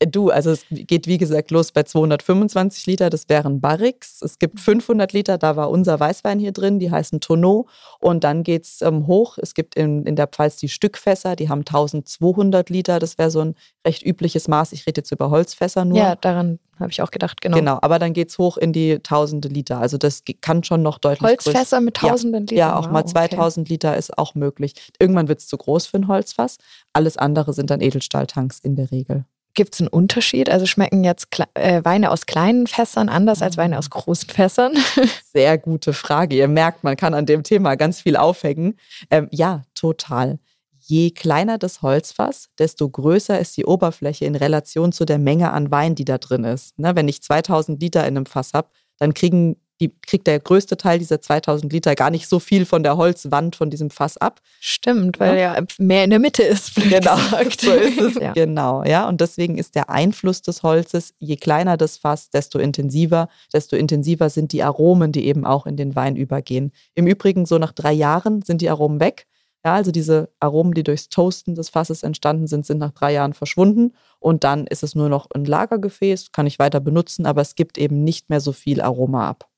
Du, 0.10 0.30
also 0.30 0.52
es 0.52 0.66
geht 0.70 1.08
wie 1.08 1.18
gesagt 1.18 1.52
los 1.52 1.72
bei 1.72 1.84
225 1.84 2.86
Liter. 2.86 3.10
Das 3.10 3.30
wären 3.30 3.62
Barrix. 3.62 4.22
Es 4.22 4.38
gibt 4.38 4.60
500 4.60 5.14
Liter. 5.14 5.38
Da 5.38 5.56
war 5.56 5.70
unser 5.70 6.02
Weißwein 6.02 6.38
hier 6.38 6.52
drin. 6.52 6.80
Die 6.80 6.92
heißen 6.92 7.22
Tonneau. 7.22 7.68
Und 8.00 8.24
dann 8.24 8.44
geht 8.44 8.66
es 8.66 8.82
ähm, 8.82 9.08
hoch. 9.08 9.38
Es 9.38 9.54
gibt 9.54 9.76
in, 9.76 10.06
in 10.06 10.16
der 10.16 10.28
Pfalz 10.28 10.56
die 10.56 10.70
Stückfässer. 10.70 11.36
Die 11.36 11.50
haben 11.50 11.60
1200 11.60 12.70
Liter. 12.70 13.00
Das 13.00 13.18
wäre 13.18 13.30
so 13.30 13.42
ein 13.42 13.56
recht 13.86 14.06
übliches 14.06 14.48
Maß. 14.48 14.72
Ich 14.72 14.88
rede 14.88 15.00
jetzt 15.00 15.12
über 15.12 15.30
Holzfässer 15.30 15.84
nur. 15.84 15.98
Ja, 15.98 16.16
daran 16.16 16.60
habe 16.80 16.92
ich 16.92 17.02
auch 17.02 17.12
gedacht, 17.12 17.42
genau. 17.42 17.58
Genau, 17.58 17.78
aber 17.82 18.00
dann 18.00 18.14
geht 18.14 18.30
es 18.30 18.38
hoch 18.38 18.56
in 18.58 18.72
die 18.72 19.00
tausende 19.00 19.50
Liter. 19.50 19.80
Also 19.80 19.98
das 19.98 20.24
kann 20.40 20.64
schon 20.64 20.82
noch 20.82 20.98
deutlich 20.98 21.30
Holzfässer 21.30 21.58
größer. 21.58 21.82
mit 21.82 21.98
tausenden 21.98 22.46
ja, 22.46 22.52
Litern? 22.52 22.58
Ja, 22.58 22.76
auch 22.78 22.86
wow, 22.86 22.92
mal 22.92 23.06
2000 23.06 23.66
okay. 23.66 23.74
Liter 23.74 23.98
ist 23.98 24.18
auch 24.18 24.34
möglich. 24.34 24.76
Irgendwann 24.98 25.28
wird 25.28 25.40
es 25.40 25.48
zu 25.48 25.58
groß 25.58 25.88
für 25.88 25.98
ein 25.98 26.08
Holzfass. 26.08 26.58
Alles 26.94 27.18
andere 27.18 27.54
sind 27.54 27.70
dann 27.70 27.82
Edelstahltanks 27.82 28.60
in 28.60 28.78
der 28.78 28.92
Regel. 28.92 29.26
Gibt 29.60 29.74
es 29.74 29.82
einen 29.82 29.90
Unterschied? 29.90 30.50
Also 30.50 30.66
schmecken 30.66 31.04
jetzt 31.04 31.28
äh, 31.54 31.84
Weine 31.84 32.12
aus 32.12 32.26
kleinen 32.26 32.66
Fässern 32.66 33.10
anders 33.10 33.42
als 33.42 33.58
Weine 33.58 33.78
aus 33.78 33.90
großen 33.90 34.30
Fässern? 34.30 34.72
Sehr 35.34 35.58
gute 35.58 35.92
Frage. 35.92 36.38
Ihr 36.38 36.48
merkt, 36.48 36.86
man 36.86 36.96
kann 36.96 37.14
an 37.14 37.26
dem 37.26 37.44
Thema 37.44 37.76
ganz 37.76 38.00
viel 38.00 38.16
aufhängen. 38.16 38.78
Ähm, 39.10 39.28
ja, 39.32 39.64
total. 39.76 40.40
Je 40.78 41.12
kleiner 41.12 41.58
das 41.58 41.82
Holzfass, 41.82 42.48
desto 42.58 42.88
größer 42.90 43.38
ist 43.38 43.58
die 43.58 43.66
Oberfläche 43.66 44.24
in 44.24 44.38
Relation 44.38 44.94
zu 44.94 45.04
der 45.04 45.20
Menge 45.20 45.52
an 45.52 45.72
Wein, 45.72 45.94
die 45.94 46.06
da 46.06 46.20
drin 46.20 46.46
ist. 46.46 46.80
Ne, 46.80 46.96
wenn 46.96 47.10
ich 47.10 47.22
2000 47.22 47.82
Liter 47.82 48.08
in 48.08 48.16
einem 48.16 48.28
Fass 48.28 48.54
habe, 48.54 48.70
dann 48.98 49.14
kriegen 49.14 49.58
die, 49.80 49.94
kriegt 50.06 50.28
der 50.28 50.40
größte 50.40 50.78
Teil 50.78 51.00
dieser 51.00 51.22
2000 51.22 51.72
Liter 51.72 51.96
gar 51.96 52.10
nicht 52.10 52.28
so 52.28 52.40
viel 52.40 52.66
von 52.66 52.84
der 52.84 52.98
Holzwand 52.98 53.56
von 53.56 53.70
diesem 53.70 53.90
Fass 53.90 54.18
ab. 54.18 54.42
Stimmt, 54.60 55.20
weil 55.20 55.38
ja, 55.38 55.56
ja 55.56 55.64
mehr 55.78 56.04
in 56.04 56.10
der 56.10 56.20
Mitte 56.20 56.44
ist. 56.44 56.72
Genau, 56.90 57.18
so 57.60 57.72
ist 57.72 58.00
es. 58.00 58.16
ja. 58.16 58.34
Genau, 58.34 58.84
ja. 58.84 59.08
Und 59.08 59.22
deswegen 59.22 59.58
ist 59.58 59.76
der 59.76 59.90
Einfluss 59.90 60.42
des 60.42 60.64
Holzes, 60.64 61.14
je 61.20 61.36
kleiner 61.36 61.78
das 61.78 61.98
Fass, 61.98 62.30
desto 62.30 62.58
intensiver, 62.58 63.30
desto 63.54 63.76
intensiver 63.76 64.30
sind 64.30 64.52
die 64.54 64.64
Aromen, 64.64 65.12
die 65.12 65.26
eben 65.26 65.46
auch 65.46 65.66
in 65.66 65.78
den 65.78 65.96
Wein 65.96 66.16
übergehen. 66.16 66.72
Im 66.96 67.06
Übrigen, 67.06 67.46
so 67.46 67.58
nach 67.58 67.74
drei 67.74 67.94
Jahren 67.94 68.42
sind 68.42 68.62
die 68.62 68.70
Aromen 68.70 69.00
weg. 69.00 69.28
Ja, 69.66 69.74
also 69.76 69.92
diese 69.92 70.30
Aromen, 70.40 70.74
die 70.74 70.84
durchs 70.84 71.10
Toasten 71.10 71.54
des 71.54 71.70
Fasses 71.70 72.04
entstanden 72.04 72.48
sind, 72.48 72.66
sind 72.66 72.78
nach 72.78 72.92
drei 72.92 73.12
Jahren 73.14 73.34
verschwunden 73.34 73.94
und 74.20 74.46
dann 74.46 74.66
ist 74.68 74.84
es 74.84 74.96
nur 74.96 75.10
noch 75.10 75.28
ein 75.32 75.44
Lagergefäß, 75.44 76.32
kann 76.32 76.48
ich 76.48 76.60
weiter 76.60 76.80
benutzen, 76.80 77.26
aber 77.26 77.42
es 77.42 77.56
gibt 77.56 77.78
eben 77.78 78.04
nicht 78.04 78.30
mehr 78.30 78.40
so 78.40 78.54
viel 78.54 78.82
Aroma 78.82 79.30
ab. 79.30 79.49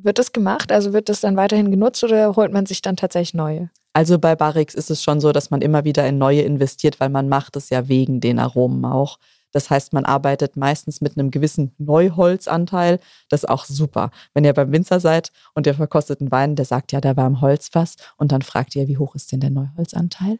Wird 0.00 0.18
das 0.18 0.32
gemacht? 0.32 0.70
Also 0.70 0.92
wird 0.92 1.08
das 1.08 1.20
dann 1.20 1.36
weiterhin 1.36 1.70
genutzt 1.70 2.04
oder 2.04 2.36
holt 2.36 2.52
man 2.52 2.66
sich 2.66 2.82
dann 2.82 2.96
tatsächlich 2.96 3.34
neue? 3.34 3.70
Also 3.92 4.18
bei 4.18 4.36
Barrix 4.36 4.74
ist 4.74 4.90
es 4.90 5.02
schon 5.02 5.20
so, 5.20 5.32
dass 5.32 5.50
man 5.50 5.60
immer 5.60 5.84
wieder 5.84 6.06
in 6.06 6.18
neue 6.18 6.42
investiert, 6.42 7.00
weil 7.00 7.08
man 7.08 7.28
macht 7.28 7.56
es 7.56 7.68
ja 7.68 7.88
wegen 7.88 8.20
den 8.20 8.38
Aromen 8.38 8.84
auch. 8.84 9.18
Das 9.50 9.70
heißt, 9.70 9.92
man 9.92 10.04
arbeitet 10.04 10.56
meistens 10.56 11.00
mit 11.00 11.18
einem 11.18 11.30
gewissen 11.30 11.74
Neuholzanteil. 11.78 13.00
Das 13.28 13.42
ist 13.42 13.48
auch 13.48 13.64
super. 13.64 14.10
Wenn 14.34 14.44
ihr 14.44 14.52
beim 14.52 14.72
Winzer 14.72 15.00
seid 15.00 15.32
und 15.54 15.66
ihr 15.66 15.74
verkostet 15.74 16.20
einen 16.20 16.30
Wein, 16.30 16.54
der 16.54 16.64
sagt, 16.64 16.92
ja, 16.92 17.00
der 17.00 17.16
war 17.16 17.26
im 17.26 17.40
Holzfass 17.40 17.96
und 18.16 18.30
dann 18.30 18.42
fragt 18.42 18.76
ihr, 18.76 18.86
wie 18.88 18.98
hoch 18.98 19.14
ist 19.14 19.32
denn 19.32 19.40
der 19.40 19.50
Neuholzanteil? 19.50 20.38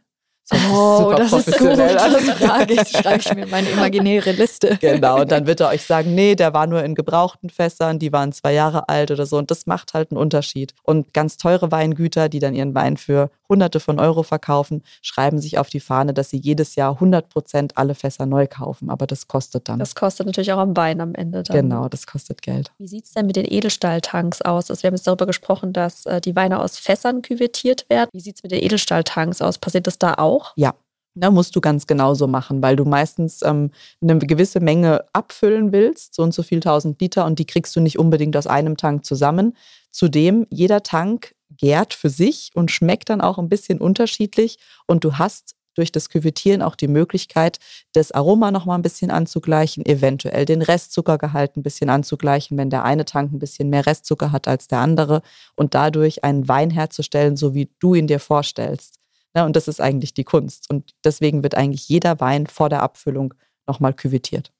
Oh, 0.72 1.14
das 1.16 1.32
ist 1.32 1.58
gut. 1.58 1.78
Das 1.78 2.30
frage 2.30 2.74
ich, 2.74 2.88
schreibe 2.88 3.20
ich 3.20 3.34
mir 3.34 3.46
meine 3.46 3.68
imaginäre 3.68 4.32
Liste. 4.32 4.78
Genau, 4.80 5.20
und 5.20 5.30
dann 5.30 5.46
wird 5.46 5.60
er 5.60 5.68
euch 5.68 5.82
sagen, 5.82 6.14
nee, 6.14 6.34
der 6.34 6.54
war 6.54 6.66
nur 6.66 6.82
in 6.82 6.94
gebrauchten 6.94 7.50
Fässern, 7.50 7.98
die 7.98 8.12
waren 8.12 8.32
zwei 8.32 8.52
Jahre 8.52 8.88
alt 8.88 9.10
oder 9.10 9.26
so. 9.26 9.36
Und 9.36 9.50
das 9.50 9.66
macht 9.66 9.94
halt 9.94 10.10
einen 10.10 10.18
Unterschied. 10.18 10.74
Und 10.82 11.12
ganz 11.12 11.36
teure 11.36 11.70
Weingüter, 11.70 12.28
die 12.28 12.38
dann 12.38 12.54
ihren 12.54 12.74
Wein 12.74 12.96
für 12.96 13.30
Hunderte 13.48 13.80
von 13.80 13.98
Euro 13.98 14.22
verkaufen, 14.22 14.82
schreiben 15.02 15.38
sich 15.38 15.58
auf 15.58 15.68
die 15.68 15.80
Fahne, 15.80 16.14
dass 16.14 16.30
sie 16.30 16.38
jedes 16.38 16.74
Jahr 16.74 16.94
100 16.94 17.28
Prozent 17.28 17.76
alle 17.76 17.94
Fässer 17.94 18.26
neu 18.26 18.46
kaufen. 18.46 18.90
Aber 18.90 19.06
das 19.06 19.28
kostet 19.28 19.68
dann. 19.68 19.78
Das 19.78 19.94
kostet 19.94 20.26
natürlich 20.26 20.52
auch 20.52 20.58
am 20.58 20.76
Wein 20.76 21.00
am 21.00 21.14
Ende 21.14 21.42
dann. 21.42 21.56
Genau, 21.56 21.88
das 21.88 22.06
kostet 22.06 22.42
Geld. 22.42 22.72
Wie 22.78 22.88
sieht 22.88 23.04
es 23.04 23.12
denn 23.12 23.26
mit 23.26 23.36
den 23.36 23.46
Edelstahltanks 23.46 24.42
aus? 24.42 24.70
Also 24.70 24.82
wir 24.82 24.88
haben 24.88 24.94
jetzt 24.94 25.06
darüber 25.06 25.26
gesprochen, 25.26 25.72
dass 25.72 26.06
äh, 26.06 26.20
die 26.20 26.36
Weine 26.36 26.60
aus 26.60 26.78
Fässern 26.78 27.22
küvettiert 27.22 27.88
werden. 27.88 28.10
Wie 28.12 28.20
sieht 28.20 28.36
es 28.36 28.42
mit 28.42 28.52
den 28.52 28.62
Edelstahltanks 28.62 29.40
aus? 29.42 29.58
Passiert 29.58 29.86
das 29.86 29.98
da 29.98 30.14
auch? 30.14 30.52
Ja, 30.56 30.74
da 31.20 31.30
musst 31.30 31.54
du 31.56 31.60
ganz 31.60 31.86
genauso 31.86 32.26
machen, 32.26 32.62
weil 32.62 32.76
du 32.76 32.84
meistens 32.84 33.42
ähm, 33.42 33.70
eine 34.00 34.18
gewisse 34.18 34.60
Menge 34.60 35.04
abfüllen 35.12 35.72
willst, 35.72 36.14
so 36.14 36.22
und 36.22 36.32
so 36.32 36.42
viel 36.42 36.60
tausend 36.60 37.00
Liter, 37.00 37.24
und 37.26 37.38
die 37.38 37.46
kriegst 37.46 37.74
du 37.76 37.80
nicht 37.80 37.98
unbedingt 37.98 38.36
aus 38.36 38.46
einem 38.46 38.76
Tank 38.76 39.04
zusammen. 39.04 39.56
Zudem, 39.90 40.46
jeder 40.50 40.82
Tank 40.82 41.34
gärt 41.50 41.94
für 41.94 42.10
sich 42.10 42.50
und 42.54 42.70
schmeckt 42.70 43.08
dann 43.10 43.20
auch 43.20 43.38
ein 43.38 43.48
bisschen 43.48 43.80
unterschiedlich 43.80 44.58
und 44.86 45.04
du 45.04 45.18
hast 45.18 45.54
durch 45.74 45.92
das 45.92 46.10
Küvettieren 46.10 46.60
auch 46.60 46.74
die 46.74 46.88
Möglichkeit, 46.88 47.58
das 47.92 48.10
Aroma 48.10 48.50
noch 48.50 48.66
mal 48.66 48.74
ein 48.74 48.82
bisschen 48.82 49.12
anzugleichen, 49.12 49.86
eventuell 49.86 50.44
den 50.44 50.60
Restzuckergehalt 50.60 51.56
ein 51.56 51.62
bisschen 51.62 51.88
anzugleichen, 51.88 52.58
wenn 52.58 52.68
der 52.68 52.84
eine 52.84 53.04
Tank 53.04 53.32
ein 53.32 53.38
bisschen 53.38 53.70
mehr 53.70 53.86
Restzucker 53.86 54.32
hat 54.32 54.48
als 54.48 54.66
der 54.66 54.80
andere 54.80 55.22
und 55.54 55.74
dadurch 55.74 56.24
einen 56.24 56.48
Wein 56.48 56.70
herzustellen, 56.70 57.36
so 57.36 57.54
wie 57.54 57.70
du 57.78 57.94
ihn 57.94 58.08
dir 58.08 58.18
vorstellst. 58.18 58.98
Ja, 59.38 59.46
und 59.46 59.54
das 59.54 59.68
ist 59.68 59.80
eigentlich 59.80 60.14
die 60.14 60.24
Kunst. 60.24 60.68
Und 60.68 60.96
deswegen 61.04 61.44
wird 61.44 61.54
eigentlich 61.54 61.88
jeder 61.88 62.18
Wein 62.18 62.48
vor 62.48 62.68
der 62.68 62.82
Abfüllung 62.82 63.34
nochmal 63.68 63.94
küvettiert. 63.94 64.52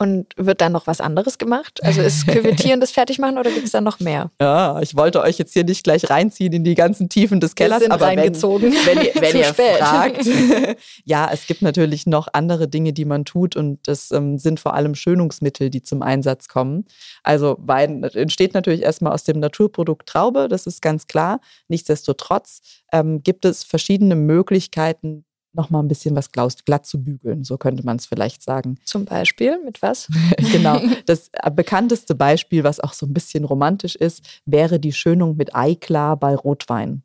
Und 0.00 0.26
wird 0.36 0.60
dann 0.60 0.70
noch 0.70 0.86
was 0.86 1.00
anderes 1.00 1.38
gemacht? 1.38 1.82
Also 1.82 2.02
ist 2.02 2.28
Küvettieren 2.28 2.80
das 2.80 2.90
Fertigmachen 2.92 3.36
oder 3.36 3.50
gibt 3.50 3.66
es 3.66 3.72
da 3.72 3.80
noch 3.80 3.98
mehr? 3.98 4.30
Ja, 4.40 4.80
ich 4.80 4.96
wollte 4.96 5.20
euch 5.20 5.38
jetzt 5.38 5.54
hier 5.54 5.64
nicht 5.64 5.82
gleich 5.82 6.08
reinziehen 6.08 6.52
in 6.52 6.62
die 6.62 6.76
ganzen 6.76 7.08
Tiefen 7.08 7.40
des 7.40 7.56
Kellers, 7.56 7.80
sind 7.80 7.90
aber 7.90 8.06
wenn, 8.06 8.20
reingezogen. 8.20 8.72
wenn 8.84 9.02
ihr, 9.02 9.12
wenn 9.20 9.36
ihr 9.36 9.44
spät. 9.44 9.78
fragt, 9.78 10.24
ja, 11.04 11.28
es 11.32 11.48
gibt 11.48 11.62
natürlich 11.62 12.06
noch 12.06 12.28
andere 12.32 12.68
Dinge, 12.68 12.92
die 12.92 13.06
man 13.06 13.24
tut 13.24 13.56
und 13.56 13.88
das 13.88 14.12
ähm, 14.12 14.38
sind 14.38 14.60
vor 14.60 14.74
allem 14.74 14.94
Schönungsmittel, 14.94 15.68
die 15.68 15.82
zum 15.82 16.02
Einsatz 16.02 16.46
kommen. 16.46 16.84
Also 17.24 17.56
Wein 17.58 18.04
entsteht 18.04 18.54
natürlich 18.54 18.82
erstmal 18.82 19.12
aus 19.12 19.24
dem 19.24 19.40
Naturprodukt 19.40 20.08
Traube, 20.08 20.46
das 20.46 20.68
ist 20.68 20.80
ganz 20.80 21.08
klar. 21.08 21.40
Nichtsdestotrotz 21.66 22.60
ähm, 22.92 23.24
gibt 23.24 23.44
es 23.44 23.64
verschiedene 23.64 24.14
Möglichkeiten, 24.14 25.24
noch 25.58 25.68
mal 25.68 25.80
ein 25.80 25.88
bisschen 25.88 26.16
was 26.16 26.30
glatt 26.32 26.86
zu 26.86 27.02
bügeln, 27.04 27.44
so 27.44 27.58
könnte 27.58 27.84
man 27.84 27.96
es 27.98 28.06
vielleicht 28.06 28.42
sagen. 28.42 28.78
Zum 28.84 29.04
Beispiel 29.04 29.58
mit 29.62 29.82
was? 29.82 30.08
genau. 30.52 30.80
Das 31.06 31.28
äh, 31.32 31.50
bekannteste 31.50 32.14
Beispiel, 32.14 32.64
was 32.64 32.80
auch 32.80 32.92
so 32.94 33.04
ein 33.06 33.12
bisschen 33.12 33.44
romantisch 33.44 33.94
ist, 33.96 34.40
wäre 34.46 34.80
die 34.80 34.92
Schönung 34.92 35.36
mit 35.36 35.54
Eiklar 35.54 36.16
bei 36.16 36.34
Rotwein. 36.34 37.02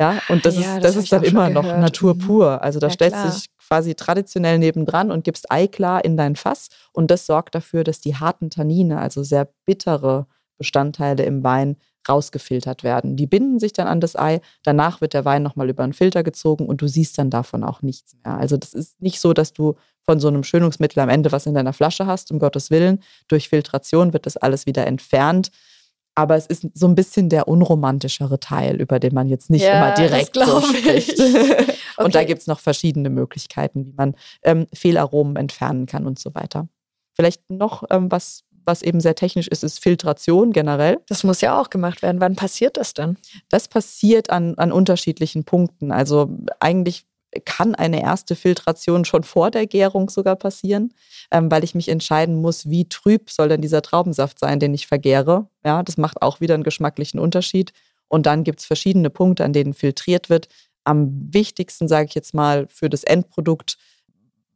Ja, 0.00 0.20
und 0.28 0.46
das 0.46 0.54
Ja, 0.54 0.76
ist, 0.76 0.84
das 0.84 0.94
das 0.94 1.04
ist 1.04 1.12
dann 1.12 1.24
immer 1.24 1.48
noch. 1.48 1.64
Natur 1.64 2.14
Mhm. 2.14 2.18
pur. 2.18 2.62
Also 2.62 2.78
da 2.78 2.86
Ja, 2.88 2.92
stellst 2.94 3.24
du 3.24 3.28
dich 3.28 3.46
quasi 3.66 3.94
traditionell 3.96 4.58
nebendran 4.58 5.10
und 5.10 5.24
gibst 5.24 5.50
Eiklar 5.50 6.04
in 6.04 6.16
dein 6.16 6.36
Fass 6.36 6.68
und 6.92 7.10
das 7.10 7.26
sorgt 7.26 7.54
dafür, 7.54 7.82
dass 7.84 8.00
die 8.00 8.14
harten 8.16 8.48
Tannine, 8.50 9.00
also 9.00 9.22
sehr 9.24 9.48
bittere 9.66 10.26
Bestandteile 10.56 11.24
im 11.24 11.42
Wein, 11.42 11.76
rausgefiltert 12.08 12.82
werden. 12.84 13.16
Die 13.16 13.26
binden 13.26 13.58
sich 13.58 13.72
dann 13.72 13.86
an 13.86 14.00
das 14.00 14.16
Ei, 14.16 14.40
danach 14.62 15.00
wird 15.00 15.14
der 15.14 15.24
Wein 15.24 15.42
nochmal 15.42 15.68
über 15.70 15.84
einen 15.84 15.92
Filter 15.92 16.22
gezogen 16.22 16.66
und 16.66 16.80
du 16.82 16.88
siehst 16.88 17.16
dann 17.18 17.30
davon 17.30 17.64
auch 17.64 17.82
nichts 17.82 18.14
mehr. 18.24 18.36
Also 18.36 18.56
das 18.56 18.74
ist 18.74 19.00
nicht 19.00 19.20
so, 19.20 19.32
dass 19.32 19.52
du 19.52 19.74
von 20.02 20.20
so 20.20 20.28
einem 20.28 20.42
Schönungsmittel 20.44 21.00
am 21.00 21.08
Ende 21.10 21.32
was 21.32 21.46
in 21.46 21.54
deiner 21.54 21.72
Flasche 21.74 22.06
hast, 22.06 22.30
um 22.32 22.38
Gottes 22.38 22.70
Willen. 22.70 23.00
Durch 23.28 23.48
Filtration 23.48 24.12
wird 24.12 24.26
das 24.26 24.36
alles 24.36 24.64
wieder 24.66 24.86
entfernt. 24.86 25.50
Aber 26.14 26.34
es 26.34 26.46
ist 26.46 26.66
so 26.74 26.88
ein 26.88 26.96
bisschen 26.96 27.28
der 27.28 27.46
unromantischere 27.46 28.40
Teil, 28.40 28.80
über 28.80 28.98
den 28.98 29.14
man 29.14 29.28
jetzt 29.28 29.50
nicht 29.50 29.62
Ja, 29.62 29.72
immer 29.72 29.92
direkt 29.92 30.34
so 30.34 30.60
spricht. 30.62 31.10
ich. 31.10 31.18
Und 31.98 32.14
da 32.14 32.20
Okay. 32.20 32.24
gibt 32.26 32.40
es 32.40 32.46
noch 32.48 32.58
verschiedene 32.58 33.08
Möglichkeiten, 33.10 33.86
wie 33.86 33.92
man 33.92 34.14
ähm, 34.42 34.66
Fehlaromen 34.74 35.36
entfernen 35.36 35.86
kann 35.86 36.06
und 36.06 36.18
so 36.18 36.34
weiter. 36.34 36.68
Vielleicht 37.14 37.48
noch 37.50 37.84
ähm, 37.90 38.10
was, 38.10 38.44
was 38.68 38.82
eben 38.82 39.00
sehr 39.00 39.16
technisch 39.16 39.48
ist, 39.48 39.64
ist 39.64 39.82
Filtration 39.82 40.52
generell. 40.52 40.98
Das 41.08 41.24
muss 41.24 41.40
ja 41.40 41.60
auch 41.60 41.70
gemacht 41.70 42.02
werden. 42.02 42.20
Wann 42.20 42.36
passiert 42.36 42.76
das 42.76 42.94
dann? 42.94 43.16
Das 43.48 43.66
passiert 43.66 44.30
an, 44.30 44.54
an 44.58 44.70
unterschiedlichen 44.70 45.42
Punkten. 45.42 45.90
Also 45.90 46.28
eigentlich 46.60 47.06
kann 47.44 47.74
eine 47.74 48.02
erste 48.02 48.36
Filtration 48.36 49.04
schon 49.04 49.24
vor 49.24 49.50
der 49.50 49.66
Gärung 49.66 50.10
sogar 50.10 50.36
passieren, 50.36 50.94
ähm, 51.30 51.50
weil 51.50 51.64
ich 51.64 51.74
mich 51.74 51.88
entscheiden 51.88 52.40
muss, 52.40 52.68
wie 52.70 52.88
trüb 52.88 53.30
soll 53.30 53.48
denn 53.48 53.60
dieser 53.60 53.82
Traubensaft 53.82 54.38
sein, 54.38 54.60
den 54.60 54.74
ich 54.74 54.86
vergäre. 54.86 55.48
Ja, 55.64 55.82
das 55.82 55.96
macht 55.96 56.22
auch 56.22 56.40
wieder 56.40 56.54
einen 56.54 56.62
geschmacklichen 56.62 57.18
Unterschied. 57.18 57.72
Und 58.08 58.26
dann 58.26 58.44
gibt 58.44 58.60
es 58.60 58.66
verschiedene 58.66 59.10
Punkte, 59.10 59.44
an 59.44 59.52
denen 59.52 59.74
filtriert 59.74 60.30
wird. 60.30 60.48
Am 60.84 61.28
wichtigsten, 61.32 61.88
sage 61.88 62.08
ich 62.08 62.14
jetzt 62.14 62.32
mal, 62.32 62.66
für 62.68 62.88
das 62.88 63.04
Endprodukt, 63.04 63.76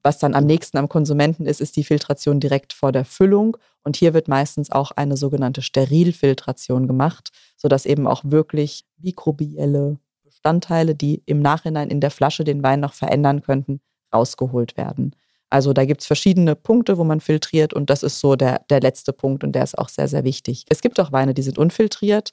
was 0.03 0.19
dann 0.19 0.35
am 0.35 0.45
nächsten 0.45 0.79
am 0.79 0.89
Konsumenten 0.89 1.47
ist, 1.47 1.61
ist 1.61 1.77
die 1.77 1.85
Filtration 1.85 2.41
direkt 2.41 2.73
vor 2.73 2.93
der 2.93 3.05
Füllung. 3.05 3.57
Und 3.85 3.97
hier 3.97 4.15
wird 4.15 4.29
meistens 4.29 4.71
auch 4.71 4.91
eine 4.93 5.17
sogenannte 5.17 5.63
Sterilfiltration 5.63 6.87
gemacht, 6.87 7.31
sodass 7.57 7.87
eben 7.87 8.07
auch 8.07 8.23
wirklich 8.25 8.85
mikrobielle 8.99 9.99
Bestandteile, 10.25 10.95
die 10.95 11.23
im 11.27 11.41
Nachhinein 11.41 11.89
in 11.89 12.01
der 12.01 12.11
Flasche 12.11 12.45
den 12.45 12.63
Wein 12.63 12.81
noch 12.81 12.95
verändern 12.95 13.43
könnten, 13.43 13.81
rausgeholt 14.13 14.77
werden. 14.77 15.15
Also 15.51 15.73
da 15.73 15.85
gibt 15.85 16.01
es 16.01 16.07
verschiedene 16.07 16.57
Punkte, 16.57 16.97
wo 16.97 17.05
man 17.05 17.21
filtriert 17.21 17.75
und 17.75 17.91
das 17.91 18.03
ist 18.03 18.21
so 18.21 18.37
der, 18.37 18.65
der 18.71 18.81
letzte 18.81 19.13
Punkt 19.13 19.45
und 19.45 19.53
der 19.53 19.63
ist 19.63 19.77
auch 19.77 19.91
sehr, 19.91 20.09
sehr 20.09 20.25
wichtig. 20.25 20.65
Es 20.71 20.81
gibt 20.81 20.99
auch 20.99 21.13
Weine, 21.13 21.35
die 21.35 21.43
sind 21.43 21.59
unfiltriert. 21.59 22.33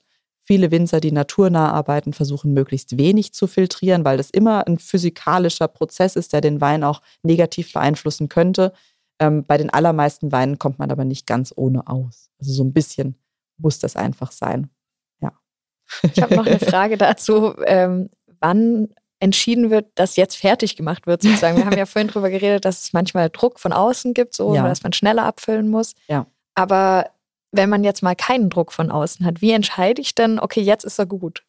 Viele 0.52 0.72
Winzer, 0.72 1.00
die 1.00 1.12
naturnah 1.12 1.72
arbeiten, 1.72 2.12
versuchen 2.12 2.54
möglichst 2.56 2.98
wenig 2.98 3.34
zu 3.34 3.46
filtrieren, 3.46 4.04
weil 4.04 4.18
das 4.18 4.32
immer 4.32 4.66
ein 4.66 4.80
physikalischer 4.80 5.68
Prozess 5.68 6.16
ist, 6.16 6.34
der 6.34 6.42
den 6.42 6.60
Wein 6.60 6.84
auch 6.84 7.04
negativ 7.22 7.72
beeinflussen 7.72 8.30
könnte. 8.30 8.74
Ähm, 9.20 9.46
bei 9.46 9.60
den 9.60 9.70
allermeisten 9.70 10.32
Weinen 10.32 10.58
kommt 10.58 10.80
man 10.80 10.90
aber 10.90 11.06
nicht 11.06 11.28
ganz 11.28 11.54
ohne 11.56 11.86
aus. 11.86 12.32
Also 12.40 12.52
so 12.52 12.64
ein 12.64 12.74
bisschen 12.74 13.16
muss 13.60 13.78
das 13.78 13.96
einfach 13.96 14.32
sein. 14.32 14.72
Ja. 15.22 15.34
Ich 16.02 16.20
habe 16.20 16.36
noch 16.36 16.48
eine 16.48 16.58
Frage 16.58 16.98
dazu, 16.98 17.54
ähm, 17.68 18.10
wann 18.40 18.88
entschieden 19.20 19.70
wird, 19.70 19.92
dass 19.94 20.16
jetzt 20.16 20.36
fertig 20.36 20.76
gemacht 20.76 21.06
wird, 21.06 21.22
sozusagen. 21.22 21.58
Wir 21.58 21.66
haben 21.68 21.78
ja 21.78 21.86
vorhin 21.86 22.08
drüber 22.08 22.32
geredet, 22.32 22.66
dass 22.66 22.82
es 22.86 22.94
manchmal 22.94 23.30
Druck 23.30 23.60
von 23.60 23.72
außen 23.72 24.16
gibt, 24.16 24.34
so, 24.34 24.56
Ja. 24.56 24.68
dass 24.68 24.82
man 24.82 24.94
schneller 24.94 25.26
abfüllen 25.26 25.70
muss. 25.70 25.94
Ja. 26.08 26.26
Aber 26.56 27.12
wenn 27.52 27.70
man 27.70 27.84
jetzt 27.84 28.04
mal 28.04 28.16
keinen 28.16 28.50
Druck 28.50 28.72
von 28.72 28.92
außen 28.92 29.26
hat, 29.26 29.42
wie 29.42 29.52
entscheide 29.52 30.02
ich 30.02 30.16
denn, 30.16 30.40
okay, 30.40 30.62
jetzt 30.62 30.84
ist 30.84 31.00
er 31.00 31.06
gut? 31.06 31.44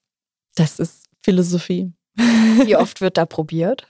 Das 0.55 0.79
ist 0.79 1.05
Philosophie. 1.23 1.93
Wie 2.65 2.77
oft 2.77 3.01
wird 3.01 3.17
da 3.17 3.27
probiert? 3.27 3.87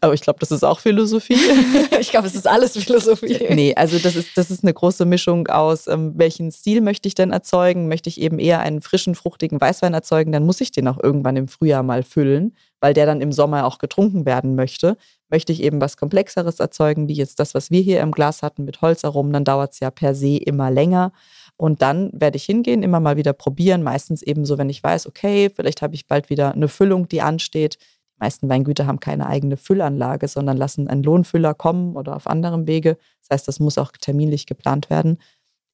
Aber 0.00 0.14
ich 0.14 0.20
glaube, 0.20 0.38
das 0.38 0.50
ist 0.50 0.62
auch 0.62 0.78
Philosophie. 0.78 1.36
ich 2.00 2.10
glaube, 2.10 2.26
es 2.26 2.34
ist 2.34 2.46
alles 2.46 2.76
Philosophie. 2.76 3.46
nee, 3.50 3.74
also 3.74 3.98
das 3.98 4.14
ist, 4.14 4.36
das 4.36 4.50
ist 4.50 4.62
eine 4.62 4.72
große 4.72 5.04
Mischung 5.04 5.48
aus, 5.48 5.88
ähm, 5.88 6.12
welchen 6.16 6.52
Stil 6.52 6.80
möchte 6.80 7.08
ich 7.08 7.14
denn 7.14 7.32
erzeugen? 7.32 7.88
Möchte 7.88 8.08
ich 8.08 8.20
eben 8.20 8.38
eher 8.38 8.60
einen 8.60 8.80
frischen, 8.80 9.14
fruchtigen 9.14 9.60
Weißwein 9.60 9.94
erzeugen? 9.94 10.32
Dann 10.32 10.46
muss 10.46 10.60
ich 10.60 10.70
den 10.70 10.86
auch 10.86 11.02
irgendwann 11.02 11.36
im 11.36 11.48
Frühjahr 11.48 11.82
mal 11.82 12.02
füllen, 12.02 12.54
weil 12.80 12.94
der 12.94 13.06
dann 13.06 13.20
im 13.20 13.32
Sommer 13.32 13.66
auch 13.66 13.78
getrunken 13.78 14.26
werden 14.26 14.54
möchte. 14.54 14.96
Möchte 15.28 15.52
ich 15.52 15.62
eben 15.62 15.80
was 15.80 15.96
Komplexeres 15.96 16.60
erzeugen, 16.60 17.08
wie 17.08 17.14
jetzt 17.14 17.40
das, 17.40 17.54
was 17.54 17.70
wir 17.70 17.80
hier 17.80 18.00
im 18.00 18.12
Glas 18.12 18.42
hatten 18.42 18.64
mit 18.64 18.80
Holzaromen, 18.80 19.32
dann 19.32 19.44
dauert 19.44 19.72
es 19.72 19.80
ja 19.80 19.90
per 19.90 20.14
se 20.14 20.36
immer 20.36 20.70
länger. 20.70 21.12
Und 21.56 21.82
dann 21.82 22.10
werde 22.12 22.36
ich 22.36 22.44
hingehen, 22.44 22.82
immer 22.82 23.00
mal 23.00 23.16
wieder 23.16 23.32
probieren. 23.32 23.82
Meistens 23.82 24.22
eben 24.22 24.44
so, 24.44 24.58
wenn 24.58 24.70
ich 24.70 24.82
weiß, 24.82 25.06
okay, 25.06 25.50
vielleicht 25.54 25.82
habe 25.82 25.94
ich 25.94 26.06
bald 26.06 26.30
wieder 26.30 26.52
eine 26.52 26.68
Füllung, 26.68 27.08
die 27.08 27.22
ansteht. 27.22 27.78
Die 27.80 28.20
meisten 28.20 28.48
Weingüter 28.48 28.86
haben 28.86 29.00
keine 29.00 29.26
eigene 29.26 29.56
Füllanlage, 29.56 30.28
sondern 30.28 30.56
lassen 30.56 30.88
einen 30.88 31.02
Lohnfüller 31.02 31.54
kommen 31.54 31.96
oder 31.96 32.16
auf 32.16 32.26
anderem 32.26 32.66
Wege. 32.66 32.96
Das 33.22 33.34
heißt, 33.34 33.48
das 33.48 33.60
muss 33.60 33.78
auch 33.78 33.92
terminlich 33.92 34.46
geplant 34.46 34.90
werden. 34.90 35.18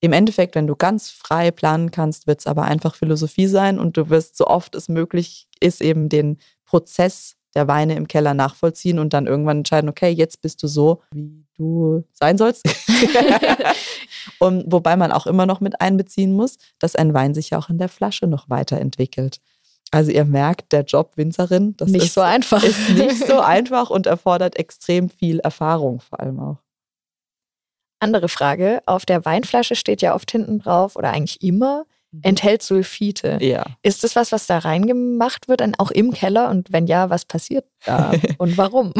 Im 0.03 0.13
Endeffekt, 0.13 0.55
wenn 0.55 0.67
du 0.67 0.77
ganz 0.77 1.11
frei 1.11 1.51
planen 1.51 1.91
kannst, 1.91 2.27
wird 2.27 2.41
es 2.41 2.47
aber 2.47 2.65
einfach 2.65 2.95
Philosophie 2.95 3.47
sein 3.47 3.79
und 3.79 3.97
du 3.97 4.09
wirst 4.09 4.37
so 4.37 4.47
oft 4.47 4.75
es 4.75 4.89
möglich 4.89 5.47
ist, 5.61 5.83
eben 5.83 6.09
den 6.09 6.39
Prozess 6.65 7.37
der 7.55 7.69
Weine 7.69 7.97
im 7.97 8.07
Keller 8.07 8.35
nachvollziehen 8.35 8.99
und 8.99 9.13
dann 9.13 9.27
irgendwann 9.27 9.59
entscheiden, 9.59 9.91
okay, 9.91 10.11
jetzt 10.11 10.41
bist 10.41 10.63
du 10.63 10.69
so, 10.69 11.03
wie 11.13 11.45
du 11.57 12.05
sein 12.13 12.39
sollst. 12.39 12.65
und 14.39 14.65
wobei 14.71 14.97
man 14.97 15.13
auch 15.13 15.27
immer 15.27 15.47
noch 15.47 15.61
mit 15.61 15.81
einbeziehen 15.81 16.33
muss, 16.33 16.59
dass 16.79 16.97
ein 16.97 17.15
Wein 17.15 17.35
sich 17.35 17.51
ja 17.51 17.59
auch 17.59 17.69
in 17.69 17.79
der 17.79 17.89
Flasche 17.89 18.27
noch 18.27 18.49
weiterentwickelt. 18.49 19.41
Also 19.91 20.13
ihr 20.13 20.25
merkt, 20.25 20.73
der 20.73 20.85
Job 20.85 21.17
Winzerin, 21.17 21.77
das 21.77 21.91
nicht 21.91 22.07
ist, 22.07 22.15
so 22.15 22.21
einfach. 22.21 22.63
ist 22.63 22.91
nicht 22.91 23.27
so 23.27 23.41
einfach 23.41 23.91
und 23.91 24.07
erfordert 24.07 24.57
extrem 24.57 25.11
viel 25.11 25.41
Erfahrung 25.41 26.01
vor 26.01 26.21
allem 26.21 26.39
auch. 26.39 26.59
Andere 27.99 28.29
Frage, 28.29 28.81
auf 28.87 29.05
der 29.05 29.25
Weinflasche 29.25 29.75
steht 29.75 30.01
ja 30.01 30.15
oft 30.15 30.31
hinten 30.31 30.61
drauf 30.61 30.97
oder 30.97 31.11
eigentlich 31.11 31.43
immer, 31.43 31.85
enthält 32.23 32.63
Sulfite. 32.63 33.39
Ja. 33.41 33.65
Ist 33.83 34.03
das 34.05 34.17
was, 34.17 34.33
was 34.33 34.47
da 34.47 34.59
reingemacht 34.59 35.49
wird, 35.49 35.61
dann 35.61 35.75
auch 35.77 35.91
im 35.91 36.13
Keller? 36.13 36.51
Und 36.51 36.73
wenn 36.73 36.87
ja, 36.87 37.11
was 37.11 37.25
passiert 37.25 37.67
da 37.85 38.13
und 38.39 38.59
warum? 38.59 38.93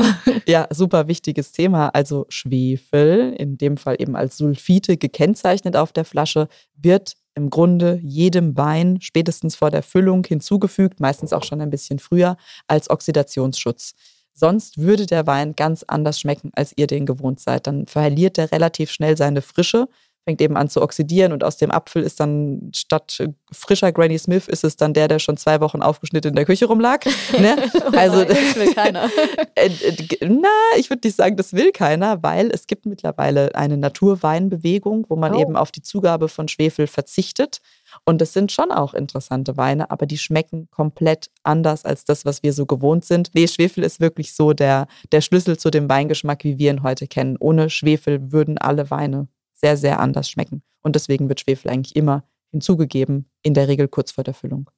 Ja, 0.47 0.69
super 0.71 1.09
wichtiges 1.09 1.53
Thema. 1.53 1.89
Also 1.89 2.27
Schwefel, 2.29 3.35
in 3.37 3.59
dem 3.59 3.77
Fall 3.77 3.97
eben 3.99 4.17
als 4.17 4.37
Sulfite 4.37 4.97
gekennzeichnet 4.97 5.77
auf 5.77 5.93
der 5.93 6.05
Flasche, 6.05 6.49
wird 6.77 7.17
im 7.35 7.51
Grunde 7.51 7.99
jedem 8.03 8.57
Wein 8.57 8.99
spätestens 9.01 9.57
vor 9.57 9.71
der 9.71 9.83
Füllung 9.83 10.25
hinzugefügt, 10.25 11.01
meistens 11.01 11.33
auch 11.33 11.45
schon 11.45 11.61
ein 11.61 11.71
bisschen 11.71 11.99
früher, 11.99 12.37
als 12.67 12.91
Oxidationsschutz. 12.91 13.95
Sonst 14.33 14.79
würde 14.79 15.07
der 15.07 15.27
Wein 15.27 15.55
ganz 15.55 15.85
anders 15.87 16.21
schmecken, 16.21 16.51
als 16.55 16.73
ihr 16.77 16.87
den 16.87 17.07
gewohnt 17.07 17.41
seid. 17.41 17.67
Dann 17.67 17.87
verliert 17.87 18.39
er 18.39 18.53
relativ 18.53 18.91
schnell 18.91 19.17
seine 19.17 19.43
Frische, 19.43 19.89
fängt 20.25 20.41
eben 20.41 20.57
an 20.57 20.69
zu 20.69 20.83
oxidieren 20.83 21.33
und 21.33 21.43
aus 21.43 21.57
dem 21.57 21.71
Apfel 21.71 22.03
ist 22.03 22.21
dann 22.21 22.71
statt 22.75 23.27
frischer 23.53 23.91
Granny 23.93 24.19
Smith 24.19 24.49
ist 24.49 24.65
es 24.65 24.77
dann 24.77 24.93
der, 24.93 25.09
der 25.09 25.19
schon 25.19 25.37
zwei 25.37 25.61
Wochen 25.61 25.83
aufgeschnitten 25.83 26.31
in 26.31 26.37
der 26.37 26.45
Küche 26.45 26.67
rumlag. 26.67 27.01
Ne? 27.41 27.57
Also 27.97 28.25
das 28.25 28.57
will 28.57 28.75
keiner. 28.75 29.09
Äh, 29.55 29.67
äh, 29.69 30.29
Na, 30.29 30.49
ich 30.79 30.91
würde 30.91 31.07
nicht 31.07 31.17
sagen, 31.17 31.37
das 31.37 31.53
will 31.53 31.73
keiner, 31.73 32.23
weil 32.23 32.51
es 32.51 32.67
gibt 32.67 32.87
mittlerweile 32.87 33.55
eine 33.55 33.77
Naturweinbewegung, 33.77 35.07
wo 35.09 35.17
man 35.17 35.35
Oh. 35.35 35.41
eben 35.41 35.57
auf 35.57 35.71
die 35.71 35.83
Zugabe 35.83 36.29
von 36.29 36.49
Schwefel 36.49 36.87
verzichtet. 36.87 37.61
Und 38.05 38.21
das 38.21 38.33
sind 38.33 38.53
schon 38.53 38.71
auch 38.71 38.95
interessante 38.95 39.57
Weine, 39.57 39.91
aber 39.91 40.07
die 40.07 40.19
schmecken 40.19 40.69
komplett 40.71 41.31
anders 41.43 41.85
als 41.85 42.05
das, 42.05 42.25
was 42.25 42.43
wir 42.43 42.53
so 42.53 42.67
gewohnt 42.67 43.05
sind. 43.05 43.31
Nee, 43.35 43.49
Schwefel 43.49 43.85
ist 43.85 44.01
wirklich 44.01 44.35
so 44.35 44.53
der, 44.53 44.87
der 45.13 45.21
Schlüssel 45.21 45.59
zu 45.59 45.71
dem 45.71 45.89
Weingeschmack, 45.89 46.45
wie 46.45 46.59
wir 46.59 46.71
ihn 46.71 46.83
heute 46.83 47.07
kennen. 47.07 47.37
Ohne 47.39 47.71
Schwefel 47.71 48.33
würden 48.33 48.59
alle 48.59 48.91
Weine 48.91 49.29
sehr, 49.61 49.77
sehr 49.77 50.01
anders 50.01 50.29
schmecken. 50.29 50.63
Und 50.83 50.97
deswegen 50.97 51.29
wird 51.29 51.41
Schwefel 51.41 51.71
eigentlich 51.71 51.97
immer 51.97 52.25
hinzugegeben, 52.51 53.31
in 53.43 53.55
der 53.55 53.69
Regel 53.69 53.89
kurz 53.89 54.11
vor 54.13 54.25
der 54.25 54.35
Füllung. 54.35 54.71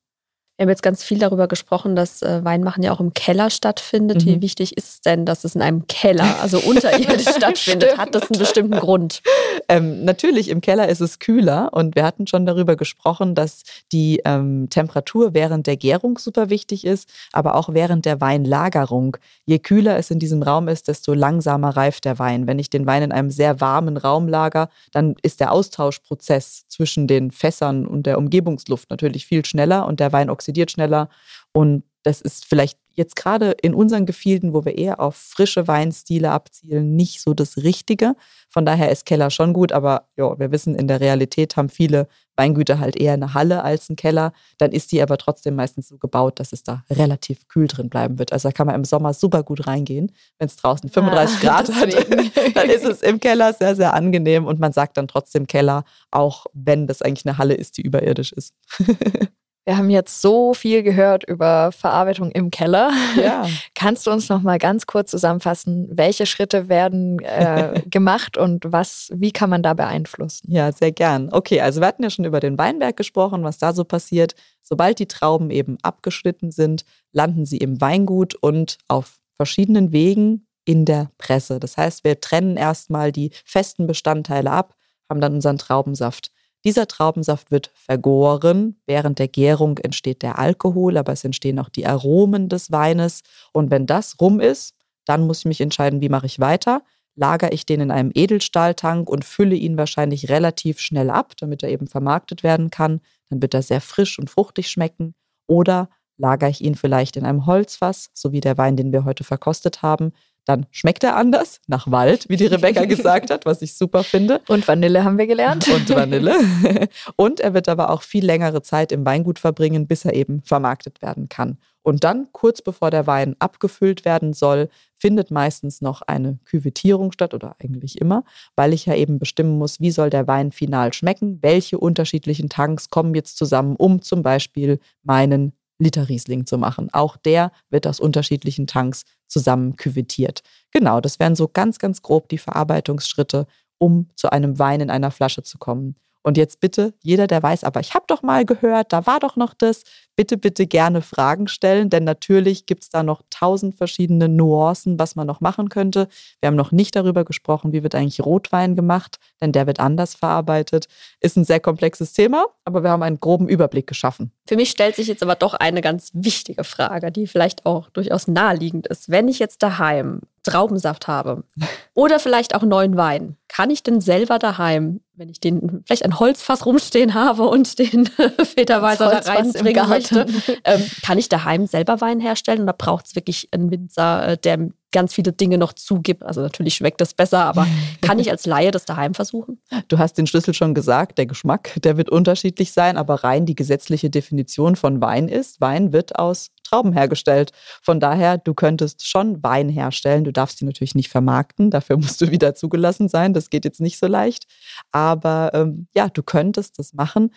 Wir 0.63 0.67
haben 0.67 0.71
jetzt 0.71 0.85
ganz 0.85 1.03
viel 1.03 1.19
darüber 1.19 1.49
gesprochen, 1.49 1.97
dass 1.97 2.23
äh, 2.23 2.45
Weinmachen 2.45 2.85
ja 2.85 2.93
auch 2.93 3.01
im 3.01 3.13
Keller 3.15 3.51
stattfindet. 3.51 4.25
Mhm. 4.25 4.29
Wie 4.29 4.43
wichtig 4.43 4.77
ist 4.77 4.89
es 4.89 5.01
denn, 5.01 5.27
dass 5.27 5.43
es 5.43 5.57
in 5.57 5.61
einem 5.61 5.89
Keller, 5.89 6.41
also 6.41 6.61
unterirdisch 6.61 7.29
stattfindet? 7.37 7.99
Hat 7.99 8.15
das 8.15 8.31
einen 8.31 8.39
bestimmten 8.39 8.79
Grund? 8.79 9.23
Ähm, 9.69 10.05
natürlich, 10.05 10.49
im 10.51 10.61
Keller 10.61 10.89
ist 10.89 11.01
es 11.01 11.19
kühler 11.19 11.71
und 11.73 11.97
wir 11.97 12.05
hatten 12.05 12.29
schon 12.29 12.47
darüber 12.47 12.77
gesprochen, 12.77 13.35
dass 13.35 13.65
die 13.91 14.23
ähm, 14.25 14.69
Temperatur 14.71 15.35
während 15.35 15.67
der 15.67 15.77
Gärung 15.77 16.17
super 16.19 16.49
wichtig 16.49 16.85
ist, 16.85 17.11
aber 17.33 17.57
auch 17.57 17.71
während 17.75 18.07
der 18.07 18.21
Weinlagerung. 18.21 19.17
Je 19.47 19.59
kühler 19.59 19.97
es 19.97 20.13
in 20.13 20.21
diesem 20.21 20.45
Raum 20.45 20.69
ist, 20.69 20.87
desto 20.87 21.13
langsamer 21.13 21.77
reift 21.77 22.05
der 22.05 22.21
Wein. 22.21 22.47
Wenn 22.47 22.61
ich 22.61 22.71
den 22.71 22.87
Wein 22.87 23.03
in 23.03 23.11
einem 23.11 23.33
sehr 23.33 23.61
warmen 23.61 23.97
Raum 23.97 24.29
lager, 24.29 24.69
dann 24.93 25.17
ist 25.23 25.41
der 25.41 25.51
Austauschprozess 25.51 26.69
zwischen 26.69 27.09
den 27.09 27.33
Fässern 27.33 27.85
und 27.85 28.07
der 28.07 28.17
Umgebungsluft 28.17 28.91
natürlich 28.91 29.27
viel 29.27 29.45
schneller 29.45 29.87
und 29.89 29.99
der 29.99 30.13
Wein 30.13 30.31
oxidiert 30.31 30.52
oxidiert 30.53 30.71
schneller. 30.71 31.09
Und 31.53 31.85
das 32.03 32.21
ist 32.21 32.45
vielleicht 32.45 32.79
jetzt 32.95 33.17
gerade 33.17 33.53
in 33.63 33.75
unseren 33.75 34.05
Gefilden, 34.05 34.53
wo 34.53 34.67
wir 34.67 34.77
eher 34.77 35.01
auf 35.01 35.17
frische 35.17 35.67
Weinstile 35.67 36.31
abzielen, 36.31 36.95
nicht 36.95 37.23
so 37.23 37.33
das 37.33 37.57
Richtige. 37.57 38.15
Von 38.51 38.67
daher 38.67 38.91
ist 38.91 39.07
Keller 39.07 39.31
schon 39.31 39.55
gut, 39.55 39.73
aber 39.73 40.09
ja, 40.17 40.39
wir 40.39 40.53
wissen, 40.53 40.75
in 40.75 40.89
der 40.89 41.01
Realität 41.01 41.57
haben 41.57 41.71
viele 41.71 42.07
Weingüter 42.37 42.81
halt 42.81 42.97
eher 42.97 43.15
eine 43.15 43.33
Halle 43.33 43.63
als 43.63 43.89
einen 43.89 43.97
Keller. 43.97 44.35
Dann 44.59 44.73
ist 44.73 44.93
die 44.93 45.01
aber 45.01 45.17
trotzdem 45.17 45.55
meistens 45.55 45.89
so 45.89 45.97
gebaut, 45.97 46.39
dass 46.39 46.53
es 46.53 46.65
da 46.65 46.85
relativ 46.91 47.49
kühl 47.49 47.67
drin 47.67 47.89
bleiben 47.89 48.19
wird. 48.19 48.33
Also 48.33 48.49
da 48.49 48.53
kann 48.53 48.67
man 48.67 48.77
im 48.77 48.85
Sommer 48.85 49.15
super 49.15 49.43
gut 49.43 49.67
reingehen. 49.67 50.13
Wenn 50.39 50.49
es 50.49 50.57
draußen 50.57 50.91
35 50.91 51.37
ah, 51.37 51.41
Grad 51.41 51.75
hat, 51.75 51.95
dann 52.55 52.69
ist 52.69 52.85
es 52.85 53.01
im 53.01 53.21
Keller 53.21 53.55
sehr, 53.55 53.75
sehr 53.75 53.95
angenehm 53.95 54.47
und 54.47 54.61
man 54.61 54.73
sagt 54.73 54.99
dann 54.99 55.09
trotzdem 55.09 55.47
Keller, 55.47 55.85
auch 56.11 56.45
wenn 56.53 56.87
das 56.87 57.01
eigentlich 57.01 57.27
eine 57.27 57.39
Halle 57.39 57.55
ist, 57.55 57.79
die 57.79 57.83
überirdisch 57.83 58.33
ist. 58.33 58.55
Wir 59.65 59.77
haben 59.77 59.91
jetzt 59.91 60.21
so 60.21 60.55
viel 60.55 60.83
gehört 60.83 61.23
über 61.29 61.71
Verarbeitung 61.71 62.33
im 62.33 62.51
Keller. 62.51 62.91
Ja. 63.17 63.47
Kannst 63.77 64.07
du 64.07 64.11
uns 64.11 64.29
noch 64.29 64.43
mal 64.43 64.59
ganz 64.59 64.87
kurz 64.87 65.13
zusammenfassen, 65.13 65.89
welche 65.93 66.27
Schritte 66.27 66.69
werden 66.69 67.21
äh, 67.21 67.83
gemacht 67.87 68.37
und 68.37 68.65
was, 68.73 69.11
wie 69.15 69.31
kann 69.31 69.51
man 69.51 69.63
da 69.63 69.75
beeinflussen? 69.75 70.51
Ja, 70.51 70.73
sehr 70.73 70.91
gern. 70.91 71.29
Okay, 71.31 71.61
also 71.61 71.81
wir 71.81 71.87
hatten 71.87 72.03
ja 72.03 72.11
schon 72.11 72.25
über 72.25 72.41
den 72.41 72.59
Weinberg 72.59 72.97
gesprochen, 72.97 73.45
was 73.45 73.59
da 73.59 73.73
so 73.73 73.85
passiert. 73.85 74.35
Sobald 74.63 74.99
die 74.99 75.07
Trauben 75.07 75.51
eben 75.51 75.79
abgeschnitten 75.83 76.51
sind, 76.51 76.85
landen 77.13 77.47
sie 77.47 77.59
im 77.59 77.81
Weingut 77.81 78.35
und 78.35 78.79
auf 78.89 79.21
verschiedenen 79.37 79.93
Wegen 79.93 80.47
in 80.65 80.85
der 80.85 81.11
Presse. 81.19 81.61
Das 81.61 81.77
heißt, 81.77 82.03
wir 82.03 82.21
trennen 82.21 82.57
erstmal 82.57 83.13
die 83.13 83.31
festen 83.45 83.87
Bestandteile 83.87 84.51
ab, 84.51 84.75
haben 85.09 85.21
dann 85.21 85.35
unseren 85.35 85.59
Traubensaft. 85.59 86.33
Dieser 86.65 86.87
Traubensaft 86.87 87.51
wird 87.51 87.71
vergoren. 87.75 88.77
Während 88.87 89.19
der 89.19 89.29
Gärung 89.29 89.79
entsteht 89.79 90.23
der 90.23 90.39
Alkohol, 90.39 90.97
aber 90.97 91.13
es 91.13 91.25
entstehen 91.25 91.59
auch 91.59 91.69
die 91.69 91.87
Aromen 91.87 92.49
des 92.49 92.71
Weines. 92.71 93.23
Und 93.53 93.71
wenn 93.71 93.87
das 93.87 94.21
rum 94.21 94.39
ist, 94.39 94.75
dann 95.05 95.27
muss 95.27 95.41
ich 95.41 95.45
mich 95.47 95.61
entscheiden, 95.61 96.01
wie 96.01 96.09
mache 96.09 96.27
ich 96.27 96.39
weiter. 96.39 96.83
Lagere 97.15 97.51
ich 97.51 97.67
den 97.67 97.81
in 97.81 97.91
einem 97.91 98.11
Edelstahltank 98.15 99.11
und 99.11 99.25
fülle 99.25 99.57
ihn 99.57 99.77
wahrscheinlich 99.77 100.29
relativ 100.29 100.79
schnell 100.79 101.11
ab, 101.11 101.33
damit 101.39 101.63
er 101.63 101.69
eben 101.69 101.89
vermarktet 101.89 102.43
werden 102.43 102.71
kann. 102.71 103.01
Dann 103.29 103.43
wird 103.43 103.55
er 103.55 103.63
sehr 103.63 103.81
frisch 103.81 104.19
und 104.19 104.31
fruchtig 104.31 104.71
schmecken. 104.71 105.15
Oder 105.47 105.91
lagere 106.17 106.51
ich 106.51 106.63
ihn 106.63 106.77
vielleicht 106.77 107.17
in 107.17 107.27
einem 107.27 107.45
Holzfass, 107.47 108.11
so 108.15 108.33
wie 108.33 108.41
der 108.41 108.57
Wein, 108.57 108.77
den 108.77 108.93
wir 108.93 109.05
heute 109.05 109.25
verkostet 109.25 109.83
haben, 109.83 110.13
dann 110.45 110.67
schmeckt 110.71 111.05
er 111.05 111.17
anders, 111.17 111.61
nach 111.67 111.91
Wald, 111.91 112.29
wie 112.29 112.37
die 112.37 112.47
Rebecca 112.47 112.85
gesagt 112.87 113.31
hat, 113.31 113.47
was 113.47 113.63
ich 113.63 113.75
super 113.75 114.03
finde. 114.03 114.41
Und 114.49 114.67
Vanille 114.67 115.05
haben 115.05 115.19
wir 115.19 115.27
gelernt. 115.27 115.69
Und 115.69 115.89
Vanille. 115.89 116.37
Und 117.17 117.41
er 117.41 117.55
wird 117.55 117.69
aber 117.69 117.91
auch 117.91 118.03
viel 118.03 118.25
längere 118.25 118.63
Zeit 118.63 118.93
im 118.93 119.05
Weingut 119.05 119.39
verbringen, 119.39 119.87
bis 119.87 120.05
er 120.05 120.15
eben 120.15 120.43
vermarktet 120.43 121.03
werden 121.03 121.29
kann. 121.29 121.59
Und 121.83 122.05
dann, 122.05 122.29
kurz 122.31 122.63
bevor 122.63 122.91
der 122.91 123.07
Wein 123.07 123.35
abgefüllt 123.41 124.05
werden 124.05 124.33
soll, 124.33 124.69
findet 124.95 125.33
meistens 125.33 125.81
noch 125.81 126.03
eine 126.03 126.39
Küvetierung 126.45 127.11
statt 127.11 127.35
oder 127.35 127.57
eigentlich 127.59 128.01
immer, 128.01 128.25
weil 128.55 128.73
ich 128.73 128.87
ja 128.87 128.95
eben 128.95 129.19
bestimmen 129.19 129.59
muss, 129.59 129.81
wie 129.81 129.91
soll 129.91 130.09
der 130.09 130.29
Wein 130.29 130.53
final 130.53 130.93
schmecken, 130.93 131.39
welche 131.43 131.79
unterschiedlichen 131.79 132.49
Tanks 132.49 132.89
kommen 132.89 133.15
jetzt 133.15 133.37
zusammen, 133.37 133.75
um 133.77 134.01
zum 134.01 134.23
Beispiel 134.23 134.79
meinen 135.03 135.55
Liter 135.79 136.09
Riesling 136.09 136.47
zu 136.47 136.57
machen. 136.57 136.89
Auch 136.93 137.17
der 137.17 137.51
wird 137.71 137.89
aus 137.89 137.99
unterschiedlichen 137.99 138.69
Tanks 138.69 139.03
zusammen 139.33 139.77
küvettiert. 139.77 140.43
Genau, 140.71 141.01
das 141.01 141.19
wären 141.19 141.35
so 141.35 141.49
ganz, 141.49 141.79
ganz 141.79 142.03
grob 142.03 142.29
die 142.29 142.39
Verarbeitungsschritte, 142.39 143.47
um 143.79 144.11
zu 144.15 144.31
einem 144.31 144.59
Wein 144.59 144.81
in 144.81 144.91
einer 144.91 145.11
Flasche 145.11 145.43
zu 145.43 145.59
kommen. 145.59 145.97
Und 146.23 146.37
jetzt 146.37 146.61
bitte, 146.61 146.95
jeder, 147.03 147.27
der 147.27 147.43
weiß, 147.43 147.65
aber 147.65 147.81
ich 147.81 147.95
habe 147.95 148.05
doch 148.07 148.23
mal 148.23 148.45
gehört, 148.45 148.93
da 148.93 149.07
war 149.07 149.19
doch 149.19 149.35
noch 149.35 149.55
das, 149.55 149.83
bitte, 150.23 150.37
bitte 150.37 150.69
gerne 150.69 151.03
Fragen 151.03 151.49
stellen, 151.49 151.91
denn 151.91 152.05
natürlich 152.05 152.67
gibt 152.67 152.85
es 152.85 152.91
da 152.91 153.03
noch 153.03 153.23
tausend 153.29 153.75
verschiedene 153.75 154.29
Nuancen, 154.29 154.97
was 154.97 155.17
man 155.17 155.27
noch 155.27 155.41
machen 155.41 155.69
könnte. 155.69 156.07
Wir 156.41 156.47
haben 156.47 156.55
noch 156.55 156.71
nicht 156.71 156.95
darüber 156.95 157.25
gesprochen, 157.25 157.73
wie 157.73 157.83
wird 157.83 157.97
eigentlich 157.97 158.25
Rotwein 158.25 158.77
gemacht, 158.77 159.19
denn 159.41 159.51
der 159.51 159.67
wird 159.67 159.81
anders 159.81 160.15
verarbeitet. 160.15 160.87
Ist 161.19 161.37
ein 161.37 161.45
sehr 161.45 161.59
komplexes 161.59 162.13
Thema, 162.13 162.47
aber 162.65 162.85
wir 162.85 162.91
haben 162.91 163.03
einen 163.03 163.19
groben 163.19 163.49
Überblick 163.49 163.89
geschaffen. 163.89 164.31
Für 164.47 164.55
mich 164.55 164.71
stellt 164.71 164.95
sich 164.95 165.09
jetzt 165.09 165.25
aber 165.25 165.35
doch 165.35 165.55
eine 165.55 165.81
ganz 165.81 166.11
wichtige 166.13 166.63
Frage, 166.63 167.11
die 167.11 167.27
vielleicht 167.27 167.67
auch 167.67 167.91
durchaus 167.91 168.29
naheliegend 168.29 168.87
ist. 168.87 169.11
Wenn 169.11 169.27
ich 169.27 169.41
jetzt 169.41 169.61
daheim 169.65 170.21
Traubensaft 170.45 171.09
habe 171.09 171.45
oder 171.95 172.19
vielleicht 172.19 172.55
auch 172.55 172.63
neuen 172.63 172.97
Wein, 172.97 173.37
kann 173.49 173.71
ich 173.71 173.83
denn 173.83 174.01
selber 174.01 174.39
daheim, 174.39 175.01
wenn 175.15 175.29
ich 175.29 175.41
den 175.41 175.83
vielleicht 175.87 176.05
ein 176.05 176.19
Holzfass 176.19 176.65
rumstehen 176.67 177.15
habe 177.15 177.45
und 177.45 177.79
den 177.79 178.07
Federweiser 178.45 179.11
da 179.11 179.33
reinbringen 179.33 179.89
möchte, 179.89 180.12
ähm, 180.65 180.85
kann 181.03 181.19
ich 181.19 181.29
daheim 181.29 181.67
selber 181.67 182.01
Wein 182.01 182.21
herstellen 182.21 182.63
oder 182.63 182.73
braucht 182.73 183.07
es 183.07 183.15
wirklich 183.15 183.49
einen 183.53 183.71
Winzer, 183.71 184.29
äh, 184.29 184.37
der 184.37 184.71
ganz 184.93 185.15
viele 185.15 185.33
Dinge 185.33 185.59
noch 185.59 185.73
zugibt. 185.73 186.23
Also 186.23 186.43
natürlich 186.43 186.75
schmeckt 186.75 187.01
das 187.01 187.15
besser, 187.15 187.45
aber 187.45 187.67
kann 188.01 188.19
ich 188.19 188.31
als 188.31 188.47
Laie 188.47 188.71
das 188.71 188.85
daheim 188.85 189.15
versuchen? 189.15 189.59
Du 189.89 189.99
hast 189.99 190.19
den 190.19 190.27
Schlüssel 190.27 190.55
schon 190.55 190.75
gesagt, 190.75 191.19
der 191.19 191.27
Geschmack, 191.27 191.75
der 191.83 191.97
wird 191.97 192.11
unterschiedlich 192.11 192.73
sein, 192.73 192.97
aber 192.97 193.25
rein 193.25 193.47
die 193.47 193.55
gesetzliche 193.55 194.11
Definition 194.11 194.77
von 194.77 195.01
Wein 195.01 195.29
ist, 195.29 195.61
Wein 195.61 195.93
wird 195.93 196.19
aus 196.19 196.51
Trauben 196.73 196.93
hergestellt. 196.93 197.51
Von 197.83 198.01
daher, 198.01 198.39
du 198.39 198.55
könntest 198.55 199.07
schon 199.07 199.43
Wein 199.43 199.69
herstellen. 199.69 200.25
Du 200.25 200.33
darfst 200.33 200.59
sie 200.59 200.65
natürlich 200.65 200.95
nicht 200.95 201.11
vermarkten. 201.11 201.71
Dafür 201.71 201.99
musst 201.99 202.21
du 202.23 202.31
wieder 202.31 202.55
zugelassen 202.55 203.09
sein. 203.09 203.35
Das 203.35 203.51
geht 203.51 203.67
jetzt 203.67 203.81
nicht 203.81 203.99
so 203.99 204.07
leicht. 204.07 204.47
Aber 204.91 205.51
ähm, 205.53 205.87
ja, 205.95 206.09
du 206.09 206.23
könntest 206.23 206.79
das 206.79 206.95
machen. 206.95 207.31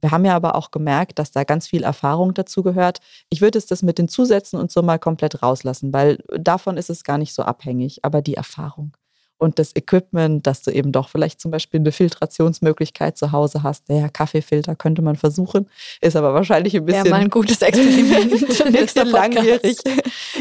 Wir 0.00 0.10
haben 0.10 0.24
ja 0.24 0.36
aber 0.36 0.54
auch 0.54 0.70
gemerkt, 0.70 1.18
dass 1.18 1.30
da 1.30 1.44
ganz 1.44 1.66
viel 1.66 1.82
Erfahrung 1.82 2.34
dazu 2.34 2.62
gehört. 2.62 2.98
Ich 3.30 3.40
würde 3.40 3.58
es 3.58 3.66
das 3.66 3.82
mit 3.82 3.98
den 3.98 4.08
Zusätzen 4.08 4.58
und 4.58 4.70
so 4.70 4.82
mal 4.82 4.98
komplett 4.98 5.42
rauslassen, 5.42 5.92
weil 5.92 6.18
davon 6.36 6.76
ist 6.76 6.90
es 6.90 7.04
gar 7.04 7.18
nicht 7.18 7.34
so 7.34 7.42
abhängig, 7.42 8.04
aber 8.04 8.22
die 8.22 8.34
Erfahrung 8.34 8.96
und 9.38 9.58
das 9.58 9.74
Equipment, 9.74 10.46
dass 10.46 10.62
du 10.62 10.70
eben 10.70 10.92
doch 10.92 11.08
vielleicht 11.08 11.40
zum 11.40 11.50
Beispiel 11.50 11.80
eine 11.80 11.92
Filtrationsmöglichkeit 11.92 13.16
zu 13.16 13.32
Hause 13.32 13.62
hast. 13.62 13.88
Der 13.88 14.08
Kaffeefilter 14.08 14.74
könnte 14.74 15.00
man 15.00 15.16
versuchen, 15.16 15.68
ist 16.00 16.16
aber 16.16 16.34
wahrscheinlich 16.34 16.76
ein 16.76 16.84
bisschen. 16.84 17.06
Ja, 17.06 17.10
mal 17.10 17.20
ein 17.20 17.30
gutes 17.30 17.62
Experiment. 17.62 18.32
ein 18.66 18.72
bisschen 18.72 19.08
langwierig. 19.08 19.78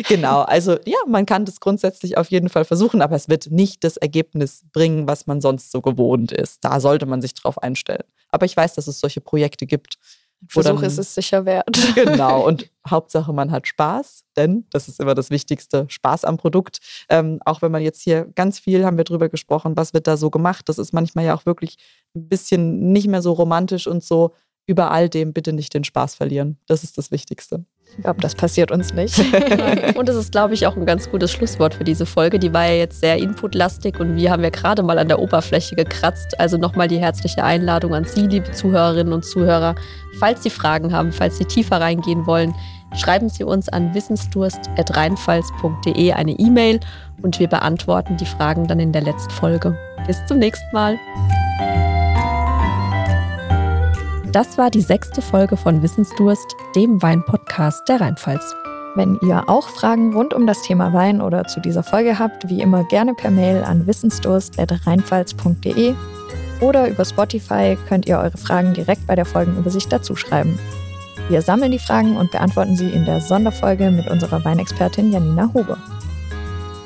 Genau, 0.08 0.42
also 0.42 0.78
ja, 0.86 0.98
man 1.08 1.26
kann 1.26 1.46
das 1.46 1.60
grundsätzlich 1.60 2.18
auf 2.18 2.30
jeden 2.30 2.50
Fall 2.50 2.66
versuchen, 2.66 3.02
aber 3.02 3.16
es 3.16 3.30
wird 3.30 3.52
nicht 3.52 3.84
das 3.84 3.98
Ergebnis 3.98 4.64
bringen, 4.74 5.08
was 5.08 5.28
man 5.28 5.42
sonst 5.42 5.72
so 5.72 5.82
gewohnt 5.82 6.32
ist. 6.32 6.64
Da 6.64 6.80
sollte 6.80 7.06
man 7.06 7.22
sich 7.22 7.34
drauf 7.34 7.62
einstellen. 7.62 8.04
Aber 8.30 8.46
ich 8.46 8.58
weiß, 8.58 8.76
dass 8.76 8.88
es 8.88 9.00
solche 9.00 9.22
Projekte 9.22 9.66
gibt. 9.66 9.98
Versuch 10.48 10.82
ist 10.84 10.98
es 10.98 11.16
sicher 11.16 11.46
wert. 11.46 11.68
Genau, 11.96 12.46
und 12.46 12.70
Hauptsache 12.90 13.34
man 13.34 13.52
hat 13.52 13.68
Spaß, 13.68 14.24
denn 14.36 14.66
das 14.70 14.88
ist 14.88 15.00
immer 15.00 15.16
das 15.16 15.30
Wichtigste, 15.30 15.86
Spaß 15.90 16.26
am 16.26 16.38
Produkt. 16.38 16.80
Ähm, 17.10 17.40
auch 17.46 17.62
wenn 17.62 17.72
man 17.72 17.82
jetzt 17.82 18.02
hier 18.02 18.26
ganz 18.36 18.60
viel, 18.60 18.86
haben 18.86 18.98
wir 18.98 19.04
drüber 19.04 19.30
gesprochen, 19.30 19.76
was 19.76 19.94
wird 19.94 20.08
da 20.08 20.16
so 20.16 20.30
gemacht, 20.30 20.70
das 20.70 20.78
ist 20.78 20.94
manchmal 20.94 21.26
ja 21.26 21.36
auch 21.36 21.46
wirklich 21.46 21.78
ein 22.16 22.30
bisschen 22.30 22.92
nicht 22.92 23.08
mehr 23.08 23.22
so 23.22 23.34
romantisch 23.34 23.88
und 23.88 24.04
so. 24.04 24.34
Über 24.70 24.92
all 24.92 25.10
dem 25.10 25.32
bitte 25.32 25.54
nicht 25.54 25.74
den 25.74 25.86
Spaß 25.86 26.16
verlieren. 26.16 26.58
Das 26.68 26.84
ist 26.84 26.98
das 26.98 27.10
Wichtigste. 27.10 27.66
Ich 27.98 28.04
glaube, 28.04 28.22
das 28.22 28.36
passiert 28.36 28.72
uns 28.72 28.94
nicht. 28.94 29.20
und 29.96 30.08
das 30.08 30.16
ist, 30.16 30.32
glaube 30.32 30.54
ich, 30.54 30.68
auch 30.68 30.78
ein 30.78 30.86
ganz 30.86 31.10
gutes 31.10 31.32
Schlusswort 31.32 31.74
für 31.74 31.84
diese 31.84 32.06
Folge. 32.06 32.38
Die 32.38 32.54
war 32.54 32.66
ja 32.66 32.74
jetzt 32.74 33.02
sehr 33.02 33.18
inputlastig 33.18 34.00
und 34.00 34.16
wir 34.16 34.30
haben 34.32 34.44
ja 34.44 34.52
gerade 34.52 34.84
mal 34.84 35.00
an 35.00 35.08
der 35.08 35.18
Oberfläche 35.20 35.76
gekratzt. 35.76 36.40
Also 36.40 36.58
nochmal 36.58 36.88
die 36.88 37.00
herzliche 37.00 37.44
Einladung 37.44 37.96
an 37.96 38.06
Sie, 38.06 38.28
liebe 38.28 38.52
Zuhörerinnen 38.52 39.14
und 39.14 39.26
Zuhörer. 39.26 39.74
Falls 40.20 40.44
Sie 40.44 40.52
Fragen 40.52 40.94
haben, 40.94 41.12
falls 41.12 41.40
Sie 41.40 41.46
tiefer 41.46 41.82
reingehen 41.82 42.28
wollen, 42.28 42.54
schreiben 42.96 43.30
Sie 43.30 43.44
uns 43.44 43.68
an 43.70 43.96
wissensdurst.rheinpfalz.de 43.96 46.14
eine 46.14 46.34
E-Mail 46.34 46.80
und 47.24 47.40
wir 47.40 47.48
beantworten 47.48 48.18
die 48.18 48.26
Fragen 48.26 48.68
dann 48.68 48.80
in 48.80 48.92
der 48.92 49.02
letzten 49.02 49.32
Folge. 49.32 49.76
Bis 50.06 50.24
zum 50.28 50.38
nächsten 50.40 50.68
Mal. 50.72 51.00
Das 54.38 54.58
war 54.60 54.70
die 54.70 54.82
sechste 54.82 55.24
Folge 55.24 55.58
von 55.58 55.82
Wissensdurst, 55.82 56.56
dem 56.76 57.02
Wein-Podcast 57.02 57.90
der 57.90 58.02
Rheinpfalz. 58.02 58.54
Wenn 58.94 59.18
ihr 59.24 59.50
auch 59.50 59.68
Fragen 59.68 60.14
rund 60.14 60.32
um 60.32 60.46
das 60.46 60.62
Thema 60.62 60.94
Wein 60.94 61.22
oder 61.22 61.46
zu 61.46 61.60
dieser 61.60 61.82
Folge 61.82 62.20
habt, 62.20 62.48
wie 62.48 62.62
immer 62.62 62.84
gerne 62.84 63.16
per 63.16 63.32
Mail 63.32 63.64
an 63.64 63.88
wissensdurst.rheinpfalz.de 63.88 65.96
oder 66.62 66.88
über 66.88 67.04
Spotify 67.04 67.80
könnt 67.90 68.08
ihr 68.08 68.20
eure 68.20 68.38
Fragen 68.38 68.76
direkt 68.76 69.08
bei 69.08 69.16
der 69.16 69.26
Folgenübersicht 69.26 69.92
dazu 69.92 70.16
schreiben. 70.16 70.60
Wir 71.30 71.42
sammeln 71.42 71.72
die 71.72 71.80
Fragen 71.80 72.16
und 72.16 72.30
beantworten 72.30 72.76
sie 72.76 72.92
in 72.92 73.06
der 73.06 73.22
Sonderfolge 73.22 73.90
mit 73.90 74.08
unserer 74.08 74.46
Weinexpertin 74.46 75.12
Janina 75.12 75.50
Huber. 75.52 75.80